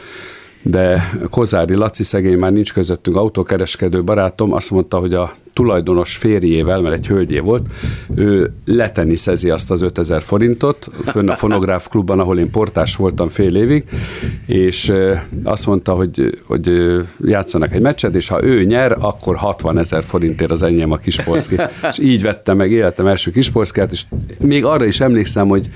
de 0.63 1.09
Kozári 1.29 1.75
Laci 1.75 2.03
szegény 2.03 2.37
már 2.37 2.51
nincs 2.51 2.73
közöttünk 2.73 3.17
autókereskedő 3.17 4.03
barátom, 4.03 4.53
azt 4.53 4.71
mondta, 4.71 4.99
hogy 4.99 5.13
a 5.13 5.33
tulajdonos 5.53 6.15
férjével, 6.15 6.81
mert 6.81 6.95
egy 6.95 7.07
hölgyé 7.07 7.39
volt, 7.39 7.67
ő 8.15 8.53
leteniszezi 8.65 9.49
azt 9.49 9.71
az 9.71 9.81
5000 9.81 10.21
forintot, 10.21 10.89
fönn 11.05 11.29
a 11.29 11.35
fonográf 11.35 11.87
klubban, 11.87 12.19
ahol 12.19 12.39
én 12.39 12.51
portás 12.51 12.95
voltam 12.95 13.27
fél 13.27 13.55
évig, 13.55 13.83
és 14.45 14.93
azt 15.43 15.65
mondta, 15.65 15.93
hogy, 15.93 16.41
hogy 16.45 16.71
játszanak 17.25 17.73
egy 17.73 17.81
meccset, 17.81 18.15
és 18.15 18.27
ha 18.27 18.43
ő 18.43 18.63
nyer, 18.63 18.95
akkor 18.99 19.35
60 19.35 19.77
ezer 19.77 20.03
forintért 20.03 20.51
az 20.51 20.61
enyém 20.61 20.91
a 20.91 20.97
kisporszki. 20.97 21.55
és 21.89 21.99
így 21.99 22.21
vettem 22.21 22.57
meg 22.57 22.71
életem 22.71 23.07
első 23.07 23.31
kisporszkát, 23.31 23.91
és 23.91 24.03
még 24.39 24.65
arra 24.65 24.85
is 24.85 24.99
emlékszem, 24.99 25.47
hogy 25.47 25.69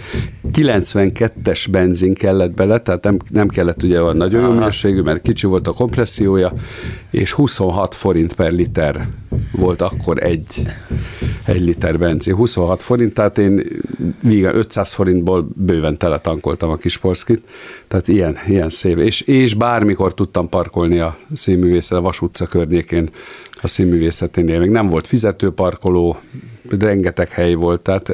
92-es 0.54 1.66
benzin 1.72 2.14
kellett 2.14 2.54
bele, 2.54 2.80
tehát 2.80 3.04
nem, 3.04 3.18
nem 3.32 3.48
kellett 3.48 3.84
ugye 3.84 4.00
a 4.00 4.14
nagyon 4.14 4.42
jó 4.42 4.52
minőségű, 4.52 5.02
mert 5.02 5.22
kicsi 5.22 5.48
volt 5.48 5.68
a 5.68 5.74
kompressziója, 5.74 6.52
és 7.12 7.32
26 7.34 7.96
forint 7.96 8.34
per 8.34 8.52
liter 8.52 9.08
volt 9.52 9.82
akkor 9.82 10.24
egy, 10.24 10.68
egy 11.46 11.62
liter 11.62 12.00
benzin. 12.00 12.36
26 12.36 12.82
forint, 12.82 13.14
tehát 13.14 13.38
én 13.38 13.62
vígan 14.24 14.56
500 14.56 14.94
forintból 14.94 15.48
bőven 15.56 15.98
teletankoltam 15.98 16.70
a 16.70 16.76
kisporszkit, 16.76 17.44
tehát 17.88 18.08
ilyen, 18.08 18.38
ilyen 18.48 18.70
szép. 18.70 18.98
És, 18.98 19.22
és 19.22 19.54
bármikor 19.54 20.14
tudtam 20.14 20.50
parkolni 20.50 21.00
a 21.00 21.18
színművészet, 21.34 21.98
a 21.98 22.02
Vas 22.02 22.22
utca 22.22 22.46
környékén 22.46 23.10
a 23.62 23.68
színművészeténél. 23.68 24.60
Még 24.60 24.70
nem 24.70 24.86
volt 24.86 25.08
fizetőparkoló, 25.08 26.18
rengeteg 26.80 27.30
hely 27.30 27.54
volt, 27.54 27.82
tehát 27.82 28.14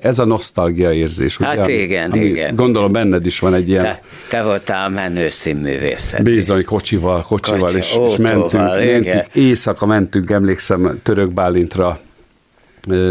ez 0.00 0.18
a 0.18 0.24
nosztalgia 0.24 0.92
érzés. 0.92 1.36
Hát 1.36 1.58
ugye, 1.58 1.72
igen, 1.72 2.10
ami, 2.10 2.24
igen. 2.24 2.54
Gondolom 2.54 2.92
benned 2.92 3.26
is 3.26 3.38
van 3.38 3.54
egy 3.54 3.68
ilyen... 3.68 3.82
Te, 3.82 4.00
te 4.28 4.42
voltál 4.42 4.88
menő 4.88 5.28
színművészet 5.28 6.22
Bizony, 6.22 6.64
kocsival, 6.64 7.22
kocsival, 7.22 7.60
Kocsi, 7.60 7.76
és, 7.76 7.98
és 8.06 8.16
mentünk, 8.16 8.52
mentünk, 8.52 9.26
éjszaka 9.32 9.86
mentünk, 9.86 10.30
emlékszem, 10.30 11.00
Török 11.02 11.32
Bálintra 11.32 11.98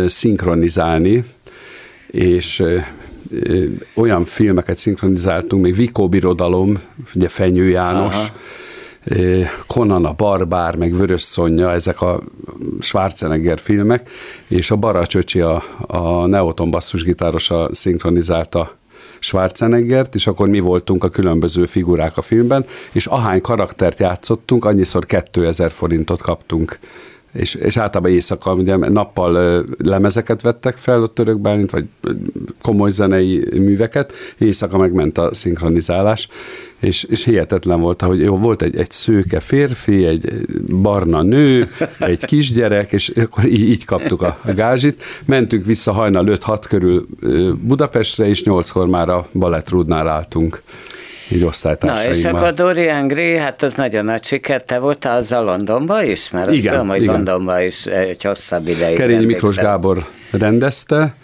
szinkronizálni, 0.05 1.23
és 2.07 2.63
olyan 3.93 4.25
filmeket 4.25 4.77
szinkronizáltunk, 4.77 5.63
még 5.63 5.75
Vikó 5.75 6.09
Birodalom, 6.09 6.81
ugye 7.15 7.27
Fenyő 7.27 7.69
János, 7.69 8.15
Aha 8.15 8.31
Conan 9.67 10.05
a 10.05 10.13
Barbár, 10.13 10.75
meg 10.75 10.95
Vörös 10.95 11.21
Szonya, 11.21 11.71
ezek 11.71 12.01
a 12.01 12.21
Schwarzenegger 12.79 13.59
filmek, 13.59 14.09
és 14.47 14.71
a 14.71 14.75
Baracsöcsi, 14.75 15.39
a, 15.39 15.63
a 15.87 16.25
Neoton 16.25 16.71
basszusgitárosa 16.71 17.69
szinkronizálta 17.71 18.79
Schwarzeneggert, 19.19 20.15
és 20.15 20.27
akkor 20.27 20.47
mi 20.47 20.59
voltunk 20.59 21.03
a 21.03 21.09
különböző 21.09 21.65
figurák 21.65 22.17
a 22.17 22.21
filmben, 22.21 22.65
és 22.91 23.05
ahány 23.05 23.41
karaktert 23.41 23.99
játszottunk, 23.99 24.65
annyiszor 24.65 25.05
2000 25.05 25.71
forintot 25.71 26.21
kaptunk 26.21 26.79
és, 27.33 27.53
és 27.53 27.77
általában 27.77 28.11
éjszaka, 28.11 28.53
ugye 28.53 28.75
nappal 28.75 29.65
lemezeket 29.77 30.41
vettek 30.41 30.77
fel 30.77 31.01
a 31.01 31.07
török 31.07 31.39
Bálint, 31.39 31.71
vagy 31.71 31.85
komoly 32.61 32.89
zenei 32.89 33.47
műveket, 33.51 34.13
éjszaka 34.37 34.77
megment 34.77 35.17
a 35.17 35.33
szinkronizálás, 35.33 36.27
és, 36.79 37.03
és 37.03 37.25
hihetetlen 37.25 37.81
volt, 37.81 38.01
hogy 38.01 38.21
jó, 38.21 38.37
volt 38.37 38.61
egy, 38.61 38.75
egy 38.75 38.91
szőke 38.91 39.39
férfi, 39.39 40.05
egy 40.05 40.45
barna 40.81 41.21
nő, 41.21 41.67
egy 41.99 42.25
kisgyerek, 42.25 42.91
és 42.91 43.09
akkor 43.09 43.45
így, 43.45 43.69
így 43.69 43.85
kaptuk 43.85 44.21
a, 44.21 44.39
gázsit. 44.55 45.03
Mentünk 45.25 45.65
vissza 45.65 45.91
hajnal 45.91 46.25
5-6 46.27 46.63
körül 46.67 47.05
Budapestre, 47.61 48.27
és 48.27 48.43
8-kor 48.45 48.87
már 48.87 49.09
a 49.09 49.27
Balettrúdnál 49.31 50.07
álltunk 50.07 50.61
így 51.31 51.47
Na, 51.79 52.07
és 52.07 52.25
akkor 52.25 52.53
Dorian 52.53 53.07
Gray, 53.07 53.35
hát 53.35 53.63
az 53.63 53.73
nagyon 53.73 54.05
nagy 54.05 54.23
siker. 54.23 54.63
Te 54.63 54.79
voltál 54.79 55.21
a 55.29 55.41
Londonban 55.41 56.05
is? 56.05 56.29
Mert 56.29 56.47
azt 56.47 56.57
igen, 56.57 56.73
tudom, 56.73 56.87
hogy 56.87 57.01
igen. 57.01 57.13
Londonban 57.13 57.61
is 57.61 57.85
egy 57.85 58.23
hosszabb 58.23 58.67
ideig. 58.67 58.95
Kerényi 58.95 59.25
Miklós 59.25 59.55
Gábor 59.55 60.05
rendezte, 60.31 61.15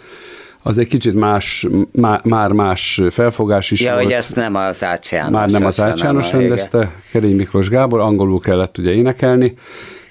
az 0.62 0.78
egy 0.78 0.88
kicsit 0.88 1.14
más, 1.14 1.66
má, 1.92 2.20
már 2.24 2.52
más 2.52 3.02
felfogás 3.10 3.70
is 3.70 3.80
ja, 3.80 3.92
volt. 3.92 4.04
hogy 4.04 4.12
ezt 4.12 4.36
nem 4.36 4.54
az 4.54 4.84
Ács 4.84 5.10
János. 5.10 5.32
Már 5.32 5.50
nem 5.50 5.64
az 5.64 5.80
Ács 5.80 6.02
János 6.02 6.32
rendezte, 6.32 6.94
Kerény 7.12 7.36
Miklós 7.36 7.68
Gábor, 7.68 8.00
angolul 8.00 8.40
kellett 8.40 8.78
ugye 8.78 8.92
énekelni. 8.92 9.54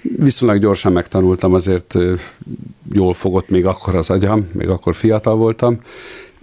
Viszonylag 0.01 0.57
gyorsan 0.59 0.91
megtanultam, 0.91 1.53
azért 1.53 1.95
jól 2.93 3.13
fogott 3.13 3.49
még 3.49 3.65
akkor 3.65 3.95
az 3.95 4.09
agyam, 4.09 4.49
még 4.53 4.69
akkor 4.69 4.95
fiatal 4.95 5.35
voltam, 5.35 5.79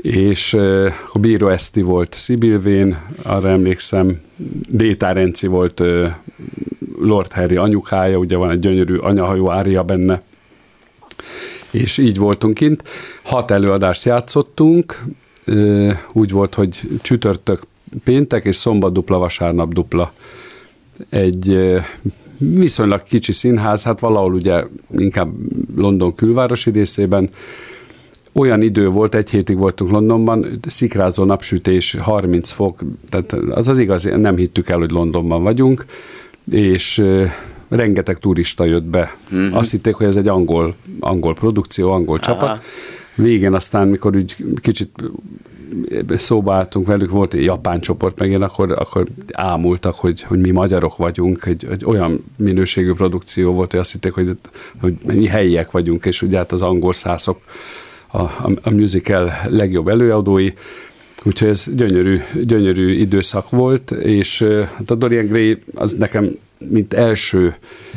és 0.05 0.55
a 1.13 1.19
Bíró 1.19 1.49
Eszti 1.49 1.83
volt 1.83 2.15
Szibilvén, 2.15 2.99
arra 3.23 3.49
emlékszem, 3.49 4.21
Détár 4.69 5.17
Renci 5.17 5.47
volt 5.47 5.83
Lord 6.99 7.33
Harry 7.33 7.57
anyukája, 7.57 8.17
ugye 8.19 8.37
van 8.37 8.51
egy 8.51 8.59
gyönyörű 8.59 8.97
anyahajó 8.97 9.51
ária 9.51 9.83
benne, 9.83 10.23
és 11.71 11.99
így 11.99 12.19
voltunk 12.19 12.55
kint. 12.55 12.83
Hat 13.23 13.51
előadást 13.51 14.05
játszottunk, 14.05 15.03
úgy 16.13 16.31
volt, 16.31 16.55
hogy 16.55 16.81
csütörtök 17.03 17.63
péntek, 18.05 18.45
és 18.45 18.57
szombat 18.57 18.93
dupla, 18.93 19.19
vasárnap 19.19 19.73
dupla. 19.73 20.13
Egy 21.09 21.59
viszonylag 22.37 23.03
kicsi 23.03 23.33
színház, 23.33 23.83
hát 23.83 24.01
valahol 24.01 24.35
ugye 24.35 24.65
inkább 24.97 25.33
London 25.77 26.15
külvárosi 26.15 26.71
részében, 26.71 27.31
olyan 28.35 28.63
idő 28.63 28.89
volt, 28.89 29.15
egy 29.15 29.31
hétig 29.31 29.57
voltunk 29.57 29.91
Londonban, 29.91 30.47
szikrázó 30.67 31.25
napsütés, 31.25 31.97
30 32.01 32.51
fok, 32.51 32.81
tehát 33.09 33.33
az 33.33 33.69
az 33.69 33.79
igaz, 33.79 34.05
nem 34.17 34.37
hittük 34.37 34.69
el, 34.69 34.79
hogy 34.79 34.91
Londonban 34.91 35.43
vagyunk, 35.43 35.85
és 36.51 37.05
rengeteg 37.69 38.19
turista 38.19 38.65
jött 38.65 38.85
be. 38.85 39.17
Mm-hmm. 39.35 39.53
Azt 39.53 39.71
hitték, 39.71 39.95
hogy 39.95 40.07
ez 40.07 40.17
egy 40.17 40.29
angol, 40.29 40.75
angol 41.01 41.35
produkció, 41.35 41.91
angol 41.91 42.19
Aha. 42.23 42.33
csapat. 42.33 42.65
Végén 43.15 43.55
aztán, 43.55 43.89
mikor 43.89 44.17
úgy 44.17 44.37
kicsit 44.57 44.91
szóba 46.09 46.55
álltunk 46.55 46.87
velük, 46.87 47.11
volt 47.11 47.35
egy 47.35 47.45
japán 47.45 47.81
csoport 47.81 48.19
meg 48.19 48.31
én, 48.31 48.43
akkor, 48.43 48.73
akkor 48.73 49.07
ámultak, 49.33 49.95
hogy, 49.95 50.23
hogy 50.23 50.41
mi 50.41 50.51
magyarok 50.51 50.97
vagyunk, 50.97 51.47
egy, 51.47 51.67
egy 51.71 51.85
olyan 51.85 52.25
minőségű 52.37 52.93
produkció 52.93 53.53
volt, 53.53 53.71
hogy 53.71 53.81
azt 53.81 53.93
hitték, 53.93 54.13
hogy, 54.13 54.37
hogy 54.81 54.95
mi 55.05 55.27
helyiek 55.27 55.71
vagyunk, 55.71 56.05
és 56.05 56.23
ugye 56.23 56.37
hát 56.37 56.53
az 56.53 56.63
angol 56.63 56.93
szászok 56.93 57.41
a, 58.15 58.23
a, 58.23 58.51
a 58.63 58.71
musical 58.71 59.33
legjobb 59.47 59.89
előadói, 59.89 60.51
úgyhogy 61.25 61.49
ez 61.49 61.67
gyönyörű, 61.75 62.21
gyönyörű 62.43 62.93
időszak 62.93 63.51
volt, 63.51 63.91
és 63.91 64.43
hát 64.75 64.91
a 64.91 64.95
Dorian 64.95 65.27
Gray 65.27 65.59
az 65.75 65.93
nekem 65.93 66.37
mint 66.69 66.95
első 66.95 67.55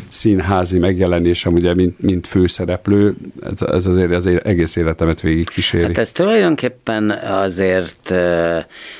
színházi 0.07 0.79
megjelenésem, 0.79 1.53
ugye, 1.53 1.73
mint, 1.73 1.99
mint 1.99 2.27
főszereplő, 2.27 3.15
ez, 3.51 3.61
ez 3.61 3.85
azért 3.85 4.11
az 4.11 4.25
egész 4.43 4.75
életemet 4.75 5.21
végig 5.21 5.49
kíséri. 5.49 5.83
Hát 5.83 5.97
ez 5.97 6.11
tulajdonképpen 6.11 7.09
azért 7.11 8.13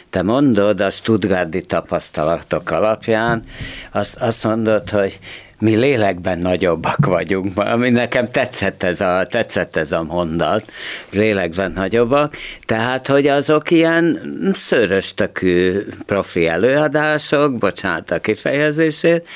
te 0.10 0.22
mondod 0.22 0.82
a 0.82 0.90
Stuttgarti 0.90 1.62
tapasztalatok 1.62 2.72
alapján, 2.72 3.44
azt, 3.92 4.16
azt 4.16 4.44
mondod, 4.44 4.90
hogy 4.90 5.20
mi 5.60 5.76
lélekben 5.76 6.40
nagyobbak 6.40 7.06
vagyunk, 7.06 7.58
ami 7.58 7.90
nekem 7.90 8.32
tetszett 8.32 8.84
ez 8.84 9.02
a, 9.02 9.28
tetszett 9.30 9.76
ez 9.76 9.92
a 9.92 10.04
mondat, 10.04 10.72
lélekben 11.12 11.72
nagyobbak, 11.72 12.38
tehát, 12.66 13.08
hogy 13.08 13.28
azok 13.28 13.72
ilyen 13.72 14.22
szöröstökű 14.54 15.86
profi 16.06 16.48
előadások, 16.48 17.58
bocsánat 17.58 18.12
a 18.12 18.20
kifejezését, 18.20 19.28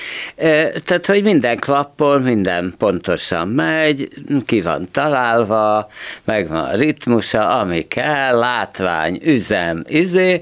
tehát, 0.84 1.06
hogy 1.06 1.24
minden 1.24 1.60
klappol, 1.60 2.20
minden 2.20 2.74
pontosan 2.78 3.48
megy, 3.48 4.08
ki 4.46 4.62
van 4.62 4.88
találva, 4.92 5.90
megvan 6.24 6.64
a 6.64 6.76
ritmusa, 6.76 7.48
ami 7.50 7.88
kell, 7.88 8.38
látvány, 8.38 9.20
üzem, 9.24 9.84
izé, 9.88 10.42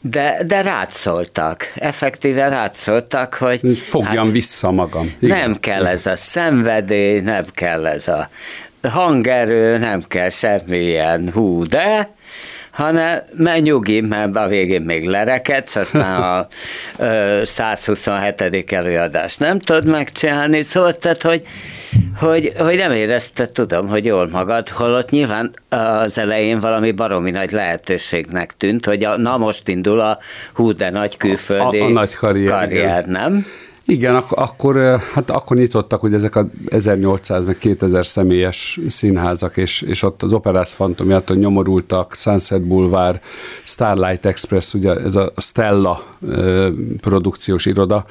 de, 0.00 0.42
de 0.46 0.62
rátszoltak, 0.62 1.72
effektíve 1.74 2.48
rátszoltak, 2.48 3.34
hogy... 3.34 3.78
Fogjam 3.78 4.24
hát, 4.24 4.30
vissza 4.30 4.70
magam. 4.70 5.14
Igen. 5.20 5.38
Nem 5.38 5.60
kell 5.60 5.86
ez 5.86 6.06
a 6.06 6.16
szenvedély, 6.16 7.20
nem 7.20 7.44
kell 7.54 7.86
ez 7.86 8.08
a 8.08 8.28
hangerő, 8.82 9.78
nem 9.78 10.04
kell 10.08 10.28
semmilyen 10.30 11.30
hú, 11.32 11.64
de 11.64 12.10
hanem 12.80 13.22
mert 13.36 13.62
nyugi, 13.62 14.00
mert 14.00 14.36
a 14.36 14.46
végén 14.46 14.80
még 14.80 15.08
lerekedsz, 15.08 15.76
aztán 15.76 16.22
a 16.22 16.46
ö, 16.98 17.40
127. 17.44 18.72
előadást 18.72 19.38
nem 19.38 19.58
tudod 19.58 19.84
megcsinálni, 19.84 20.62
szóval 20.62 20.92
tehát, 20.92 21.22
hogy, 21.22 21.42
hogy, 22.18 22.52
hogy 22.58 22.76
nem 22.76 22.92
érezted, 22.92 23.50
tudom, 23.50 23.88
hogy 23.88 24.04
jól 24.04 24.28
magad, 24.28 24.68
holott 24.68 25.10
nyilván 25.10 25.54
az 25.68 26.18
elején 26.18 26.60
valami 26.60 26.92
baromi 26.92 27.30
nagy 27.30 27.50
lehetőségnek 27.50 28.52
tűnt, 28.56 28.86
hogy 28.86 29.04
a, 29.04 29.16
na 29.16 29.38
most 29.38 29.68
indul 29.68 30.00
a 30.00 30.18
hú 30.54 30.72
de 30.72 30.90
nagy 30.90 31.16
külföldi 31.16 31.78
a, 31.78 31.84
a, 31.84 31.86
a 31.86 31.90
nagy 31.90 32.14
karrier, 32.14 32.50
karrier 32.50 33.04
nem? 33.04 33.46
Igen, 33.90 34.14
ak- 34.14 34.32
akkor, 34.32 34.98
hát 35.12 35.30
akkor 35.30 35.56
nyitottak 35.56 36.00
hogy 36.00 36.14
ezek 36.14 36.36
a 36.36 36.46
1800 36.68 37.46
meg 37.46 37.56
2000 37.58 38.06
személyes 38.06 38.80
színházak, 38.88 39.56
és, 39.56 39.82
és 39.82 40.02
ott 40.02 40.22
az 40.22 40.32
Operász 40.32 40.72
Fantomiától 40.72 41.36
nyomorultak, 41.36 42.14
Sunset 42.14 42.62
Boulevard, 42.62 43.20
Starlight 43.64 44.26
Express, 44.26 44.74
ugye 44.74 44.94
ez 44.94 45.16
a 45.16 45.32
Stella 45.36 46.02
produkciós 47.00 47.66
iroda, 47.66 48.04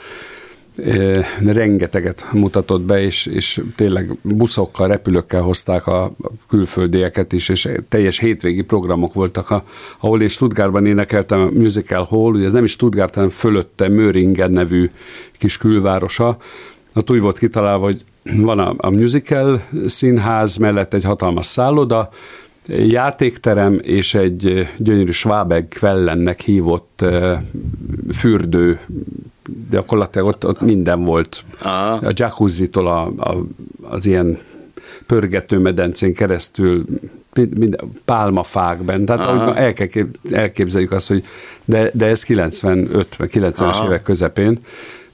rengeteget 1.45 2.25
mutatott 2.31 2.81
be, 2.81 3.01
és, 3.01 3.25
és 3.25 3.61
tényleg 3.75 4.17
buszokkal, 4.21 4.87
repülőkkel 4.87 5.41
hozták 5.41 5.87
a 5.87 6.11
külföldieket 6.47 7.33
is, 7.33 7.49
és 7.49 7.69
teljes 7.89 8.19
hétvégi 8.19 8.61
programok 8.61 9.13
voltak, 9.13 9.63
ahol 9.99 10.21
én 10.21 10.27
Stuttgartban 10.27 10.85
énekeltem 10.85 11.41
a 11.41 11.49
Musical 11.53 12.03
Hall, 12.03 12.33
ugye 12.33 12.45
ez 12.45 12.53
nem 12.53 12.63
is 12.63 12.71
Stuttgart, 12.71 13.13
hanem 13.13 13.29
fölötte 13.29 13.87
Möringen 13.87 14.51
nevű 14.51 14.89
kis 15.37 15.57
külvárosa, 15.57 16.37
ott 16.95 17.11
úgy 17.11 17.19
volt 17.19 17.37
kitalálva, 17.37 17.85
hogy 17.85 18.03
van 18.23 18.59
a, 18.59 18.73
a 18.77 18.89
musical 18.89 19.61
színház 19.85 20.57
mellett 20.57 20.93
egy 20.93 21.03
hatalmas 21.03 21.45
szálloda, 21.45 22.09
játékterem 22.67 23.79
és 23.81 24.13
egy 24.13 24.67
gyönyörű 24.77 25.11
Schwabeg 25.11 25.67
Quellennek 25.79 26.39
hívott 26.39 27.05
fürdő, 28.11 28.79
gyakorlatilag 29.69 30.27
ott, 30.27 30.45
ott 30.45 30.61
minden 30.61 31.01
volt. 31.01 31.43
Aha. 31.61 31.93
A 31.93 32.11
jacuzzi-tól 32.13 32.87
a, 32.87 33.11
a, 33.17 33.45
az 33.81 34.05
ilyen 34.05 34.37
pörgetőmedencén 35.05 36.13
keresztül 36.13 36.85
minden, 37.33 37.79
pálmafákben. 38.05 39.05
Tehát 39.05 39.27
ahogy 39.27 39.55
el 39.55 39.73
kell, 39.73 40.05
elképzeljük 40.31 40.91
azt, 40.91 41.07
hogy 41.07 41.23
de, 41.65 41.91
de 41.93 42.05
ez 42.05 42.23
95 42.23 43.15
90-es 43.19 43.85
évek 43.85 44.01
közepén. 44.01 44.59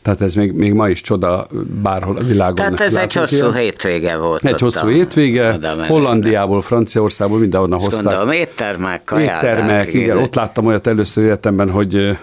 Tehát 0.02 0.22
ez 0.22 0.34
még, 0.34 0.52
még 0.52 0.74
ma 0.74 0.90
is 0.90 1.02
csoda 1.02 1.48
bárhol 1.82 2.18
a 2.18 2.24
világon. 2.24 2.56
Tehát 2.56 2.80
ez 2.80 2.96
egy 2.96 3.14
hosszú 3.14 3.36
ilyen. 3.36 3.54
hétvége 3.54 4.16
volt. 4.18 4.46
Egy 4.46 4.60
hosszú 4.60 4.86
a, 4.86 4.90
hétvége, 4.90 5.60
Hollandiából, 5.88 6.62
Franciaországból, 6.62 7.40
mindenhonnan 7.40 7.80
hozták. 7.80 8.04
Gondolom, 8.04 8.32
éttermek, 8.32 9.14
Éttermek, 9.18 9.94
igen, 9.94 10.18
ott 10.18 10.36
láttam 10.36 10.66
olyat 10.66 10.88
először 10.88 11.24
életemben, 11.24 11.70
hogy 11.70 12.18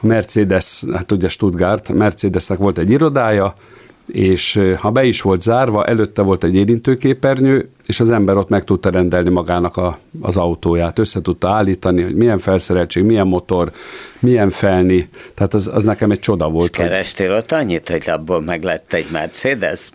a 0.00 0.06
Mercedes, 0.06 0.84
hát 0.92 1.12
ugye 1.12 1.28
Stuttgart, 1.28 1.92
Mercedesnek 1.92 2.58
volt 2.58 2.78
egy 2.78 2.90
irodája, 2.90 3.54
és 4.06 4.60
ha 4.78 4.90
be 4.90 5.04
is 5.04 5.20
volt 5.20 5.42
zárva, 5.42 5.84
előtte 5.84 6.22
volt 6.22 6.44
egy 6.44 6.54
érintőképernyő, 6.54 7.68
és 7.86 8.00
az 8.00 8.10
ember 8.10 8.36
ott 8.36 8.48
meg 8.48 8.64
tudta 8.64 8.90
rendelni 8.90 9.30
magának 9.30 9.76
a, 9.76 9.98
az 10.20 10.36
autóját, 10.36 10.98
össze 10.98 11.20
tudta 11.20 11.50
állítani, 11.50 12.02
hogy 12.02 12.14
milyen 12.14 12.38
felszereltség, 12.38 13.04
milyen 13.04 13.26
motor, 13.26 13.70
milyen 14.18 14.50
felni, 14.50 15.08
tehát 15.34 15.54
az, 15.54 15.70
az 15.74 15.84
nekem 15.84 16.10
egy 16.10 16.18
csoda 16.18 16.48
volt. 16.48 16.70
És 16.70 16.76
kerestél 16.76 17.28
hogy... 17.28 17.36
ott 17.36 17.52
annyit, 17.52 17.88
hogy 17.88 18.04
abból 18.06 18.42
meg 18.42 18.62
lett 18.62 18.92
egy 18.92 19.06
Mercedes? 19.12 19.90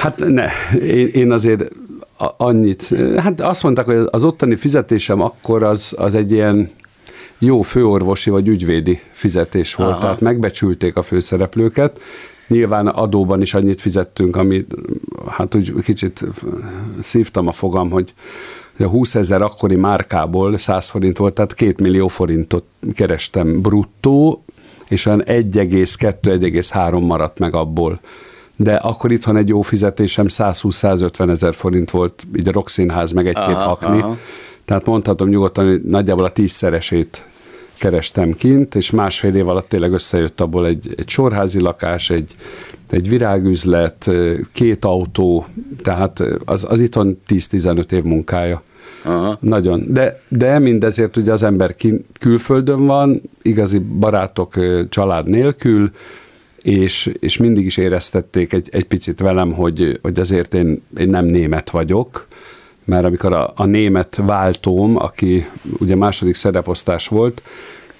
Hát 0.00 0.18
ne, 0.18 0.46
én, 0.80 1.06
én 1.06 1.30
azért 1.30 1.68
annyit, 2.36 2.94
hát 3.16 3.40
azt 3.40 3.62
mondták, 3.62 3.84
hogy 3.84 4.06
az 4.10 4.24
ottani 4.24 4.56
fizetésem 4.56 5.20
akkor 5.20 5.62
az, 5.62 5.94
az 5.96 6.14
egy 6.14 6.32
ilyen 6.32 6.70
jó 7.38 7.62
főorvosi 7.62 8.30
vagy 8.30 8.48
ügyvédi 8.48 9.00
fizetés 9.10 9.74
volt, 9.74 9.90
Aha. 9.90 10.00
tehát 10.00 10.20
megbecsülték 10.20 10.96
a 10.96 11.02
főszereplőket, 11.02 12.00
Nyilván 12.48 12.86
adóban 12.86 13.40
is 13.40 13.54
annyit 13.54 13.80
fizettünk, 13.80 14.36
ami 14.36 14.66
hát 15.28 15.54
úgy 15.54 15.72
kicsit 15.82 16.24
szívtam 16.98 17.46
a 17.46 17.52
fogam, 17.52 17.90
hogy 17.90 18.12
a 18.78 18.84
20 18.84 19.14
ezer 19.14 19.42
akkori 19.42 19.74
márkából 19.74 20.58
100 20.58 20.88
forint 20.88 21.16
volt, 21.16 21.34
tehát 21.34 21.54
2 21.54 21.74
millió 21.78 22.08
forintot 22.08 22.64
kerestem 22.94 23.60
bruttó, 23.60 24.44
és 24.88 25.06
olyan 25.06 25.22
1,2-1,3 25.26 27.06
maradt 27.06 27.38
meg 27.38 27.54
abból. 27.54 28.00
De 28.56 28.74
akkor 28.74 29.12
itthon 29.12 29.36
egy 29.36 29.48
jó 29.48 29.60
fizetésem 29.60 30.26
120-150 30.28 31.30
ezer 31.30 31.54
forint 31.54 31.90
volt, 31.90 32.26
így 32.36 32.48
a 32.48 32.52
rockszínház, 32.52 33.12
meg 33.12 33.26
egy-két 33.26 33.62
hakni. 33.62 34.00
Aha. 34.00 34.16
Tehát 34.66 34.86
mondhatom 34.86 35.28
nyugodtan, 35.28 35.68
hogy 35.68 35.82
nagyjából 35.82 36.24
a 36.24 36.32
tízszeresét 36.32 37.24
kerestem 37.78 38.32
kint, 38.32 38.74
és 38.74 38.90
másfél 38.90 39.34
év 39.34 39.48
alatt 39.48 39.68
tényleg 39.68 39.92
összejött 39.92 40.40
abból 40.40 40.66
egy, 40.66 40.94
egy 40.96 41.08
sorházi 41.08 41.60
lakás, 41.60 42.10
egy, 42.10 42.34
egy 42.90 43.08
virágüzlet, 43.08 44.10
két 44.52 44.84
autó, 44.84 45.46
tehát 45.82 46.22
az, 46.44 46.66
az 46.68 46.80
itthon 46.80 47.18
10-15 47.28 47.92
év 47.92 48.02
munkája. 48.02 48.62
Aha. 49.02 49.38
Nagyon. 49.40 49.84
De, 49.88 50.20
de 50.28 50.58
mindezért 50.58 51.16
ugye 51.16 51.32
az 51.32 51.42
ember 51.42 51.74
kin, 51.74 52.04
külföldön 52.20 52.86
van, 52.86 53.22
igazi 53.42 53.78
barátok 53.78 54.54
család 54.88 55.28
nélkül, 55.28 55.90
és, 56.62 57.10
és 57.20 57.36
mindig 57.36 57.64
is 57.64 57.76
éreztették 57.76 58.52
egy, 58.52 58.68
egy 58.72 58.84
picit 58.84 59.20
velem, 59.20 59.52
hogy, 59.52 59.98
hogy 60.02 60.20
azért 60.20 60.54
én, 60.54 60.82
én 60.98 61.08
nem 61.08 61.24
német 61.24 61.70
vagyok, 61.70 62.26
mert 62.86 63.04
amikor 63.04 63.32
a, 63.32 63.52
a 63.56 63.64
német 63.64 64.20
váltóm, 64.26 64.96
aki 64.96 65.46
ugye 65.78 65.96
második 65.96 66.34
szereposztás 66.34 67.08
volt, 67.08 67.42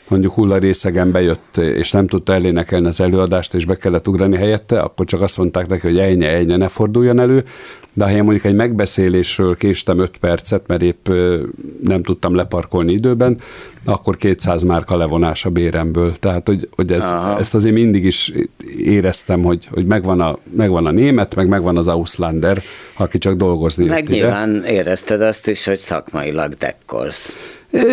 mondjuk 0.09 0.33
hullarészegen 0.33 1.11
bejött, 1.11 1.57
és 1.57 1.91
nem 1.91 2.07
tudta 2.07 2.33
elénekelni 2.33 2.87
az 2.87 3.01
előadást, 3.01 3.55
és 3.55 3.65
be 3.65 3.77
kellett 3.77 4.09
ugrani 4.09 4.37
helyette, 4.37 4.81
akkor 4.81 5.07
csak 5.07 5.21
azt 5.21 5.39
mondták 5.39 5.67
neki, 5.67 5.87
hogy 5.87 5.99
ejnye, 5.99 6.29
ejnye, 6.29 6.57
ne 6.57 6.69
forduljon 6.69 7.21
elő, 7.21 7.45
de 7.97 8.05
ha 8.05 8.11
én 8.11 8.23
mondjuk 8.23 8.45
egy 8.45 8.55
megbeszélésről 8.55 9.57
késtem 9.57 9.99
5 9.99 10.19
percet, 10.19 10.67
mert 10.67 10.83
épp 10.83 11.09
nem 11.83 12.03
tudtam 12.03 12.35
leparkolni 12.35 12.93
időben, 12.93 13.39
akkor 13.85 14.17
200 14.17 14.63
márka 14.63 14.97
levonás 14.97 15.45
a 15.45 15.51
béremből. 15.51 16.17
Tehát, 16.17 16.47
hogy, 16.47 16.69
hogy 16.71 16.93
ez, 16.93 17.13
ezt 17.39 17.55
azért 17.55 17.75
mindig 17.75 18.05
is 18.05 18.33
éreztem, 18.79 19.43
hogy, 19.43 19.67
hogy 19.71 19.87
megvan, 19.87 20.21
a, 20.21 20.39
megvan 20.57 20.87
a 20.87 20.91
német, 20.91 21.35
meg 21.35 21.49
megvan 21.49 21.77
az 21.77 21.89
Auslander, 21.89 22.63
aki 22.97 23.19
csak 23.19 23.37
dolgozni 23.37 23.85
Meg 23.85 24.09
nyilván 24.09 24.55
ide. 24.57 24.73
érezted 24.73 25.21
azt 25.21 25.49
is, 25.49 25.65
hogy 25.65 25.79
szakmailag 25.79 26.55
dekkolsz. 26.55 27.37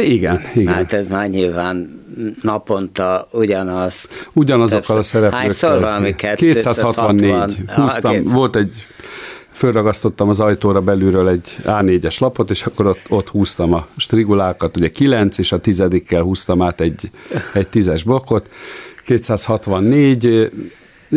Igen, 0.04 0.42
igen. 0.56 0.74
Hát 0.74 0.94
ez 0.94 1.08
már 1.08 1.30
nyilván 1.30 2.04
naponta 2.42 3.28
ugyanaz. 3.32 4.10
Ugyanazokkal 4.34 4.98
a 4.98 5.02
szereplőkkel. 5.02 5.40
Hányszor 5.40 5.80
valami 5.80 6.16
264. 6.36 7.56
Húztam, 7.68 8.16
ah, 8.16 8.22
volt 8.34 8.56
egy 8.56 8.86
fölragasztottam 9.54 10.30
az 10.30 10.40
ajtóra 10.40 10.82
belülről 10.82 11.30
egy 11.30 11.56
A4-es 11.64 12.20
lapot, 12.22 12.50
és 12.50 12.66
akkor 12.66 12.88
ott, 12.88 13.02
ott 13.10 13.30
húztam 13.30 13.74
a 13.74 13.88
strigulákat, 13.98 14.78
ugye 14.78 14.92
9, 14.92 15.38
és 15.38 15.52
a 15.52 15.58
tizedikkel 15.58 16.22
húztam 16.22 16.62
át 16.62 16.82
egy, 16.82 17.10
egy 17.54 17.68
tízes 17.68 18.04
blokkot. 18.04 18.50
264, 19.04 20.52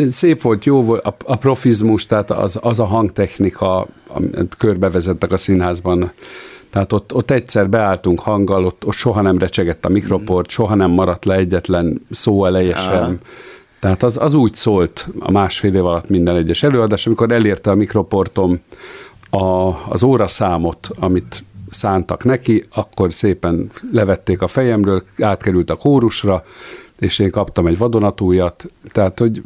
szép 0.07 0.41
volt, 0.41 0.65
jó 0.65 0.83
volt, 0.83 1.05
a, 1.05 1.15
a 1.25 1.35
profizmus, 1.35 2.05
tehát 2.05 2.31
az, 2.31 2.59
az 2.61 2.79
a 2.79 2.85
hangtechnika, 2.85 3.87
amit 4.07 4.55
körbevezettek 4.57 5.31
a 5.31 5.37
színházban, 5.37 6.11
tehát 6.69 6.93
ott, 6.93 7.13
ott 7.13 7.31
egyszer 7.31 7.69
beálltunk 7.69 8.19
hanggal, 8.19 8.65
ott, 8.65 8.85
ott 8.85 8.93
soha 8.93 9.21
nem 9.21 9.37
recsegett 9.37 9.85
a 9.85 9.89
mikroport, 9.89 10.49
soha 10.49 10.75
nem 10.75 10.91
maradt 10.91 11.25
le 11.25 11.35
egyetlen 11.35 12.01
szó 12.11 12.45
eleje 12.45 12.75
sem. 12.75 13.17
Tehát 13.79 14.03
az, 14.03 14.17
az 14.17 14.33
úgy 14.33 14.53
szólt 14.53 15.07
a 15.19 15.31
másfél 15.31 15.75
év 15.75 15.85
alatt 15.85 16.09
minden 16.09 16.35
egyes 16.35 16.63
előadás, 16.63 17.07
amikor 17.07 17.31
elérte 17.31 17.71
a 17.71 17.75
mikroportom 17.75 18.59
a, 19.29 19.73
az 19.89 20.03
óraszámot, 20.03 20.89
amit 20.99 21.43
szántak 21.69 22.23
neki, 22.23 22.65
akkor 22.75 23.13
szépen 23.13 23.71
levették 23.91 24.41
a 24.41 24.47
fejemről, 24.47 25.03
átkerült 25.19 25.69
a 25.69 25.75
kórusra, 25.75 26.43
és 26.99 27.19
én 27.19 27.31
kaptam 27.31 27.67
egy 27.67 27.77
vadonatújat, 27.77 28.65
tehát, 28.91 29.19
hogy 29.19 29.43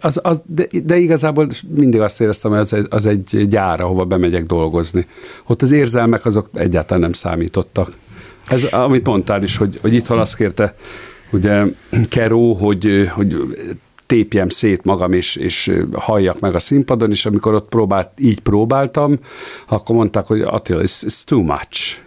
az, 0.00 0.20
az, 0.22 0.42
de, 0.46 0.66
de 0.84 0.96
igazából 0.96 1.48
mindig 1.68 2.00
azt 2.00 2.20
éreztem, 2.20 2.50
hogy 2.50 2.60
az 2.60 2.72
egy, 2.72 2.86
az 2.90 3.06
egy 3.06 3.48
gyár, 3.48 3.80
ahova 3.80 4.04
bemegyek 4.04 4.46
dolgozni. 4.46 5.06
Ott 5.46 5.62
az 5.62 5.70
érzelmek 5.70 6.24
azok 6.24 6.48
egyáltalán 6.54 7.02
nem 7.02 7.12
számítottak. 7.12 7.88
Ez, 8.48 8.64
amit 8.64 9.06
mondtál 9.06 9.42
is, 9.42 9.56
hogy, 9.56 9.78
hogy 9.80 9.94
itthon 9.94 10.18
azt 10.18 10.36
kérte, 10.36 10.74
ugye 11.36 11.64
Keró, 12.08 12.52
hogy, 12.52 13.08
hogy 13.10 13.36
tépjem 14.06 14.48
szét 14.48 14.84
magam, 14.84 15.12
és, 15.12 15.36
és 15.36 15.72
halljak 15.92 16.40
meg 16.40 16.54
a 16.54 16.58
színpadon, 16.58 17.10
és 17.10 17.26
amikor 17.26 17.54
ott 17.54 17.68
próbált, 17.68 18.10
így 18.18 18.40
próbáltam, 18.40 19.18
akkor 19.68 19.96
mondták, 19.96 20.26
hogy 20.26 20.40
Attila, 20.40 20.80
it's, 20.82 21.02
it's 21.02 21.24
too 21.24 21.42
much. 21.42 22.04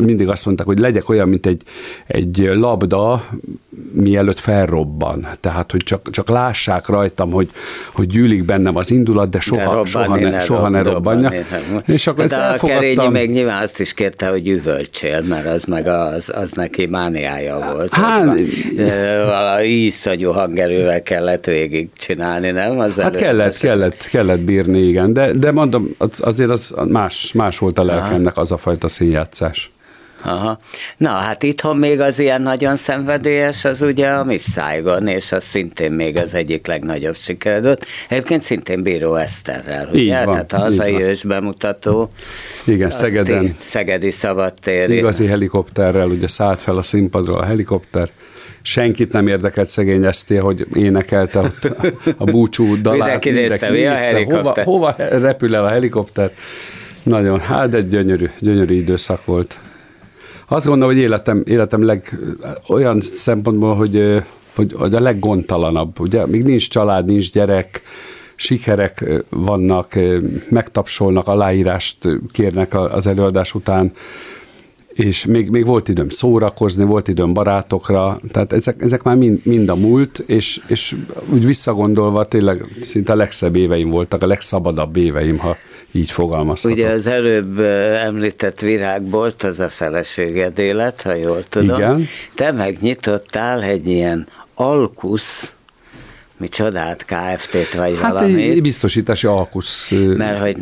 Mindig 0.00 0.28
azt 0.28 0.44
mondták, 0.44 0.66
hogy 0.66 0.78
legyek 0.78 1.08
olyan, 1.08 1.28
mint 1.28 1.46
egy, 1.46 1.62
egy 2.06 2.50
labda, 2.54 3.24
mielőtt 3.92 4.38
felrobban. 4.38 5.26
Tehát, 5.40 5.70
hogy 5.70 5.82
csak, 5.84 6.10
csak 6.10 6.28
lássák 6.28 6.86
rajtam, 6.86 7.30
hogy, 7.30 7.50
hogy 7.92 8.06
gyűlik 8.06 8.44
bennem 8.44 8.76
az 8.76 8.90
indulat, 8.90 9.30
de 9.30 9.40
soha, 9.40 9.82
de 9.82 9.84
soha, 9.84 10.16
ne, 10.16 10.30
ne, 10.30 10.40
soha 10.40 10.68
ne 10.68 10.82
robbanja. 10.82 11.32
És 11.86 12.06
akkor 12.06 12.26
de 12.26 12.36
a 12.36 12.66
Kerényi 12.66 13.08
még 13.08 13.30
nyilván 13.30 13.62
azt 13.62 13.80
is 13.80 13.94
kérte, 13.94 14.28
hogy 14.28 14.48
üvöltsél, 14.48 15.22
mert 15.28 15.46
az 15.46 15.64
meg 15.64 15.86
az, 15.86 16.32
az 16.34 16.52
neki 16.52 16.86
mániája 16.86 17.72
volt. 17.72 17.94
Hát, 17.94 18.24
valami 19.26 19.66
iszonyú 19.66 20.30
hangerővel 20.30 21.02
kellett 21.02 21.44
végig 21.44 21.88
csinálni, 21.96 22.50
nem? 22.50 22.78
Az 22.78 23.00
hát 23.00 23.16
kellett, 23.16 23.58
kellett, 23.58 24.08
kellett 24.08 24.40
bírni, 24.40 24.78
igen. 24.78 25.12
De, 25.12 25.32
de 25.32 25.52
mondom, 25.52 25.94
azért 26.18 26.50
az 26.50 26.74
más, 26.88 27.32
más 27.32 27.58
volt 27.58 27.78
a 27.78 27.84
lelkemnek 27.84 28.36
az 28.36 28.52
a 28.52 28.56
fajta 28.56 28.88
színjátszás. 28.88 29.70
Aha. 30.26 30.58
Na, 30.96 31.08
hát 31.10 31.42
itthon 31.42 31.76
még 31.76 32.00
az 32.00 32.18
ilyen 32.18 32.42
nagyon 32.42 32.76
szenvedélyes, 32.76 33.64
az 33.64 33.82
ugye 33.82 34.08
a 34.08 34.24
Miss 34.24 34.42
Saigon, 34.52 35.06
és 35.06 35.32
az 35.32 35.44
szintén 35.44 35.92
még 35.92 36.16
az 36.18 36.34
egyik 36.34 36.66
legnagyobb 36.66 37.16
sikeredőt. 37.16 37.86
Egyébként 38.08 38.42
szintén 38.42 38.82
Bíró 38.82 39.14
Eszterrel, 39.14 39.88
ugye? 39.90 39.98
Így 40.00 40.08
van, 40.24 40.30
Tehát 40.30 40.52
a 40.52 40.58
hazai 40.58 41.02
ős 41.02 41.22
bemutató. 41.24 42.08
Igen, 42.64 42.90
Szegeden. 42.90 43.42
Í- 43.44 43.54
Szegedi 43.60 44.10
szabadtér. 44.10 44.90
Igazi 44.90 45.26
helikopterrel, 45.26 46.08
ugye 46.08 46.28
szállt 46.28 46.62
fel 46.62 46.76
a 46.76 46.82
színpadról 46.82 47.36
a 47.38 47.44
helikopter, 47.44 48.08
senkit 48.62 49.12
nem 49.12 49.26
érdekelt 49.26 49.68
szegény 49.68 50.04
Eszté, 50.04 50.36
hogy 50.36 50.66
énekelte 50.74 51.38
ott 51.38 51.64
a 52.16 52.24
búcsú 52.24 52.80
dalát. 52.80 52.98
Mindenki 52.98 53.30
nézte, 53.30 53.70
mi 53.70 53.86
a 53.86 53.94
helikopter. 53.94 54.64
Hova, 54.64 54.90
hova 54.92 55.18
repül 55.18 55.54
el 55.54 55.64
a 55.64 55.68
helikopter? 55.68 56.30
Nagyon, 57.02 57.40
hát 57.40 57.74
egy 57.74 57.88
gyönyörű, 57.88 58.26
gyönyörű 58.38 58.74
időszak 58.74 59.24
volt. 59.24 59.58
Azt 60.48 60.66
gondolom, 60.66 60.94
hogy 60.94 61.02
életem, 61.02 61.42
életem 61.46 61.84
leg, 61.84 62.18
olyan 62.68 63.00
szempontból, 63.00 63.74
hogy, 63.74 64.22
hogy, 64.54 64.72
hogy 64.72 64.94
a 64.94 65.00
leggondtalanabb. 65.00 66.00
Ugye, 66.00 66.26
még 66.26 66.44
nincs 66.44 66.68
család, 66.68 67.06
nincs 67.06 67.32
gyerek, 67.32 67.80
sikerek 68.36 69.24
vannak, 69.28 69.98
megtapsolnak, 70.48 71.28
aláírást 71.28 71.96
kérnek 72.32 72.74
az 72.74 73.06
előadás 73.06 73.54
után, 73.54 73.92
és 74.96 75.24
még, 75.24 75.50
még 75.50 75.66
volt 75.66 75.88
időm 75.88 76.08
szórakozni, 76.08 76.84
volt 76.84 77.08
időm 77.08 77.32
barátokra, 77.32 78.20
tehát 78.30 78.52
ezek, 78.52 78.82
ezek 78.82 79.02
már 79.02 79.16
mind, 79.16 79.40
mind 79.42 79.68
a 79.68 79.74
múlt, 79.74 80.18
és, 80.26 80.60
és 80.66 80.94
úgy 81.32 81.46
visszagondolva 81.46 82.28
tényleg 82.28 82.64
szinte 82.80 83.12
a 83.12 83.16
legszebb 83.16 83.56
éveim 83.56 83.90
voltak, 83.90 84.22
a 84.22 84.26
legszabadabb 84.26 84.96
éveim, 84.96 85.38
ha 85.38 85.56
így 85.90 86.10
fogalmazhatok. 86.10 86.76
Ugye 86.76 86.88
az 86.88 87.06
előbb 87.06 87.58
említett 88.04 88.60
virágbolt, 88.60 89.42
az 89.42 89.60
a 89.60 89.68
feleséged 89.68 90.58
élet, 90.58 91.02
ha 91.02 91.14
jól 91.14 91.42
tudom. 91.42 91.76
Igen. 91.76 92.06
Te 92.34 92.52
megnyitottál 92.52 93.62
egy 93.62 93.86
ilyen 93.86 94.26
alkusz 94.54 95.54
mi 96.36 96.48
csodát, 96.48 97.04
KFT-t 97.04 97.74
vagy 97.74 97.98
hát 98.00 98.12
valami. 98.12 98.42
egy 98.42 98.62
biztosítási 98.62 99.26
alkusz 99.26 99.90
Mert 100.16 100.40
hogy 100.40 100.56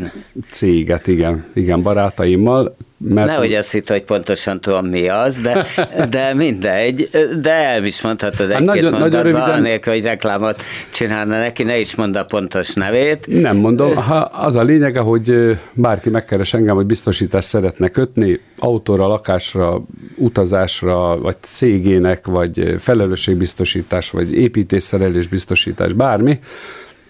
céget, 0.50 1.06
igen, 1.06 1.44
igen, 1.54 1.82
barátaimmal. 1.82 2.76
Mert 3.08 3.26
Nehogy 3.26 3.54
azt 3.54 3.72
hitt, 3.72 3.88
hogy 3.88 4.02
pontosan 4.02 4.60
tudom 4.60 4.86
mi 4.86 5.08
az, 5.08 5.38
de, 5.40 5.66
de 6.10 6.34
mindegy, 6.34 7.08
de 7.40 7.50
el 7.52 7.84
is 7.84 8.02
mondhatod 8.02 8.50
egy-két 8.50 8.66
nagyon- 8.66 8.90
nagyon 8.90 9.00
mondatban, 9.00 9.22
röviden- 9.32 9.58
anélkül, 9.58 9.92
hogy 9.92 10.02
reklámot 10.02 10.62
csinálna 10.90 11.38
neki, 11.38 11.62
ne 11.62 11.78
is 11.78 11.94
mondd 11.94 12.16
a 12.16 12.24
pontos 12.24 12.72
nevét. 12.74 13.26
Nem 13.40 13.56
mondom, 13.56 13.94
ha 13.94 14.16
az 14.16 14.56
a 14.56 14.62
lényege, 14.62 15.00
hogy 15.00 15.58
bárki 15.72 16.08
megkeres 16.10 16.54
engem, 16.54 16.74
hogy 16.74 16.86
biztosítást 16.86 17.48
szeretne 17.48 17.88
kötni, 17.88 18.40
autóra, 18.58 19.06
lakásra, 19.06 19.82
utazásra, 20.16 21.18
vagy 21.20 21.36
cégének, 21.40 22.26
vagy 22.26 22.74
felelősségbiztosítás, 22.78 24.10
vagy 24.10 24.34
építésszerelés 24.34 25.26
biztosítás, 25.26 25.92
bármi, 25.92 26.38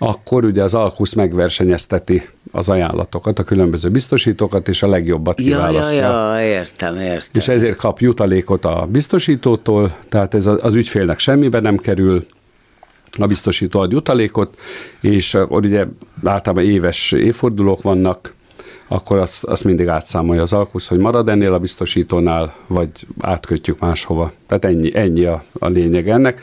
akkor 0.04 0.44
ugye 0.44 0.62
az 0.62 0.74
Alkusz 0.74 1.12
megversenyezteti 1.12 2.28
az 2.52 2.68
ajánlatokat, 2.68 3.38
a 3.38 3.42
különböző 3.42 3.88
biztosítókat, 3.90 4.68
és 4.68 4.82
a 4.82 4.88
legjobbat 4.88 5.40
Ja, 5.40 5.46
ja, 5.46 5.56
kiválasztja. 5.56 5.98
ja, 5.98 6.44
értem, 6.44 6.96
értem. 6.96 7.30
És 7.32 7.48
ezért 7.48 7.76
kap 7.76 8.00
jutalékot 8.00 8.64
a 8.64 8.86
biztosítótól, 8.90 9.92
tehát 10.08 10.34
ez 10.34 10.46
az 10.46 10.74
ügyfélnek 10.74 11.18
semmibe 11.18 11.60
nem 11.60 11.76
kerül, 11.76 12.26
a 13.18 13.26
biztosító 13.26 13.80
ad 13.80 13.92
jutalékot, 13.92 14.58
és 15.00 15.34
akkor 15.34 15.64
ugye 15.64 15.86
általában 16.24 16.64
éves 16.64 17.12
évfordulók 17.12 17.82
vannak, 17.82 18.34
akkor 18.88 19.18
azt, 19.18 19.44
azt 19.44 19.64
mindig 19.64 19.88
átszámolja 19.88 20.42
az 20.42 20.52
alkusz, 20.52 20.88
hogy 20.88 20.98
marad 20.98 21.28
ennél 21.28 21.52
a 21.52 21.58
biztosítónál, 21.58 22.54
vagy 22.66 22.88
átkötjük 23.20 23.78
máshova. 23.78 24.32
Tehát 24.46 24.64
ennyi, 24.64 24.96
ennyi 24.96 25.24
a, 25.24 25.44
a 25.58 25.68
lényeg 25.68 26.08
ennek. 26.08 26.40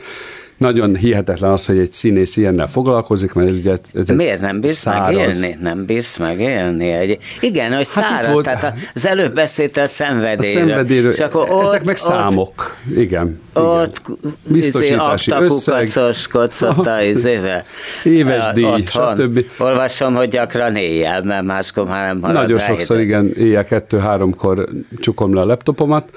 Nagyon 0.62 0.96
hihetetlen 0.96 1.50
az, 1.50 1.66
hogy 1.66 1.78
egy 1.78 1.92
színész 1.92 2.36
ilyennel 2.36 2.66
foglalkozik, 2.66 3.32
mert 3.32 3.50
ugye 3.50 3.70
ez 3.94 4.10
egy 4.10 4.16
Miért 4.16 4.40
nem 4.40 4.60
bírsz 4.60 4.74
száraz- 4.76 5.14
megélni? 5.16 5.56
Nem 5.60 5.84
bírsz 5.84 6.16
megélni? 6.18 6.90
Egy... 6.90 7.18
Igen, 7.40 7.66
hogy 7.74 7.88
Hát 7.94 8.04
száraz, 8.04 8.32
volt- 8.32 8.44
tehát 8.44 8.78
az 8.94 9.06
előbb 9.06 9.34
beszéltél 9.34 9.82
a 9.82 9.86
A 9.86 9.88
szenvedélyről. 9.88 10.66
szenvedélyről, 10.66 11.12
És 11.12 11.18
akkor 11.20 11.50
ott, 11.50 11.66
ezek 11.66 11.84
meg 11.84 11.94
ott, 11.94 12.00
számok. 12.00 12.76
Igen. 12.96 13.40
Ott 13.54 14.00
igen. 14.06 14.34
biztosítási 14.46 15.30
Biztosítási 15.30 15.30
összeg. 15.30 15.74
aktakukacoskodsz 15.74 16.62
a 16.62 17.00
izével. 17.02 17.64
Éves 18.04 18.50
díj, 18.54 18.64
Otthon. 18.64 19.16
stb. 19.16 19.44
Olvasom, 19.58 20.14
hogy 20.14 20.28
gyakran 20.28 20.76
éjjel, 20.76 21.22
mert 21.22 21.44
máskor 21.44 21.86
már 21.86 22.16
nem 22.16 22.30
Nagyon 22.32 22.58
sokszor, 22.58 23.00
igen, 23.00 23.32
éjjel 23.36 23.64
kettő-háromkor 23.64 24.68
csukom 25.00 25.34
le 25.34 25.40
a 25.40 25.44
laptopomat, 25.44 26.10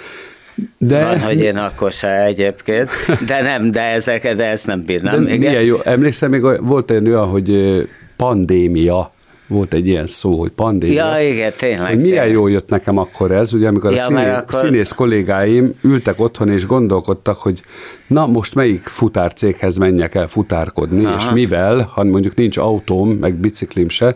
de, 0.77 1.03
Van, 1.03 1.19
hogy 1.19 1.39
én 1.39 1.57
akkor 1.57 1.91
se 1.91 2.23
egyébként, 2.23 2.89
de 3.27 3.41
nem, 3.41 3.71
de 3.71 3.81
ezeket, 3.81 4.35
de 4.35 4.45
ezt 4.45 4.67
nem 4.67 4.79
de 4.79 4.85
bírnám. 4.85 5.21
igen. 5.23 5.37
milyen 5.37 5.63
jó. 5.63 5.77
Emlékszem, 5.83 6.29
még 6.29 6.41
volt 6.61 6.91
egy 6.91 7.07
olyan, 7.07 7.27
hogy 7.27 7.81
pandémia, 8.15 9.13
volt 9.47 9.73
egy 9.73 9.87
ilyen 9.87 10.07
szó, 10.07 10.39
hogy 10.39 10.49
pandémia. 10.51 11.15
Ja, 11.17 11.29
igen, 11.29 11.51
tényleg. 11.57 11.87
hogy 11.87 11.95
milyen 12.01 12.09
tényleg. 12.17 12.31
jó 12.31 12.47
jött 12.47 12.69
nekem 12.69 12.97
akkor 12.97 13.31
ez, 13.31 13.53
ugye 13.53 13.67
amikor 13.67 13.91
Ja, 13.93 14.01
a 14.01 14.05
színész, 14.05 14.25
akkor- 14.35 14.59
színész 14.59 14.91
kollégáim 14.91 15.73
ültek 15.81 16.19
otthon 16.19 16.49
és 16.49 16.65
gondolkodtak, 16.65 17.37
hogy 17.37 17.61
na 18.07 18.25
most 18.27 18.55
melyik 18.55 18.81
futárcéghez 18.83 19.77
menjek 19.77 20.15
el 20.15 20.27
futárkodni, 20.27 21.05
Aha. 21.05 21.15
és 21.15 21.29
mivel, 21.29 21.91
ha 21.93 22.03
mondjuk 22.03 22.35
nincs 22.35 22.57
autóm, 22.57 23.09
meg 23.09 23.33
biciklim 23.35 23.89
se, 23.89 24.15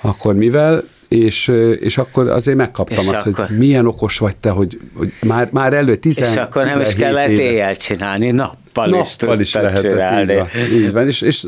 akkor 0.00 0.34
mivel, 0.34 0.82
és, 1.08 1.52
és 1.80 1.98
akkor 1.98 2.28
azért 2.28 2.56
megkaptam 2.56 2.96
És 2.98 3.08
azt, 3.08 3.26
akkor- 3.26 3.46
hogy 3.48 3.58
milyen 3.58 3.86
okos 3.86 4.18
vagy 4.18 4.36
te, 4.36 4.50
hogy, 4.50 4.80
hogy 4.94 5.12
már, 5.22 5.48
már 5.52 5.72
elő 5.72 5.96
10, 5.96 6.18
És 6.20 6.36
akkor 6.36 6.64
nem 6.64 6.80
is 6.80 6.86
17 6.88 6.96
kellett 7.14 7.28
éve. 7.28 7.42
éjjel 7.42 7.76
csinálni, 7.76 8.30
nappal, 8.30 8.88
is 9.00 9.16
Nappal 9.16 9.40
is 9.40 9.50
tudtad 9.50 9.70
lehetett, 9.72 9.90
csinálni. 9.92 10.32
így 10.32 10.38
van, 10.38 10.48
így 10.82 10.92
van. 10.92 11.06
És, 11.06 11.20
és 11.22 11.44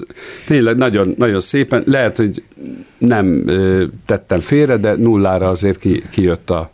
tényleg 0.46 0.76
nagyon, 0.76 1.14
nagyon 1.18 1.40
szépen, 1.40 1.82
lehet, 1.86 2.16
hogy 2.16 2.42
nem 2.98 3.44
tettem 4.06 4.40
félre, 4.40 4.76
de 4.76 4.94
nullára 4.96 5.48
azért 5.48 5.78
ki, 5.78 6.02
kijött 6.11 6.50
a, 6.50 6.70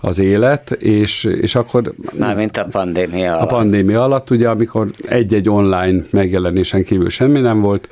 az 0.00 0.18
élet, 0.18 0.70
és, 0.70 1.24
és 1.24 1.54
akkor 1.54 1.94
Mármint 2.18 2.56
a 2.56 2.64
pandémia 2.70 3.32
a 3.32 3.36
alatt. 3.36 3.48
pandémia 3.48 4.02
alatt, 4.04 4.30
ugye, 4.30 4.48
amikor 4.48 4.90
egy-egy 5.06 5.48
online 5.48 6.02
megjelenésen 6.10 6.84
kívül 6.84 7.08
semmi 7.10 7.40
nem 7.40 7.60
volt, 7.60 7.88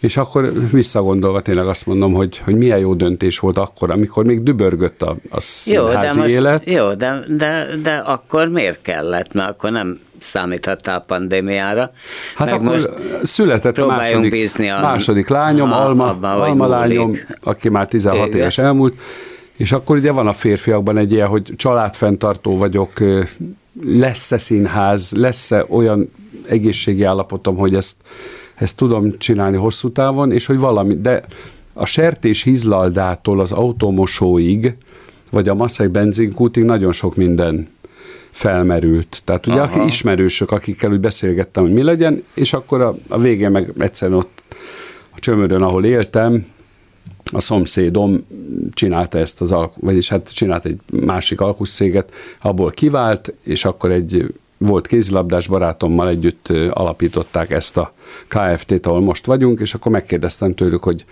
és 0.00 0.16
akkor 0.16 0.52
visszagondolva 0.72 1.40
tényleg 1.40 1.66
azt 1.66 1.86
mondom, 1.86 2.12
hogy, 2.12 2.38
hogy 2.38 2.56
milyen 2.56 2.78
jó 2.78 2.94
döntés 2.94 3.38
volt 3.38 3.58
akkor, 3.58 3.90
amikor 3.90 4.24
még 4.24 4.42
dübörgött 4.42 5.02
a, 5.02 5.16
a 5.30 5.38
Jó, 5.66 5.88
de 5.88 6.12
most, 6.16 6.28
élet. 6.28 6.72
jó 6.72 6.94
de, 6.94 7.24
de, 7.28 7.66
de 7.82 7.94
akkor 7.96 8.48
miért 8.48 8.82
kellett? 8.82 9.32
Mert 9.34 9.50
akkor 9.50 9.70
nem 9.70 10.00
számíthattál 10.18 10.96
a 10.96 11.00
pandémiára. 11.06 11.90
Hát 12.34 12.50
Meg 12.50 12.54
akkor 12.60 12.72
most 12.72 12.88
született 13.22 13.78
a 13.78 13.86
második, 13.86 14.30
bízni 14.30 14.70
a- 14.70 14.80
második 14.80 15.28
lányom, 15.28 15.72
Aha, 15.72 15.80
Alma, 15.84 16.06
abban, 16.08 16.40
Alma 16.40 16.66
lányom, 16.66 17.06
múlik. 17.06 17.26
aki 17.42 17.68
már 17.68 17.88
16 17.88 18.26
Igen. 18.26 18.38
éves 18.38 18.58
elmúlt, 18.58 19.00
és 19.56 19.72
akkor 19.72 19.96
ugye 19.96 20.10
van 20.10 20.26
a 20.26 20.32
férfiakban 20.32 20.98
egy 20.98 21.12
ilyen, 21.12 21.28
hogy 21.28 21.52
családfenntartó 21.56 22.56
vagyok, 22.56 22.92
lesz-e 23.86 24.38
színház, 24.38 25.12
lesz-e 25.12 25.64
olyan 25.68 26.10
egészségi 26.48 27.02
állapotom, 27.02 27.56
hogy 27.56 27.74
ezt, 27.74 27.96
ezt 28.60 28.76
tudom 28.76 29.18
csinálni 29.18 29.56
hosszú 29.56 29.92
távon, 29.92 30.32
és 30.32 30.46
hogy 30.46 30.58
valami, 30.58 30.96
de 31.00 31.22
a 31.72 31.86
sertés 31.86 32.42
hízlaldától 32.42 33.40
az 33.40 33.52
automosóig, 33.52 34.74
vagy 35.30 35.48
a 35.48 35.54
Maszek 35.54 35.90
benzinkútig 35.90 36.64
nagyon 36.64 36.92
sok 36.92 37.16
minden 37.16 37.68
felmerült. 38.30 39.22
Tehát 39.24 39.46
ugye 39.46 39.60
Aha. 39.60 39.74
aki 39.74 39.84
ismerősök, 39.84 40.50
akikkel 40.50 40.90
úgy 40.90 41.00
beszélgettem, 41.00 41.62
hogy 41.62 41.72
mi 41.72 41.82
legyen, 41.82 42.24
és 42.34 42.52
akkor 42.52 42.80
a, 42.80 42.96
a 43.08 43.18
végén 43.18 43.50
meg 43.50 43.72
egyszerűen 43.78 44.18
ott 44.18 44.42
a 45.10 45.18
csömörön, 45.18 45.62
ahol 45.62 45.84
éltem, 45.84 46.46
a 47.32 47.40
szomszédom 47.40 48.26
csinálta 48.72 49.18
ezt 49.18 49.40
az, 49.40 49.52
alk- 49.52 49.76
vagyis 49.80 50.08
hát 50.08 50.34
csinált 50.34 50.64
egy 50.64 50.78
másik 50.92 51.40
alkuszszéget, 51.40 52.14
abból 52.40 52.70
kivált, 52.70 53.34
és 53.42 53.64
akkor 53.64 53.90
egy 53.90 54.34
volt 54.66 54.86
kézilabdás 54.86 55.46
barátommal 55.46 56.08
együtt 56.08 56.48
alapították 56.70 57.50
ezt 57.50 57.76
a 57.76 57.92
KFT-t, 58.28 58.86
ahol 58.86 59.00
most 59.00 59.26
vagyunk, 59.26 59.60
és 59.60 59.74
akkor 59.74 59.92
megkérdeztem 59.92 60.54
tőlük, 60.54 60.82
hogy 60.82 61.04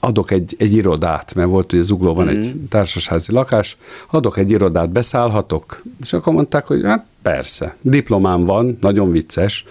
adok 0.00 0.30
egy, 0.30 0.54
egy 0.58 0.72
irodát, 0.72 1.34
mert 1.34 1.48
volt 1.48 1.72
ugye 1.72 1.82
Zuglóban 1.82 2.24
mm. 2.24 2.28
egy 2.28 2.54
társasházi 2.68 3.32
lakás, 3.32 3.76
adok 4.10 4.38
egy 4.38 4.50
irodát, 4.50 4.90
beszállhatok? 4.90 5.82
És 6.02 6.12
akkor 6.12 6.32
mondták, 6.32 6.66
hogy 6.66 6.82
hát 6.84 7.06
persze. 7.22 7.76
Diplomám 7.80 8.44
van, 8.44 8.78
nagyon 8.80 9.10
vicces, 9.10 9.64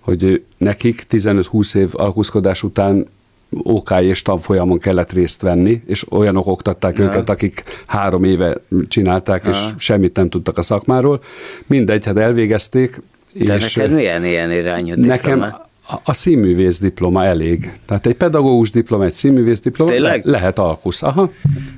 hogy 0.00 0.44
nekik 0.56 1.06
15-20 1.10 1.74
év 1.74 1.90
alkuszkodás 1.92 2.62
után 2.62 3.06
OK 3.50 3.90
és 4.00 4.22
tanfolyamon 4.22 4.78
kellett 4.78 5.12
részt 5.12 5.42
venni, 5.42 5.82
és 5.86 6.04
olyanok 6.10 6.46
oktatták 6.46 6.98
ja. 6.98 7.04
őket, 7.04 7.28
akik 7.28 7.62
három 7.86 8.24
éve 8.24 8.56
csinálták, 8.88 9.46
és 9.46 9.58
semmit 9.76 10.16
nem 10.16 10.28
tudtak 10.28 10.58
a 10.58 10.62
szakmáról. 10.62 11.20
Mindegy, 11.66 12.04
hát 12.04 12.16
elvégezték. 12.16 13.02
De 13.32 13.54
és 13.56 13.74
neked 13.74 13.94
milyen 13.94 14.24
ilyen 14.24 14.52
irányú 14.52 14.94
diploma? 14.94 15.14
Nekem 15.14 15.54
a, 16.04 16.12
színművész 16.12 16.78
diploma 16.78 17.24
elég. 17.24 17.72
Tehát 17.86 18.06
egy 18.06 18.14
pedagógus 18.14 18.70
diploma, 18.70 19.04
egy 19.04 19.12
színművész 19.12 19.60
diploma 19.60 19.98
le, 19.98 20.20
lehet 20.22 20.58
alkusz. 20.58 21.02
Aha. 21.02 21.30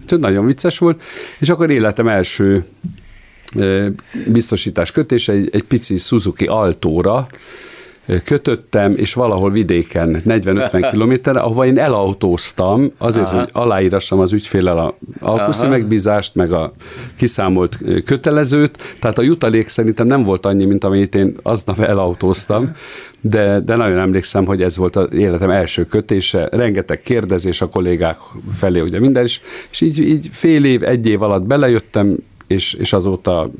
Úgyhogy 0.02 0.20
nagyon 0.20 0.46
vicces 0.46 0.78
volt. 0.78 1.02
És 1.38 1.48
akkor 1.48 1.70
életem 1.70 2.08
első 2.08 2.64
biztosítás 4.26 4.92
kötése 4.92 5.32
egy, 5.32 5.48
egy 5.52 5.62
pici 5.62 5.96
Suzuki 5.96 6.46
Altóra, 6.46 7.26
kötöttem, 8.24 8.94
és 8.96 9.14
valahol 9.14 9.50
vidéken, 9.50 10.22
40-50 10.26 10.88
kilométerre, 10.90 11.40
ahova 11.40 11.66
én 11.66 11.78
elautóztam, 11.78 12.92
azért, 12.98 13.26
Aha. 13.26 13.38
hogy 13.38 13.48
aláírassam 13.52 14.18
az 14.18 14.32
ügyfélel 14.32 14.78
a 14.78 14.96
alkuszi 15.20 15.66
megbízást, 15.66 16.34
meg 16.34 16.52
a 16.52 16.72
kiszámolt 17.16 17.78
kötelezőt, 18.04 18.96
tehát 19.00 19.18
a 19.18 19.22
jutalék 19.22 19.68
szerintem 19.68 20.06
nem 20.06 20.22
volt 20.22 20.46
annyi, 20.46 20.64
mint 20.64 20.84
amit 20.84 21.14
én 21.14 21.36
aznap 21.42 21.80
elautóztam, 21.80 22.72
de, 23.20 23.60
de 23.60 23.76
nagyon 23.76 23.98
emlékszem, 23.98 24.44
hogy 24.44 24.62
ez 24.62 24.76
volt 24.76 24.96
az 24.96 25.12
életem 25.12 25.50
első 25.50 25.84
kötése, 25.84 26.48
rengeteg 26.52 27.00
kérdezés 27.00 27.60
a 27.60 27.68
kollégák 27.68 28.16
felé, 28.52 28.80
ugye 28.80 29.00
minden, 29.00 29.24
is, 29.24 29.40
és 29.70 29.80
így, 29.80 30.00
így 30.00 30.28
fél 30.30 30.64
év, 30.64 30.82
egy 30.82 31.06
év 31.06 31.22
alatt 31.22 31.42
belejöttem, 31.42 32.16
és, 32.46 32.72
és 32.72 32.92
azóta 32.92 33.50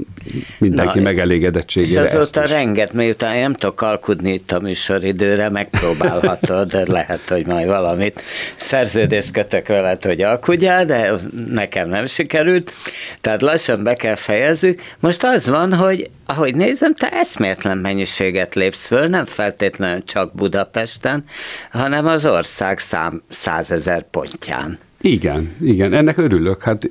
mindenki 0.59 0.99
Na, 0.99 1.05
megelégedettségére. 1.05 2.03
És 2.03 2.13
azóta 2.13 2.43
ezt 2.43 2.53
renget, 2.53 2.93
miután 2.93 3.39
nem 3.39 3.55
tudok 3.55 3.83
alkudni 3.83 4.33
itt 4.33 4.53
a 4.53 4.61
műsoridőre, 4.61 5.51
megpróbálhatod, 5.51 6.69
de 6.69 6.83
lehet, 6.87 7.29
hogy 7.29 7.47
majd 7.47 7.67
valamit 7.67 8.23
szerződést 8.55 9.31
kötök 9.31 9.67
veled, 9.67 10.05
hogy 10.05 10.23
alkudjál, 10.23 10.85
de 10.85 11.13
nekem 11.49 11.89
nem 11.89 12.07
sikerült. 12.07 12.73
Tehát 13.21 13.43
lassan 13.43 13.83
be 13.83 13.95
kell 13.95 14.15
fejezzük. 14.15 14.81
Most 15.01 15.25
az 15.25 15.49
van, 15.49 15.75
hogy 15.75 16.11
ahogy 16.27 16.55
nézem, 16.55 16.95
te 16.95 17.09
eszméletlen 17.09 17.79
mennyiséget 17.79 18.55
lépsz 18.55 18.87
föl, 18.87 19.07
nem 19.07 19.25
feltétlenül 19.25 20.05
csak 20.05 20.35
Budapesten, 20.35 21.25
hanem 21.71 22.07
az 22.07 22.27
ország 22.27 22.79
szám 22.79 23.23
százezer 23.29 24.03
pontján. 24.11 24.79
Igen, 25.01 25.57
igen, 25.61 25.93
ennek 25.93 26.19
örülök. 26.19 26.63
Hát 26.63 26.91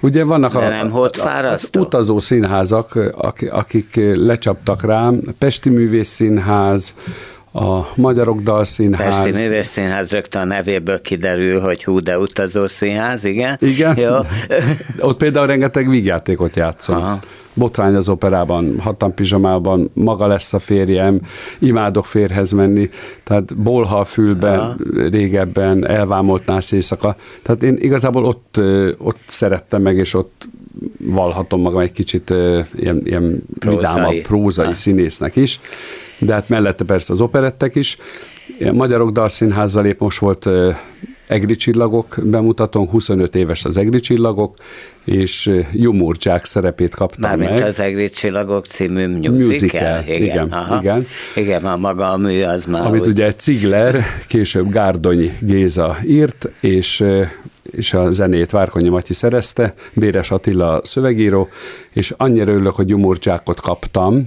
ugye 0.00 0.24
vannak 0.24 0.52
De 0.52 0.58
a, 0.58 0.68
nem 0.68 0.88
volt 0.88 1.16
az 1.16 1.70
utazó 1.78 2.18
színházak, 2.18 2.98
akik 3.50 4.00
lecsaptak 4.14 4.82
rám, 4.82 5.20
Pesti 5.38 5.70
Művészszínház, 5.70 6.94
a 7.56 7.88
Magyarok 7.94 8.40
Dalszínház. 8.40 9.22
Pesti 9.22 9.42
Művészszínház 9.42 10.10
rögtön 10.10 10.40
a 10.40 10.44
nevéből 10.44 11.00
kiderül, 11.00 11.60
hogy 11.60 11.84
hú, 11.84 12.00
de 12.00 12.18
utazó 12.18 12.66
színház, 12.66 13.24
igen. 13.24 13.58
Igen. 13.60 13.98
Jó. 13.98 14.14
Ott 15.08 15.16
például 15.16 15.46
rengeteg 15.46 15.88
vígjátékot 15.88 16.56
játszom. 16.56 16.96
Aha. 16.96 17.18
Botrány 17.52 17.94
az 17.94 18.08
operában, 18.08 18.80
hatan 18.80 19.14
pizsamában, 19.14 19.90
maga 19.92 20.26
lesz 20.26 20.52
a 20.52 20.58
férjem, 20.58 21.20
imádok 21.58 22.06
férhez 22.06 22.50
menni, 22.50 22.90
tehát 23.24 23.56
bolha 23.56 24.04
fülben 24.04 24.58
Aha. 24.58 24.74
régebben, 25.10 25.86
elvámolt 25.86 26.46
nász 26.46 26.72
éjszaka. 26.72 27.16
Tehát 27.42 27.62
én 27.62 27.76
igazából 27.80 28.24
ott, 28.24 28.60
ott 28.98 29.20
szerettem 29.26 29.82
meg, 29.82 29.96
és 29.96 30.14
ott 30.14 30.48
valhatom 31.04 31.60
magam 31.60 31.80
egy 31.80 31.92
kicsit 31.92 32.30
ilyen, 32.74 33.00
ilyen 33.04 33.42
prózai. 33.58 33.76
vidámabb 33.76 34.20
prózai 34.20 34.66
ha. 34.66 34.74
színésznek 34.74 35.36
is 35.36 35.60
de 36.18 36.32
hát 36.32 36.48
mellette 36.48 36.84
persze 36.84 37.12
az 37.12 37.20
operettek 37.20 37.74
is. 37.74 37.96
Magyarok 38.72 39.10
Dalszínházzal 39.10 39.86
épp 39.86 40.00
most 40.00 40.18
volt 40.18 40.48
Egri 41.26 41.56
csillagok 41.56 42.16
bemutatónk, 42.22 42.90
25 42.90 43.36
éves 43.36 43.64
az 43.64 43.76
Egri 43.76 44.00
csillagok, 44.00 44.56
és 45.04 45.62
Jumurcsák 45.72 46.44
szerepét 46.44 46.94
kaptam 46.94 47.30
Mármint 47.30 47.50
meg. 47.50 47.62
az 47.62 47.80
Egri 47.80 48.08
csillagok 48.08 48.66
című 48.66 49.06
musical? 49.06 49.46
musical 49.46 50.02
igen, 50.06 50.22
igen, 50.22 50.48
aha. 50.48 50.78
igen. 50.80 51.06
Igen, 51.36 51.64
a 51.64 51.76
maga 51.76 52.10
a 52.10 52.16
mű 52.16 52.42
az 52.42 52.64
már 52.64 52.86
Amit 52.86 53.00
úgy... 53.00 53.08
ugye 53.08 53.34
Cigler, 53.34 54.04
később 54.28 54.70
Gárdonyi 54.70 55.32
Géza 55.40 55.96
írt, 56.06 56.50
és 56.60 57.04
és 57.76 57.94
a 57.94 58.10
zenét 58.10 58.50
Várkonyi 58.50 58.88
Matyi 58.88 59.12
szerezte, 59.12 59.74
Béres 59.92 60.30
Attila 60.30 60.80
szövegíró, 60.84 61.48
és 61.92 62.14
annyira 62.16 62.52
örülök, 62.52 62.74
hogy 62.74 62.88
Jumurcsákot 62.88 63.60
kaptam, 63.60 64.22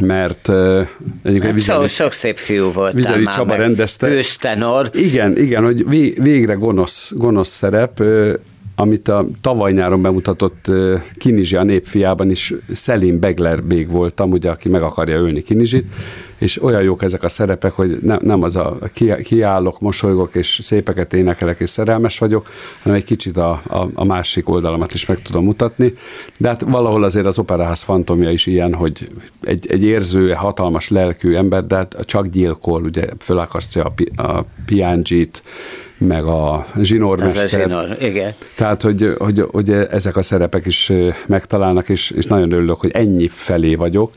mert 0.00 0.48
uh, 0.48 0.86
egyébként 1.22 1.54
Vizeli, 1.54 1.86
sok, 1.86 1.88
sok 1.88 2.12
szép 2.12 2.36
fiú 2.36 2.72
volt. 2.72 2.92
Vizeli 2.92 3.24
Csaba 3.24 3.54
rendezte. 3.54 4.08
Őstenor. 4.08 4.90
Igen, 4.92 5.36
igen, 5.36 5.64
hogy 5.64 5.88
végre 6.22 6.54
gonosz, 6.54 7.12
gonosz 7.16 7.48
szerep, 7.48 8.02
amit 8.80 9.08
a 9.08 9.26
tavaly 9.40 9.72
nyáron 9.72 10.02
bemutatott 10.02 10.70
Kinizsi 11.14 11.56
a 11.56 11.62
népfiában 11.62 12.30
is 12.30 12.54
Szelim 12.72 13.18
Begler 13.18 13.60
még 13.60 13.90
voltam, 13.90 14.30
ugye, 14.30 14.50
aki 14.50 14.68
meg 14.68 14.82
akarja 14.82 15.16
ölni 15.16 15.42
Kinizsit, 15.42 15.86
és 16.38 16.62
olyan 16.62 16.82
jók 16.82 17.02
ezek 17.02 17.22
a 17.22 17.28
szerepek, 17.28 17.72
hogy 17.72 17.98
ne, 18.02 18.16
nem 18.20 18.42
az 18.42 18.56
a 18.56 18.78
kiállok, 19.22 19.80
mosolygok, 19.80 20.34
és 20.34 20.58
szépeket 20.62 21.14
énekelek, 21.14 21.60
és 21.60 21.68
szerelmes 21.68 22.18
vagyok, 22.18 22.48
hanem 22.82 22.98
egy 22.98 23.04
kicsit 23.04 23.36
a, 23.36 23.50
a, 23.50 23.88
a 23.94 24.04
másik 24.04 24.48
oldalamat 24.48 24.94
is 24.94 25.06
meg 25.06 25.22
tudom 25.22 25.44
mutatni. 25.44 25.94
De 26.38 26.48
hát 26.48 26.60
valahol 26.60 27.02
azért 27.02 27.26
az 27.26 27.38
operaház 27.38 27.82
fantomja 27.82 28.30
is 28.30 28.46
ilyen, 28.46 28.74
hogy 28.74 29.08
egy, 29.42 29.66
egy 29.70 29.82
érző, 29.82 30.32
hatalmas 30.32 30.88
lelkű 30.88 31.34
ember, 31.34 31.66
de 31.66 31.76
hát 31.76 31.96
csak 32.04 32.26
gyilkol, 32.26 32.82
ugye 32.82 33.06
fölakasztja 33.18 33.92
a, 34.16 34.22
a 34.22 34.44
piángyit, 34.66 35.42
meg 36.06 36.24
a 36.24 36.66
zsinórmester. 36.80 37.44
Ez 37.44 37.54
a 37.54 37.58
zsinór, 37.58 37.96
igen. 38.00 38.32
Tehát, 38.54 38.82
hogy, 38.82 39.14
hogy, 39.18 39.44
hogy 39.50 39.70
ezek 39.70 40.16
a 40.16 40.22
szerepek 40.22 40.66
is 40.66 40.92
megtalálnak, 41.26 41.88
és, 41.88 42.10
és 42.10 42.24
nagyon 42.24 42.52
örülök, 42.52 42.80
hogy 42.80 42.90
ennyi 42.90 43.28
felé 43.28 43.74
vagyok. 43.74 44.12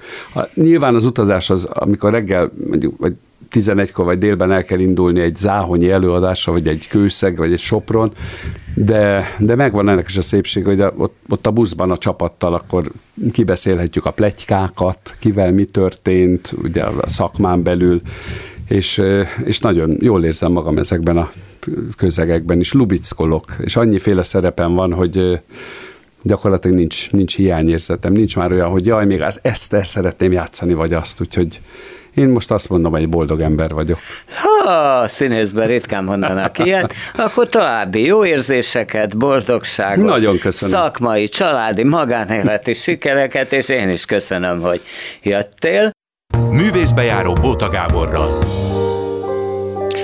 Nyilván 0.53 0.95
az 0.95 1.05
utazás 1.05 1.49
az, 1.49 1.63
amikor 1.63 2.11
reggel, 2.11 2.51
mondjuk, 2.69 2.99
vagy 2.99 3.13
11-kor 3.53 4.05
vagy 4.05 4.17
délben 4.17 4.51
el 4.51 4.63
kell 4.63 4.79
indulni 4.79 5.19
egy 5.19 5.35
záhonyi 5.35 5.89
előadásra, 5.89 6.51
vagy 6.51 6.67
egy 6.67 6.87
kőszeg, 6.87 7.35
vagy 7.37 7.51
egy 7.51 7.59
sopron, 7.59 8.11
de, 8.75 9.35
de 9.39 9.55
megvan 9.55 9.89
ennek 9.89 10.07
is 10.07 10.17
a 10.17 10.21
szépség, 10.21 10.65
hogy 10.65 10.81
a, 10.81 10.93
ott, 10.97 11.15
ott 11.29 11.47
a 11.47 11.51
buszban 11.51 11.91
a 11.91 11.97
csapattal 11.97 12.53
akkor 12.53 12.91
kibeszélhetjük 13.31 14.05
a 14.05 14.11
plegykákat, 14.11 15.15
kivel 15.19 15.51
mi 15.51 15.65
történt, 15.65 16.53
ugye 16.63 16.83
a 16.83 17.09
szakmán 17.09 17.63
belül, 17.63 18.01
és, 18.67 19.01
és 19.43 19.59
nagyon 19.59 19.97
jól 19.99 20.25
érzem 20.25 20.51
magam 20.51 20.77
ezekben 20.77 21.17
a 21.17 21.31
közegekben 21.97 22.59
is, 22.59 22.73
lubickolok, 22.73 23.45
és 23.59 23.75
annyiféle 23.75 24.23
szerepem 24.23 24.73
van, 24.73 24.93
hogy 24.93 25.39
gyakorlatilag 26.21 26.77
nincs, 26.77 27.11
nincs 27.11 27.35
hiányérzetem, 27.35 28.11
nincs 28.11 28.35
már 28.35 28.51
olyan, 28.51 28.69
hogy 28.69 28.85
jaj, 28.85 29.05
még 29.05 29.21
az 29.21 29.39
ezt, 29.41 29.73
ezt 29.73 29.91
szeretném 29.91 30.31
játszani, 30.31 30.73
vagy 30.73 30.93
azt, 30.93 31.21
úgyhogy 31.21 31.59
én 32.13 32.27
most 32.27 32.51
azt 32.51 32.69
mondom, 32.69 32.91
hogy 32.91 33.01
egy 33.01 33.09
boldog 33.09 33.41
ember 33.41 33.71
vagyok. 33.71 33.99
Ha 34.63 35.07
színészben 35.07 35.67
ritkán 35.67 36.03
mondanak 36.03 36.59
ilyet, 36.59 36.93
akkor 37.15 37.49
további 37.49 38.05
jó 38.05 38.25
érzéseket, 38.25 39.17
boldogságot, 39.17 40.05
Nagyon 40.05 40.37
köszönöm. 40.37 40.75
szakmai, 40.75 41.27
családi, 41.27 41.83
magánéleti 41.83 42.73
sikereket, 42.73 43.53
és 43.53 43.69
én 43.69 43.89
is 43.89 44.05
köszönöm, 44.05 44.59
hogy 44.59 44.81
jöttél. 45.23 45.91
Művészbejáró 46.37 47.33
Bóta 47.33 47.69
Gáborral. 47.69 48.61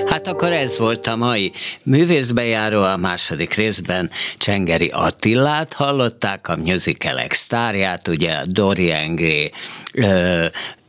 Hát 0.06 0.26
akkor 0.26 0.52
ez 0.52 0.78
volt 0.78 1.06
a 1.06 1.16
mai 1.16 1.52
művészbejáró 1.82 2.82
a 2.82 2.96
második 2.96 3.54
részben. 3.54 4.10
Csengeri 4.36 4.88
Attillát 4.88 5.72
hallották, 5.72 6.48
a 6.48 6.56
musicalek 6.56 7.32
sztárját, 7.32 8.08
ugye 8.08 8.36
Dorian 8.46 9.14
Gray, 9.14 9.50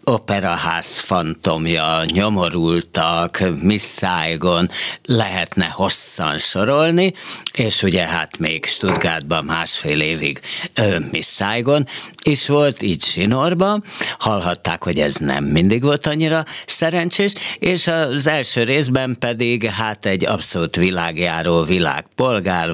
operaház 0.03 0.99
fantomja, 0.99 2.03
nyomorultak, 2.05 3.43
Miss 3.61 3.83
Saigon, 3.83 4.69
lehetne 5.05 5.65
hosszan 5.65 6.37
sorolni, 6.37 7.13
és 7.53 7.83
ugye 7.83 8.05
hát 8.05 8.37
még 8.37 8.65
Stuttgartban 8.65 9.45
másfél 9.45 10.01
évig 10.01 10.39
ö, 10.73 10.97
Miss 11.11 11.27
Saigon 11.27 11.87
is 12.23 12.47
volt, 12.47 12.81
így 12.81 13.03
Sinorban. 13.03 13.83
Hallhatták, 14.19 14.83
hogy 14.83 14.99
ez 14.99 15.15
nem 15.15 15.43
mindig 15.43 15.83
volt 15.83 16.07
annyira 16.07 16.45
szerencsés, 16.65 17.33
és 17.59 17.87
az 17.87 18.27
első 18.27 18.63
részben 18.63 19.15
pedig 19.19 19.65
hát 19.65 20.05
egy 20.05 20.25
abszolút 20.25 20.75
világjáró 20.75 21.63
világpolgár, 21.63 22.73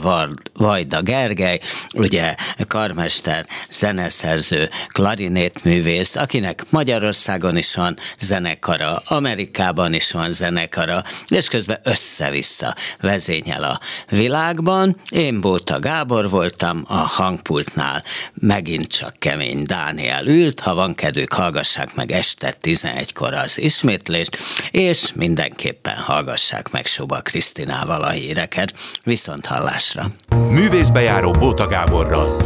Vajda 0.54 1.02
Gergely, 1.02 1.60
ugye 1.94 2.36
karmester, 2.68 3.46
zeneszerző, 3.70 4.70
klarinétművész, 4.88 6.16
akinek 6.16 6.64
Magyarország 6.70 7.16
Magyarországon 7.18 7.58
is 7.58 7.76
van 7.76 7.98
zenekara, 8.20 9.02
Amerikában 9.06 9.94
is 9.94 10.12
van 10.12 10.32
zenekara, 10.32 11.04
és 11.28 11.48
közben 11.48 11.80
össze-vissza 11.84 12.76
vezényel 13.02 13.64
a 13.64 13.80
világban. 14.10 15.00
Én 15.10 15.42
Bóta 15.42 15.80
Gábor 15.80 16.30
voltam 16.30 16.84
a 16.88 16.98
hangpultnál, 16.98 18.04
megint 18.34 18.88
csak 18.88 19.20
kemény 19.38 19.64
Dániel 19.66 20.26
ült, 20.26 20.60
ha 20.60 20.76
van 20.76 20.96
kedvük, 20.96 21.34
hallgassák 21.34 21.96
meg 21.96 22.12
este 22.12 22.54
11-kor 22.62 23.34
az 23.34 23.60
ismétlést, 23.60 24.38
és 24.72 25.12
mindenképpen 25.16 25.96
hallgassák 25.96 26.72
meg 26.72 26.86
Suba 26.86 27.22
Krisztinával 27.22 28.04
a 28.04 28.10
híreket. 28.10 28.74
Viszont 29.04 29.46
hallásra! 29.46 30.06
Művészbejáró 30.50 31.32
Bóta 31.32 31.68
Gáborral 31.68 32.38